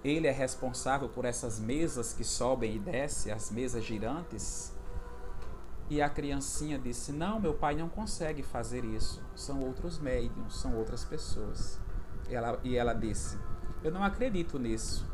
ele 0.03 0.27
é 0.27 0.31
responsável 0.31 1.07
por 1.07 1.23
essas 1.23 1.57
mesas 1.57 2.13
que 2.13 2.23
sobem 2.23 2.75
e 2.75 2.79
descem, 2.79 3.31
as 3.31 3.49
mesas 3.49 3.83
girantes? 3.83 4.75
E 5.89 6.01
a 6.01 6.09
criancinha 6.09 6.77
disse: 6.77 7.13
Não, 7.13 7.39
meu 7.39 7.53
pai 7.53 7.75
não 7.75 7.87
consegue 7.87 8.43
fazer 8.43 8.83
isso. 8.83 9.23
São 9.35 9.61
outros 9.61 9.99
médiums, 9.99 10.59
são 10.59 10.75
outras 10.75 11.05
pessoas. 11.05 11.79
Ela, 12.29 12.59
e 12.61 12.75
ela 12.75 12.93
disse: 12.93 13.39
Eu 13.81 13.91
não 13.91 14.03
acredito 14.03 14.59
nisso. 14.59 15.09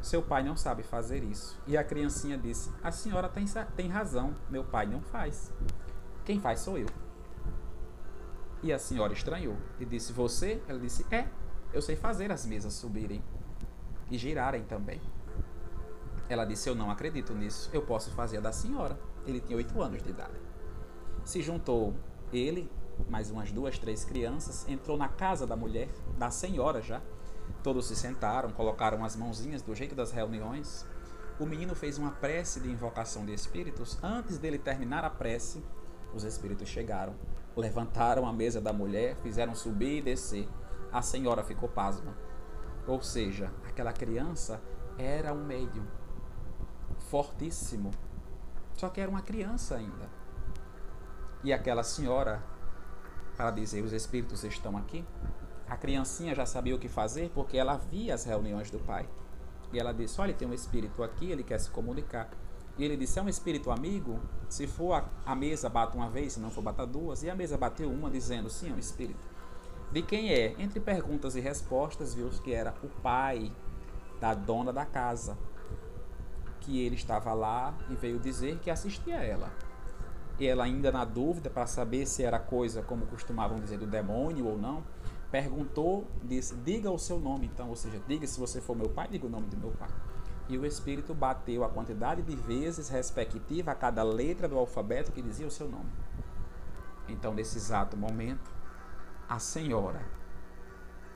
Seu 0.00 0.22
pai 0.22 0.44
não 0.44 0.56
sabe 0.56 0.84
fazer 0.84 1.24
isso. 1.24 1.60
E 1.66 1.76
a 1.76 1.82
criancinha 1.82 2.38
disse: 2.38 2.70
A 2.84 2.92
senhora 2.92 3.28
tem, 3.28 3.46
tem 3.74 3.88
razão, 3.88 4.36
meu 4.48 4.62
pai 4.62 4.86
não 4.86 5.00
faz. 5.00 5.52
Quem 6.24 6.38
faz 6.38 6.60
sou 6.60 6.78
eu. 6.78 6.86
E 8.62 8.72
a 8.72 8.78
senhora 8.78 9.12
estranhou 9.12 9.56
e 9.78 9.84
disse: 9.84 10.12
Você? 10.12 10.60
Ela 10.68 10.78
disse: 10.78 11.06
É, 11.10 11.26
eu 11.72 11.80
sei 11.80 11.96
fazer 11.96 12.32
as 12.32 12.44
mesas 12.44 12.72
subirem 12.74 13.22
e 14.10 14.18
girarem 14.18 14.64
também. 14.64 15.00
Ela 16.28 16.44
disse: 16.44 16.68
Eu 16.68 16.74
não 16.74 16.90
acredito 16.90 17.34
nisso, 17.34 17.70
eu 17.72 17.82
posso 17.82 18.10
fazer 18.10 18.38
a 18.38 18.40
da 18.40 18.52
senhora. 18.52 18.98
Ele 19.26 19.40
tinha 19.40 19.56
oito 19.56 19.80
anos 19.80 20.02
de 20.02 20.10
idade. 20.10 20.40
Se 21.24 21.42
juntou 21.42 21.94
ele, 22.32 22.70
mais 23.08 23.30
umas 23.30 23.52
duas, 23.52 23.78
três 23.78 24.04
crianças, 24.04 24.66
entrou 24.68 24.96
na 24.96 25.08
casa 25.08 25.46
da 25.46 25.56
mulher, 25.56 25.88
da 26.18 26.30
senhora 26.30 26.80
já. 26.80 27.00
Todos 27.62 27.86
se 27.86 27.96
sentaram, 27.96 28.50
colocaram 28.50 29.04
as 29.04 29.16
mãozinhas 29.16 29.62
do 29.62 29.74
jeito 29.74 29.94
das 29.94 30.10
reuniões. 30.10 30.86
O 31.38 31.46
menino 31.46 31.74
fez 31.74 31.98
uma 31.98 32.10
prece 32.10 32.60
de 32.60 32.68
invocação 32.68 33.24
de 33.24 33.32
espíritos. 33.32 33.98
Antes 34.02 34.38
dele 34.38 34.58
terminar 34.58 35.04
a 35.04 35.10
prece, 35.10 35.62
os 36.14 36.24
espíritos 36.24 36.68
chegaram, 36.68 37.14
levantaram 37.60 38.26
a 38.26 38.32
mesa 38.32 38.60
da 38.60 38.72
mulher, 38.72 39.16
fizeram 39.16 39.54
subir 39.54 39.98
e 39.98 40.02
descer. 40.02 40.48
A 40.92 41.02
senhora 41.02 41.42
ficou 41.42 41.68
pasma. 41.68 42.16
Ou 42.86 43.02
seja, 43.02 43.52
aquela 43.66 43.92
criança 43.92 44.60
era 44.96 45.32
um 45.32 45.44
médium 45.44 45.84
fortíssimo. 47.10 47.90
Só 48.74 48.88
que 48.88 49.00
era 49.00 49.10
uma 49.10 49.22
criança 49.22 49.76
ainda. 49.76 50.08
E 51.42 51.52
aquela 51.52 51.82
senhora, 51.82 52.42
para 53.36 53.50
dizer: 53.50 53.82
os 53.82 53.92
espíritos 53.92 54.44
estão 54.44 54.76
aqui. 54.76 55.04
A 55.68 55.76
criancinha 55.76 56.34
já 56.34 56.46
sabia 56.46 56.74
o 56.74 56.78
que 56.78 56.88
fazer 56.88 57.30
porque 57.34 57.58
ela 57.58 57.76
via 57.76 58.14
as 58.14 58.24
reuniões 58.24 58.70
do 58.70 58.78
pai. 58.78 59.08
E 59.72 59.78
ela 59.78 59.92
disse: 59.92 60.20
Olha, 60.20 60.32
tem 60.32 60.48
um 60.48 60.54
espírito 60.54 61.02
aqui, 61.02 61.30
ele 61.30 61.42
quer 61.42 61.58
se 61.58 61.70
comunicar. 61.70 62.30
E 62.78 62.84
ele 62.84 62.96
disse: 62.96 63.18
É 63.18 63.22
um 63.22 63.28
espírito 63.28 63.70
amigo? 63.70 64.20
Se 64.48 64.66
for 64.66 64.94
a, 64.94 65.04
a 65.26 65.34
mesa, 65.34 65.68
bata 65.68 65.96
uma 65.96 66.08
vez, 66.08 66.34
se 66.34 66.40
não 66.40 66.50
for, 66.50 66.62
bata 66.62 66.86
duas. 66.86 67.22
E 67.22 67.28
a 67.28 67.34
mesa 67.34 67.58
bateu 67.58 67.90
uma, 67.90 68.08
dizendo: 68.08 68.48
Sim, 68.48 68.70
é 68.70 68.74
um 68.74 68.78
espírito. 68.78 69.26
De 69.90 70.00
quem 70.00 70.32
é? 70.32 70.54
Entre 70.58 70.78
perguntas 70.78 71.34
e 71.34 71.40
respostas, 71.40 72.14
viu 72.14 72.28
que 72.28 72.52
era 72.52 72.74
o 72.82 72.88
pai 73.02 73.52
da 74.20 74.32
dona 74.32 74.72
da 74.72 74.86
casa. 74.86 75.36
Que 76.60 76.80
ele 76.84 76.94
estava 76.94 77.32
lá 77.32 77.74
e 77.90 77.94
veio 77.94 78.18
dizer 78.18 78.58
que 78.58 78.70
assistia 78.70 79.18
a 79.18 79.24
ela. 79.24 79.52
E 80.38 80.46
ela, 80.46 80.64
ainda 80.64 80.92
na 80.92 81.04
dúvida, 81.04 81.50
para 81.50 81.66
saber 81.66 82.06
se 82.06 82.22
era 82.22 82.38
coisa, 82.38 82.82
como 82.82 83.06
costumavam 83.06 83.58
dizer, 83.58 83.78
do 83.78 83.86
demônio 83.86 84.46
ou 84.46 84.56
não, 84.56 84.84
perguntou, 85.32 86.06
disse: 86.22 86.54
Diga 86.54 86.92
o 86.92 86.98
seu 86.98 87.18
nome, 87.18 87.46
então, 87.46 87.70
ou 87.70 87.76
seja, 87.76 88.00
diga 88.06 88.24
se 88.24 88.38
você 88.38 88.60
for 88.60 88.76
meu 88.76 88.88
pai, 88.88 89.08
diga 89.10 89.26
o 89.26 89.30
nome 89.30 89.46
do 89.48 89.56
meu 89.56 89.70
pai 89.70 89.88
e 90.48 90.56
o 90.56 90.64
Espírito 90.64 91.14
bateu 91.14 91.62
a 91.62 91.68
quantidade 91.68 92.22
de 92.22 92.34
vezes 92.34 92.88
respectiva 92.88 93.72
a 93.72 93.74
cada 93.74 94.02
letra 94.02 94.48
do 94.48 94.58
alfabeto 94.58 95.12
que 95.12 95.20
dizia 95.20 95.46
o 95.46 95.50
seu 95.50 95.68
nome. 95.68 95.90
Então, 97.06 97.34
nesse 97.34 97.58
exato 97.58 97.96
momento, 97.96 98.50
a 99.28 99.38
senhora 99.38 100.00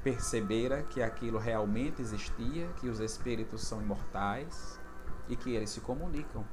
percebera 0.04 0.82
que 0.82 1.02
aquilo 1.02 1.38
realmente 1.38 2.02
existia, 2.02 2.68
que 2.80 2.88
os 2.88 3.00
espíritos 3.00 3.62
são 3.62 3.80
imortais 3.80 4.78
e 5.28 5.36
que 5.36 5.54
eles 5.54 5.70
se 5.70 5.80
comunicam. 5.80 6.44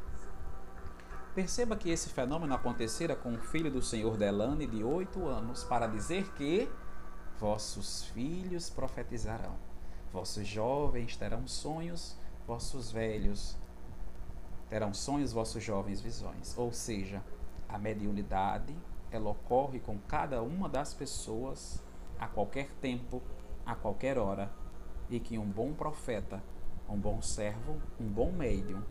Perceba 1.36 1.76
que 1.76 1.90
esse 1.90 2.10
fenômeno 2.10 2.54
acontecera 2.54 3.16
com 3.16 3.34
o 3.34 3.40
filho 3.40 3.72
do 3.72 3.82
senhor 3.82 4.18
Delane 4.18 4.68
de 4.68 4.84
oito 4.84 5.28
anos 5.28 5.64
para 5.64 5.88
dizer 5.88 6.32
que 6.34 6.70
vossos 7.40 8.06
filhos 8.06 8.70
profetizarão, 8.70 9.56
vossos 10.12 10.48
jovens 10.48 11.16
terão 11.16 11.48
sonhos 11.48 12.18
vossos 12.50 12.92
velhos 12.92 13.56
terão 14.72 14.92
sonhos, 14.92 15.32
vossos 15.32 15.64
jovens 15.64 16.02
visões. 16.02 16.58
Ou 16.58 16.74
seja, 16.74 17.24
a 17.68 17.78
mediunidade 17.78 18.76
ela 19.12 19.30
ocorre 19.30 19.80
com 19.80 20.00
cada 20.08 20.42
uma 20.42 20.68
das 20.68 20.92
pessoas 20.92 21.80
a 22.20 22.26
qualquer 22.28 22.72
tempo, 22.82 23.22
a 23.64 23.76
qualquer 23.76 24.18
hora, 24.18 24.52
e 25.12 25.20
que 25.20 25.38
um 25.38 25.46
bom 25.46 25.74
profeta, 25.74 26.42
um 26.90 26.98
bom 26.98 27.22
servo, 27.22 27.80
um 28.00 28.08
bom 28.08 28.32
médium 28.32 28.82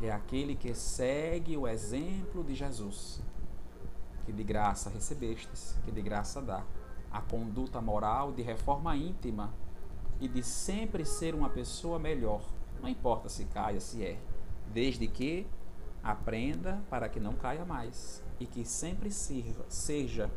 é 0.00 0.12
aquele 0.12 0.54
que 0.54 0.72
segue 0.72 1.56
o 1.56 1.66
exemplo 1.66 2.44
de 2.44 2.54
Jesus, 2.54 3.20
que 4.26 4.32
de 4.32 4.44
graça 4.44 4.90
recebestes, 4.90 5.76
que 5.84 5.90
de 5.90 6.00
graça 6.00 6.40
dá, 6.40 6.64
a 7.10 7.20
conduta 7.20 7.80
moral 7.80 8.30
de 8.30 8.42
reforma 8.42 8.96
íntima 8.96 9.52
e 10.20 10.28
de 10.28 10.40
sempre 10.44 11.04
ser 11.04 11.34
uma 11.34 11.50
pessoa 11.50 11.98
melhor, 11.98 12.42
não 12.80 12.88
importa 12.88 13.28
se 13.28 13.44
caia, 13.46 13.80
se 13.80 14.04
é, 14.04 14.18
desde 14.72 15.06
que 15.06 15.46
aprenda 16.02 16.82
para 16.88 17.08
que 17.08 17.20
não 17.20 17.34
caia 17.34 17.64
mais 17.64 18.22
e 18.38 18.46
que 18.46 18.64
sempre 18.64 19.10
sirva, 19.10 19.64
seja 19.68 20.30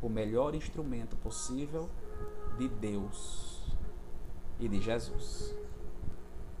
o 0.00 0.08
melhor 0.08 0.54
instrumento 0.54 1.16
possível 1.16 1.90
de 2.58 2.68
Deus 2.68 3.76
e 4.58 4.68
de 4.68 4.80
Jesus, 4.80 5.54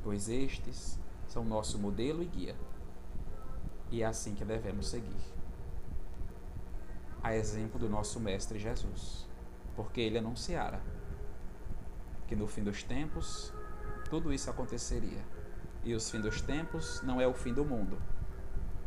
pois 0.02 0.28
estes 0.28 0.98
são 1.26 1.44
nosso 1.44 1.78
modelo 1.78 2.22
e 2.22 2.26
guia. 2.26 2.56
E 3.90 4.02
é 4.02 4.06
assim 4.06 4.34
que 4.34 4.44
devemos 4.44 4.88
seguir. 4.88 5.32
A 7.22 7.34
exemplo 7.36 7.78
do 7.78 7.88
nosso 7.88 8.18
Mestre 8.18 8.58
Jesus, 8.58 9.28
porque 9.76 10.00
ele 10.00 10.18
anunciara 10.18 10.80
que 12.26 12.34
no 12.34 12.46
fim 12.46 12.62
dos 12.62 12.82
tempos 12.82 13.51
tudo 14.12 14.30
isso 14.30 14.50
aconteceria. 14.50 15.24
E 15.82 15.94
os 15.94 16.10
fim 16.10 16.20
dos 16.20 16.42
tempos 16.42 17.00
não 17.02 17.18
é 17.18 17.26
o 17.26 17.32
fim 17.32 17.54
do 17.54 17.64
mundo, 17.64 17.96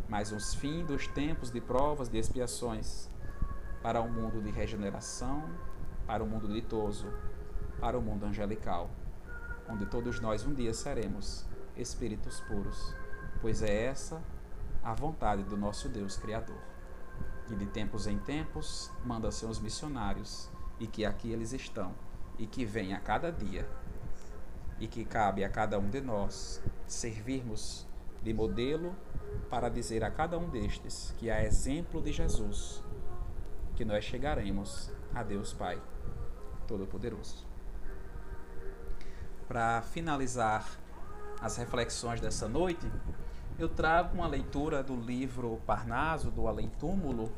mas 0.08 0.32
os 0.32 0.54
fim 0.54 0.86
dos 0.86 1.08
tempos 1.08 1.50
de 1.50 1.60
provas, 1.60 2.08
de 2.08 2.20
expiações, 2.20 3.10
para 3.82 4.00
um 4.04 4.08
mundo 4.08 4.40
de 4.40 4.52
regeneração, 4.52 5.50
para 6.06 6.22
o 6.22 6.28
um 6.28 6.30
mundo 6.30 6.48
ditoso, 6.48 7.12
para 7.80 7.98
o 7.98 8.02
um 8.02 8.04
mundo 8.04 8.24
angelical, 8.24 8.92
onde 9.68 9.88
todos 9.88 10.20
nós 10.20 10.46
um 10.46 10.54
dia 10.54 10.76
seremos 10.76 11.44
espíritos 11.76 12.40
puros, 12.42 12.94
pois 13.42 13.64
é 13.64 13.86
essa 13.86 14.22
a 14.84 14.94
vontade 14.94 15.42
do 15.42 15.58
nosso 15.58 15.90
Deus 15.90 16.18
Criador. 16.18 16.62
E 17.50 17.56
de 17.56 17.66
tempos 17.66 18.06
em 18.06 18.20
tempos 18.20 18.92
manda 19.04 19.32
seus 19.32 19.60
missionários, 19.60 20.52
e 20.80 20.86
que 20.86 21.04
aqui 21.04 21.32
eles 21.32 21.52
estão, 21.52 21.96
e 22.38 22.46
que 22.46 22.64
vem 22.64 22.94
a 22.94 23.00
cada 23.00 23.32
dia, 23.32 23.68
e 24.80 24.88
que 24.88 25.06
cabe 25.06 25.44
a 25.44 25.50
cada 25.50 25.80
um 25.80 25.90
de 25.90 26.02
nós 26.02 26.62
servirmos 26.86 27.86
de 28.22 28.34
modelo 28.34 28.96
para 29.50 29.70
dizer 29.70 30.04
a 30.04 30.12
cada 30.12 30.38
um 30.38 30.50
destes 30.50 31.14
que, 31.18 31.30
a 31.30 31.44
exemplo 31.44 32.02
de 32.02 32.12
Jesus, 32.12 32.84
que 33.76 33.86
nós 33.86 34.04
chegaremos 34.04 34.92
a 35.14 35.24
Deus 35.24 35.54
Pai 35.54 35.82
Todo-Poderoso. 36.68 37.46
Para 39.48 39.82
finalizar 39.82 40.68
as 41.40 41.58
reflexões 41.58 42.20
dessa 42.20 42.48
noite, 42.48 42.90
eu 43.60 43.70
trago 43.70 44.16
uma 44.16 44.28
leitura 44.28 44.84
do 44.84 44.96
livro 44.96 45.62
Parnaso, 45.66 46.32
do 46.32 46.48
Além 46.48 46.70
Túmulo. 46.70 47.32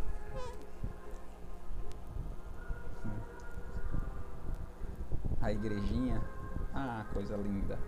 A 5.42 5.52
igrejinha. 5.52 6.37
Ah, 6.80 7.04
coisa 7.12 7.36
linda. 7.36 7.80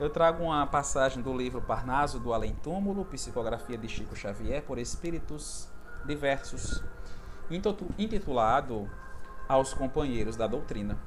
Eu 0.00 0.10
trago 0.10 0.42
uma 0.42 0.66
passagem 0.66 1.22
do 1.22 1.32
livro 1.32 1.62
Parnaso, 1.62 2.18
do 2.18 2.34
Além 2.34 2.52
Túmulo, 2.52 3.04
psicografia 3.04 3.78
de 3.78 3.88
Chico 3.88 4.16
Xavier, 4.16 4.60
por 4.60 4.76
espíritos 4.76 5.68
diversos, 6.04 6.82
intitulado 7.96 8.90
Aos 9.48 9.72
Companheiros 9.72 10.34
da 10.34 10.48
Doutrina. 10.48 10.98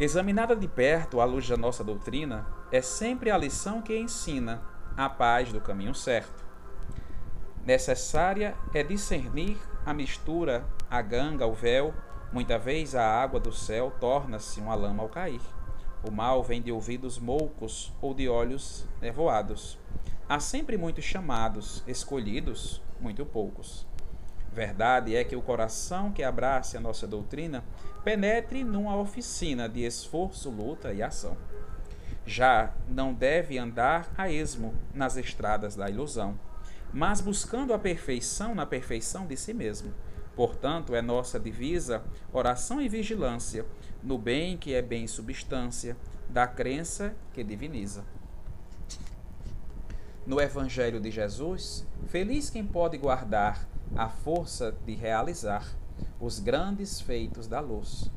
Examinada 0.00 0.56
de 0.56 0.66
perto 0.66 1.20
à 1.20 1.26
luz 1.26 1.46
da 1.46 1.58
nossa 1.58 1.84
doutrina, 1.84 2.46
é 2.72 2.80
sempre 2.80 3.30
a 3.30 3.36
lição 3.36 3.82
que 3.82 3.98
ensina 3.98 4.62
a 4.96 5.10
paz 5.10 5.52
do 5.52 5.60
caminho 5.60 5.94
certo. 5.94 6.42
Necessária 7.66 8.56
é 8.72 8.82
discernir 8.82 9.58
a 9.84 9.92
mistura, 9.92 10.64
a 10.90 11.02
ganga, 11.02 11.46
o 11.46 11.52
véu, 11.52 11.92
muita 12.32 12.58
vez 12.58 12.94
a 12.94 13.04
água 13.04 13.40
do 13.40 13.52
céu 13.52 13.92
torna-se 14.00 14.60
uma 14.60 14.74
lama 14.74 15.02
ao 15.02 15.08
cair. 15.08 15.40
O 16.06 16.10
mal 16.10 16.42
vem 16.42 16.62
de 16.62 16.70
ouvidos 16.70 17.18
moucos 17.18 17.92
ou 18.00 18.14
de 18.14 18.28
olhos 18.28 18.86
nevoados. 19.00 19.78
Há 20.28 20.38
sempre 20.38 20.76
muitos 20.76 21.04
chamados, 21.04 21.82
escolhidos, 21.86 22.82
muito 23.00 23.24
poucos. 23.24 23.86
Verdade 24.52 25.14
é 25.14 25.24
que 25.24 25.36
o 25.36 25.42
coração 25.42 26.12
que 26.12 26.22
abrace 26.22 26.76
a 26.76 26.80
nossa 26.80 27.06
doutrina 27.06 27.64
penetre 28.04 28.64
numa 28.64 28.96
oficina 28.96 29.68
de 29.68 29.84
esforço, 29.84 30.50
luta 30.50 30.92
e 30.92 31.02
ação. 31.02 31.36
Já 32.26 32.74
não 32.88 33.14
deve 33.14 33.58
andar 33.58 34.12
a 34.16 34.30
esmo 34.30 34.74
nas 34.92 35.16
estradas 35.16 35.74
da 35.74 35.88
ilusão, 35.88 36.38
mas 36.92 37.20
buscando 37.20 37.72
a 37.72 37.78
perfeição 37.78 38.54
na 38.54 38.66
perfeição 38.66 39.26
de 39.26 39.36
si 39.36 39.54
mesmo. 39.54 39.94
Portanto, 40.38 40.94
é 40.94 41.02
nossa 41.02 41.40
divisa 41.40 42.00
oração 42.32 42.80
e 42.80 42.88
vigilância 42.88 43.66
no 44.00 44.16
bem 44.16 44.56
que 44.56 44.72
é 44.72 44.80
bem 44.80 45.04
substância, 45.08 45.96
da 46.28 46.46
crença 46.46 47.12
que 47.32 47.42
diviniza. 47.42 48.04
No 50.24 50.40
Evangelho 50.40 51.00
de 51.00 51.10
Jesus, 51.10 51.84
feliz 52.06 52.50
quem 52.50 52.64
pode 52.64 52.96
guardar 52.98 53.68
a 53.96 54.08
força 54.08 54.72
de 54.86 54.94
realizar 54.94 55.76
os 56.20 56.38
grandes 56.38 57.00
feitos 57.00 57.48
da 57.48 57.58
luz. 57.58 58.08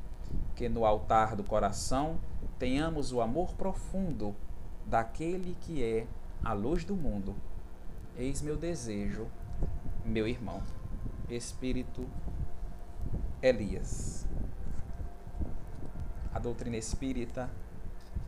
Que 0.55 0.69
no 0.69 0.85
altar 0.85 1.35
do 1.35 1.43
coração 1.43 2.19
tenhamos 2.59 3.11
o 3.11 3.19
amor 3.19 3.55
profundo 3.55 4.35
daquele 4.85 5.57
que 5.61 5.83
é 5.83 6.05
a 6.43 6.53
luz 6.53 6.85
do 6.85 6.95
mundo. 6.95 7.35
Eis 8.15 8.43
meu 8.43 8.55
desejo, 8.55 9.25
meu 10.05 10.27
irmão. 10.27 10.61
Espírito 11.35 12.05
Elias. 13.41 14.27
A 16.33 16.39
doutrina 16.39 16.75
espírita 16.75 17.49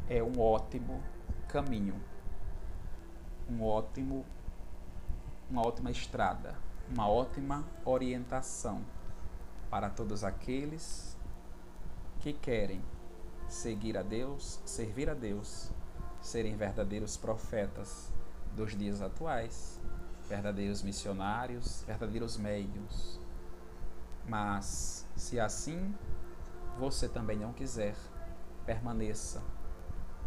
é 0.10 0.24
um 0.24 0.40
ótimo 0.40 1.04
caminho, 1.48 2.02
um 3.50 3.62
ótimo, 3.64 4.26
uma 5.50 5.66
ótima 5.66 5.92
estrada, 5.92 6.56
uma 6.90 7.10
ótima 7.10 7.66
orientação 7.84 8.82
para 9.70 9.90
todos 9.90 10.24
aqueles 10.24 11.18
que 12.22 12.32
querem 12.32 12.82
seguir 13.50 13.98
a 13.98 14.02
Deus, 14.02 14.62
servir 14.66 15.10
a 15.10 15.14
Deus, 15.14 15.72
serem 16.22 16.56
verdadeiros 16.56 17.18
profetas 17.18 18.12
dos 18.56 18.78
dias 18.78 19.02
atuais, 19.02 19.80
verdadeiros 20.28 20.82
missionários, 20.82 21.84
verdadeiros 21.86 22.38
médios. 22.38 23.20
Mas, 24.28 25.08
se 25.16 25.40
assim 25.40 25.94
você 26.78 27.08
também 27.08 27.38
não 27.38 27.54
quiser, 27.54 27.96
permaneça 28.66 29.44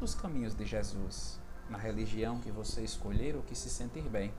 nos 0.01 0.15
caminhos 0.15 0.55
de 0.55 0.65
Jesus, 0.65 1.41
na 1.69 1.79
religião 1.79 2.39
que 2.41 2.51
você 2.51 2.83
escolher 2.83 3.35
ou 3.35 3.43
que 3.43 3.55
se 3.55 3.69
sentir 3.69 4.09
bem, 4.09 4.33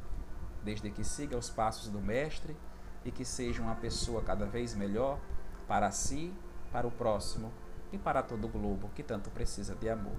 desde 0.63 0.89
que 0.91 1.03
siga 1.03 1.37
os 1.37 1.49
passos 1.49 1.89
do 1.89 1.99
Mestre 1.99 2.55
e 3.03 3.11
que 3.11 3.25
seja 3.25 3.61
uma 3.61 3.75
pessoa 3.75 4.21
cada 4.21 4.45
vez 4.45 4.75
melhor 4.75 5.19
para 5.67 5.91
si, 5.91 6.33
para 6.71 6.87
o 6.87 6.91
próximo 6.91 7.51
e 7.91 7.97
para 7.97 8.21
todo 8.21 8.45
o 8.45 8.49
globo 8.49 8.89
que 8.93 9.03
tanto 9.03 9.29
precisa 9.29 9.75
de 9.75 9.89
amor. 9.89 10.17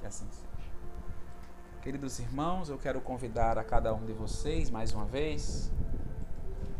Que 0.00 0.06
assim 0.06 0.26
seja. 0.30 0.49
Queridos 1.82 2.18
irmãos, 2.18 2.68
eu 2.68 2.76
quero 2.76 3.00
convidar 3.00 3.56
a 3.56 3.64
cada 3.64 3.94
um 3.94 4.04
de 4.04 4.12
vocês 4.12 4.68
mais 4.68 4.92
uma 4.92 5.06
vez 5.06 5.72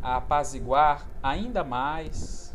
a 0.02 0.16
apaziguar 0.16 1.08
ainda 1.22 1.64
mais 1.64 2.54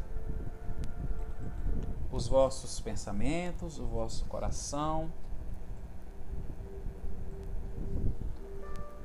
os 2.12 2.28
vossos 2.28 2.80
pensamentos, 2.80 3.80
o 3.80 3.88
vosso 3.88 4.26
coração, 4.26 5.12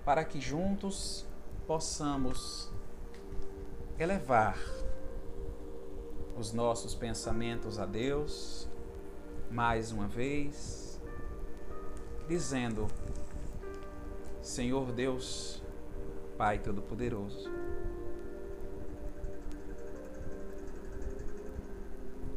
para 0.05 0.23
que 0.23 0.39
juntos 0.39 1.27
possamos 1.67 2.71
elevar 3.99 4.59
os 6.37 6.53
nossos 6.53 6.95
pensamentos 6.95 7.79
a 7.79 7.87
Deus 7.87 8.69
mais 9.51 9.93
uma 9.93 10.07
vez, 10.07 11.01
dizendo: 12.29 12.87
Senhor 14.43 14.91
Deus, 14.93 15.63
Pai 16.39 16.59
Todo-Poderoso, 16.59 17.51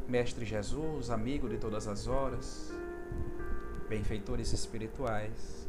Mestre 0.06 0.44
Jesus, 0.44 1.08
amigo 1.08 1.48
de 1.48 1.56
todas 1.56 1.88
as 1.88 2.06
horas, 2.06 2.70
benfeitores 3.88 4.52
espirituais, 4.52 5.66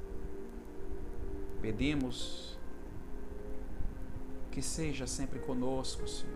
pedimos 1.61 2.57
que 4.51 4.61
seja 4.61 5.07
sempre 5.07 5.39
conosco, 5.39 6.05
Senhor, 6.05 6.35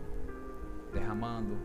derramando 0.94 1.58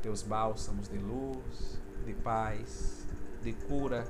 teus 0.00 0.22
bálsamos 0.22 0.88
de 0.88 0.98
luz, 0.98 1.78
de 2.06 2.14
paz, 2.14 3.06
de 3.42 3.52
cura 3.52 4.06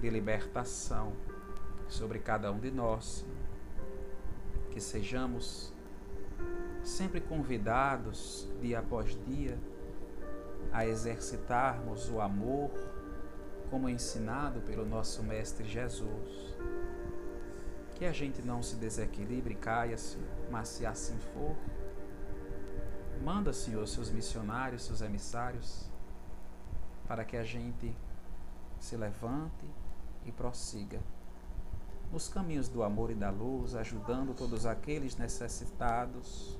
de 0.00 0.08
libertação 0.08 1.12
sobre 1.90 2.18
cada 2.18 2.50
um 2.50 2.58
de 2.58 2.70
nós. 2.70 3.26
Que 4.70 4.80
sejamos 4.80 5.72
sempre 6.82 7.20
convidados, 7.20 8.48
dia 8.60 8.78
após 8.78 9.18
dia, 9.26 9.58
a 10.72 10.86
exercitarmos 10.86 12.08
o 12.08 12.20
amor 12.20 12.70
como 13.68 13.88
ensinado 13.88 14.60
pelo 14.60 14.86
nosso 14.86 15.22
Mestre 15.22 15.68
Jesus. 15.68 16.56
Que 17.96 18.04
a 18.04 18.12
gente 18.12 18.40
não 18.40 18.62
se 18.62 18.76
desequilibre 18.76 19.54
e 19.54 19.56
caia, 19.56 19.98
Senhor, 19.98 20.26
mas 20.50 20.68
se 20.68 20.86
assim 20.86 21.18
for, 21.34 21.54
manda, 23.22 23.52
Senhor, 23.52 23.86
seus 23.86 24.10
missionários, 24.10 24.84
seus 24.84 25.02
emissários, 25.02 25.90
para 27.06 27.24
que 27.24 27.36
a 27.36 27.44
gente 27.44 27.94
se 28.78 28.96
levante 28.96 29.68
e 30.24 30.32
prossiga 30.32 31.00
nos 32.12 32.28
caminhos 32.28 32.68
do 32.68 32.82
amor 32.82 33.10
e 33.10 33.14
da 33.14 33.30
luz, 33.30 33.74
ajudando 33.74 34.34
todos 34.34 34.66
aqueles 34.66 35.16
necessitados 35.16 36.58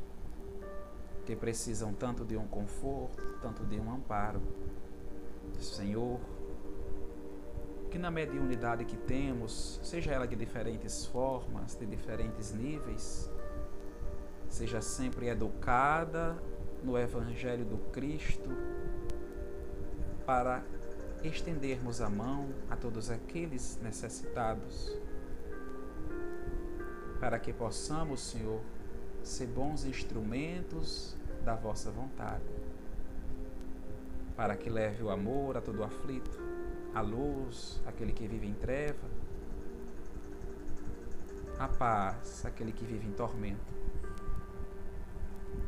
que 1.27 1.35
precisam 1.35 1.93
tanto 1.93 2.25
de 2.25 2.37
um 2.37 2.47
conforto, 2.47 3.23
tanto 3.41 3.65
de 3.65 3.79
um 3.81 3.93
amparo. 3.93 4.41
Senhor, 5.59 6.21
que 7.91 7.99
na 7.99 8.11
mediunidade 8.11 8.85
que 8.85 8.97
temos, 8.97 9.81
seja 9.83 10.13
ela 10.13 10.27
de 10.27 10.37
diferentes 10.37 11.07
formas, 11.07 11.75
de 11.75 11.85
diferentes 11.87 12.53
níveis, 12.53 13.29
seja 14.49 14.81
sempre 14.81 15.29
educada 15.29 16.41
no 16.83 16.97
Evangelho 16.97 17.65
do 17.65 17.79
Cristo, 17.91 18.51
para 20.25 20.63
estendermos 21.23 22.01
a 22.01 22.09
mão 22.09 22.49
a 22.71 22.77
todos 22.77 23.11
aqueles 23.11 23.79
necessitados, 23.83 24.97
para 27.21 27.39
que 27.39 27.53
possamos, 27.53 28.21
Senhor, 28.21 28.61
ser 29.23 29.47
bons 29.47 29.85
instrumentos 29.85 31.15
da 31.45 31.55
vossa 31.55 31.91
vontade, 31.91 32.43
para 34.35 34.57
que 34.57 34.71
leve 34.71 35.03
o 35.03 35.11
amor 35.11 35.59
a 35.59 35.61
todo 35.61 35.85
aflito, 35.85 36.41
a 36.95 37.03
luz 37.03 37.79
àquele 37.87 38.13
que 38.13 38.27
vive 38.27 38.47
em 38.47 38.55
treva, 38.55 39.07
a 41.59 41.69
paz 41.69 42.45
àquele 42.47 42.73
que 42.73 42.87
vive 42.87 43.07
em 43.07 43.13
tormento. 43.13 43.79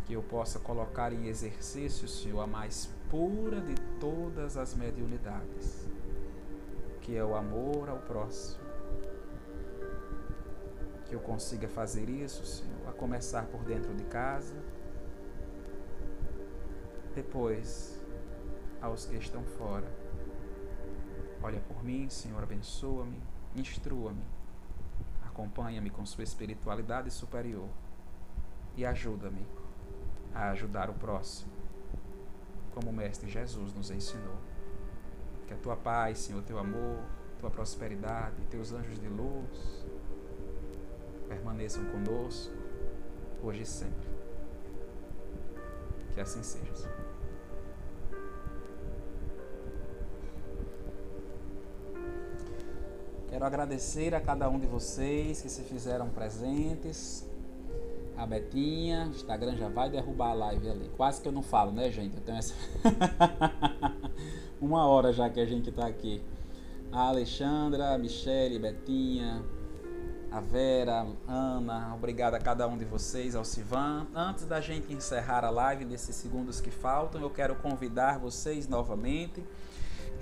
Que 0.07 0.15
eu 0.15 0.23
possa 0.23 0.59
colocar 0.59 1.13
em 1.13 1.27
exercício, 1.27 2.09
Senhor, 2.09 2.41
a 2.41 2.47
mais 2.47 2.89
pura 3.11 3.61
de 3.61 3.75
todas 4.01 4.57
as 4.57 4.75
mediunidades, 4.75 5.87
que 7.03 7.15
é 7.15 7.23
o 7.23 7.37
amor 7.37 7.91
ao 7.91 7.99
próximo. 7.99 8.62
Que 11.13 11.17
eu 11.17 11.21
consiga 11.21 11.69
fazer 11.69 12.09
isso, 12.09 12.43
Senhor, 12.47 12.89
a 12.89 12.93
começar 12.93 13.45
por 13.45 13.63
dentro 13.65 13.93
de 13.95 14.03
casa, 14.05 14.55
depois 17.15 18.01
aos 18.81 19.05
que 19.05 19.17
estão 19.17 19.45
fora. 19.45 19.87
Olha 21.43 21.61
por 21.69 21.85
mim, 21.85 22.09
Senhor, 22.09 22.43
abençoa-me, 22.43 23.23
instrua-me, 23.55 24.25
acompanha-me 25.27 25.91
com 25.91 26.07
sua 26.07 26.25
espiritualidade 26.25 27.11
superior 27.11 27.69
e 28.75 28.87
ajuda-me 28.87 29.47
a 30.35 30.49
ajudar 30.53 30.89
o 30.89 30.95
próximo 30.95 31.53
como 32.75 32.89
o 32.89 32.93
Mestre 32.95 33.31
Jesus 33.31 33.75
nos 33.75 33.91
ensinou. 33.91 34.39
Que 35.47 35.53
a 35.53 35.59
tua 35.59 35.77
paz, 35.77 36.21
Senhor, 36.21 36.43
teu 36.43 36.59
amor, 36.59 37.05
tua 37.39 37.51
prosperidade, 37.51 38.47
teus 38.47 38.73
anjos 38.73 38.99
de 38.99 39.09
luz 39.09 39.93
permaneçam 41.33 41.83
conosco, 41.87 42.53
hoje 43.43 43.63
e 43.63 43.67
sempre. 43.67 44.09
Que 46.13 46.21
assim 46.21 46.43
seja. 46.43 46.93
Quero 53.29 53.47
agradecer 53.47 54.15
a 54.15 54.21
cada 54.21 54.49
um 54.51 54.59
de 54.59 54.67
vocês 54.67 55.41
que 55.41 55.49
se 55.49 55.63
fizeram 55.63 56.11
presentes 56.11 57.27
a 58.15 58.27
Betinha, 58.27 59.07
Instagram 59.07 59.57
já 59.57 59.71
vai 59.71 59.89
derrubar 59.89 60.33
a 60.33 60.35
live 60.35 60.69
ali. 60.69 60.91
Quase 60.99 61.23
que 61.23 61.27
eu 61.27 61.33
não 61.33 61.43
falo, 61.43 61.73
né, 61.73 61.91
gente? 61.91 62.15
Eu 62.15 62.23
tenho 62.23 62.37
essa. 62.37 62.55
Uma 64.61 64.87
hora 64.87 65.15
já 65.15 65.31
que 65.31 65.41
a 65.41 65.47
gente 65.47 65.73
tá 65.73 65.87
aqui. 65.87 66.23
A 66.93 67.09
Alexandra, 67.09 67.95
a 67.95 67.99
Michele, 67.99 68.59
Betinha, 68.59 69.43
a 70.33 70.41
Vera, 70.41 71.07
Ana, 71.29 71.95
obrigado 71.95 72.35
a 72.35 72.39
cada 72.39 72.67
um 72.67 72.79
de 72.79 72.87
vocês, 72.87 73.37
ao 73.37 73.45
Sivan. 73.45 74.07
Antes 74.15 74.47
da 74.47 74.63
gente 74.63 74.91
encerrar 74.91 75.45
a 75.45 75.51
live, 75.51 75.85
nesses 75.85 76.17
segundos 76.17 76.59
que 76.59 76.71
faltam, 76.71 77.21
eu 77.21 77.29
quero 77.29 77.55
convidar 77.57 78.19
vocês 78.19 78.67
novamente. 78.67 79.45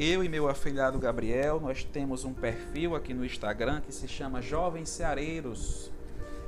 Eu 0.00 0.24
e 0.24 0.28
meu 0.28 0.48
afilhado 0.48 0.98
Gabriel, 0.98 1.60
nós 1.60 1.84
temos 1.84 2.24
um 2.24 2.34
perfil 2.34 2.96
aqui 2.96 3.14
no 3.14 3.24
Instagram 3.24 3.80
que 3.82 3.92
se 3.92 4.08
chama 4.08 4.42
Jovens 4.42 4.88
Ceareiros. 4.88 5.92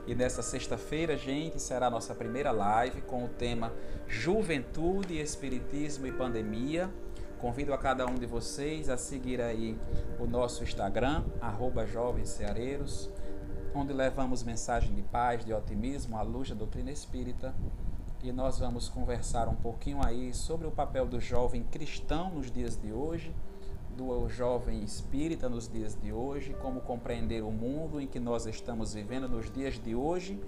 E 0.09 0.15
nessa 0.15 0.43
sexta-feira, 0.43 1.17
gente, 1.17 1.63
será 1.63 1.87
a 1.87 1.91
nossa 1.91 2.17
primeira 2.17 2.51
live 2.51 3.01
com 3.03 3.25
o 3.25 3.29
tema 3.29 3.73
Juventude, 4.09 5.21
Espiritismo 5.21 6.05
e 6.05 6.11
Pandemia. 6.11 6.91
Convido 7.39 7.73
a 7.73 7.79
cada 7.79 8.07
um 8.07 8.17
de 8.17 8.27
vocês 8.27 8.89
a 8.89 8.97
seguir 8.97 9.41
aí 9.41 9.79
o 10.19 10.27
nosso 10.27 10.65
Instagram, 10.65 11.23
arroba 11.41 11.87
onde 13.75 13.93
levamos 13.93 14.43
mensagem 14.43 14.95
de 14.95 15.03
paz, 15.03 15.45
de 15.45 15.53
otimismo 15.53 16.17
à 16.17 16.23
luz 16.23 16.49
da 16.49 16.55
doutrina 16.55 16.91
espírita. 16.91 17.55
E 18.23 18.31
nós 18.31 18.59
vamos 18.59 18.89
conversar 18.89 19.49
um 19.49 19.55
pouquinho 19.55 20.05
aí 20.05 20.33
sobre 20.33 20.67
o 20.67 20.71
papel 20.71 21.07
do 21.07 21.21
jovem 21.21 21.63
cristão 21.65 22.31
nos 22.31 22.51
dias 22.51 22.77
de 22.77 22.93
hoje 22.93 23.35
do 23.97 24.29
jovem 24.29 24.83
espírita 24.83 25.49
nos 25.49 25.69
dias 25.69 25.97
de 26.01 26.13
hoje, 26.13 26.55
como 26.61 26.81
compreender 26.81 27.43
o 27.43 27.51
mundo 27.51 28.01
em 28.01 28.07
que 28.07 28.19
nós 28.19 28.47
estamos 28.47 28.95
vivendo 28.95 29.29
nos 29.29 29.51
dias 29.51 29.75
de 29.79 29.95
hoje. 29.95 30.41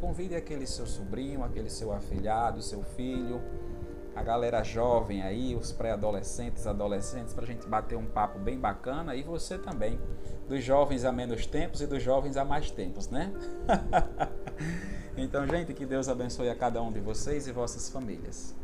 Convide 0.00 0.34
aquele 0.34 0.66
seu 0.66 0.86
sobrinho, 0.86 1.42
aquele 1.42 1.70
seu 1.70 1.92
afilhado, 1.92 2.62
seu 2.62 2.82
filho, 2.82 3.40
a 4.16 4.22
galera 4.22 4.64
jovem 4.64 5.22
aí, 5.22 5.54
os 5.54 5.72
pré-adolescentes, 5.72 6.66
adolescentes, 6.66 7.34
para 7.34 7.44
a 7.44 7.46
gente 7.46 7.68
bater 7.68 7.96
um 7.96 8.06
papo 8.06 8.38
bem 8.38 8.58
bacana 8.58 9.14
e 9.14 9.22
você 9.22 9.58
também, 9.58 10.00
dos 10.48 10.64
jovens 10.64 11.04
a 11.04 11.12
menos 11.12 11.46
tempos 11.46 11.82
e 11.82 11.86
dos 11.86 12.02
jovens 12.02 12.38
a 12.38 12.44
mais 12.44 12.70
tempos, 12.70 13.10
né? 13.10 13.30
então, 15.18 15.46
gente, 15.46 15.74
que 15.74 15.84
Deus 15.84 16.08
abençoe 16.08 16.48
a 16.48 16.56
cada 16.56 16.80
um 16.80 16.90
de 16.90 16.98
vocês 16.98 17.46
e 17.46 17.52
vossas 17.52 17.90
famílias. 17.90 18.54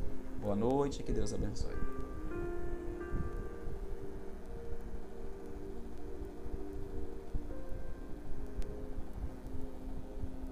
Boa 0.40 0.57
noite, 0.57 1.03
que 1.03 1.12
Deus 1.12 1.34
abençoe. 1.34 1.91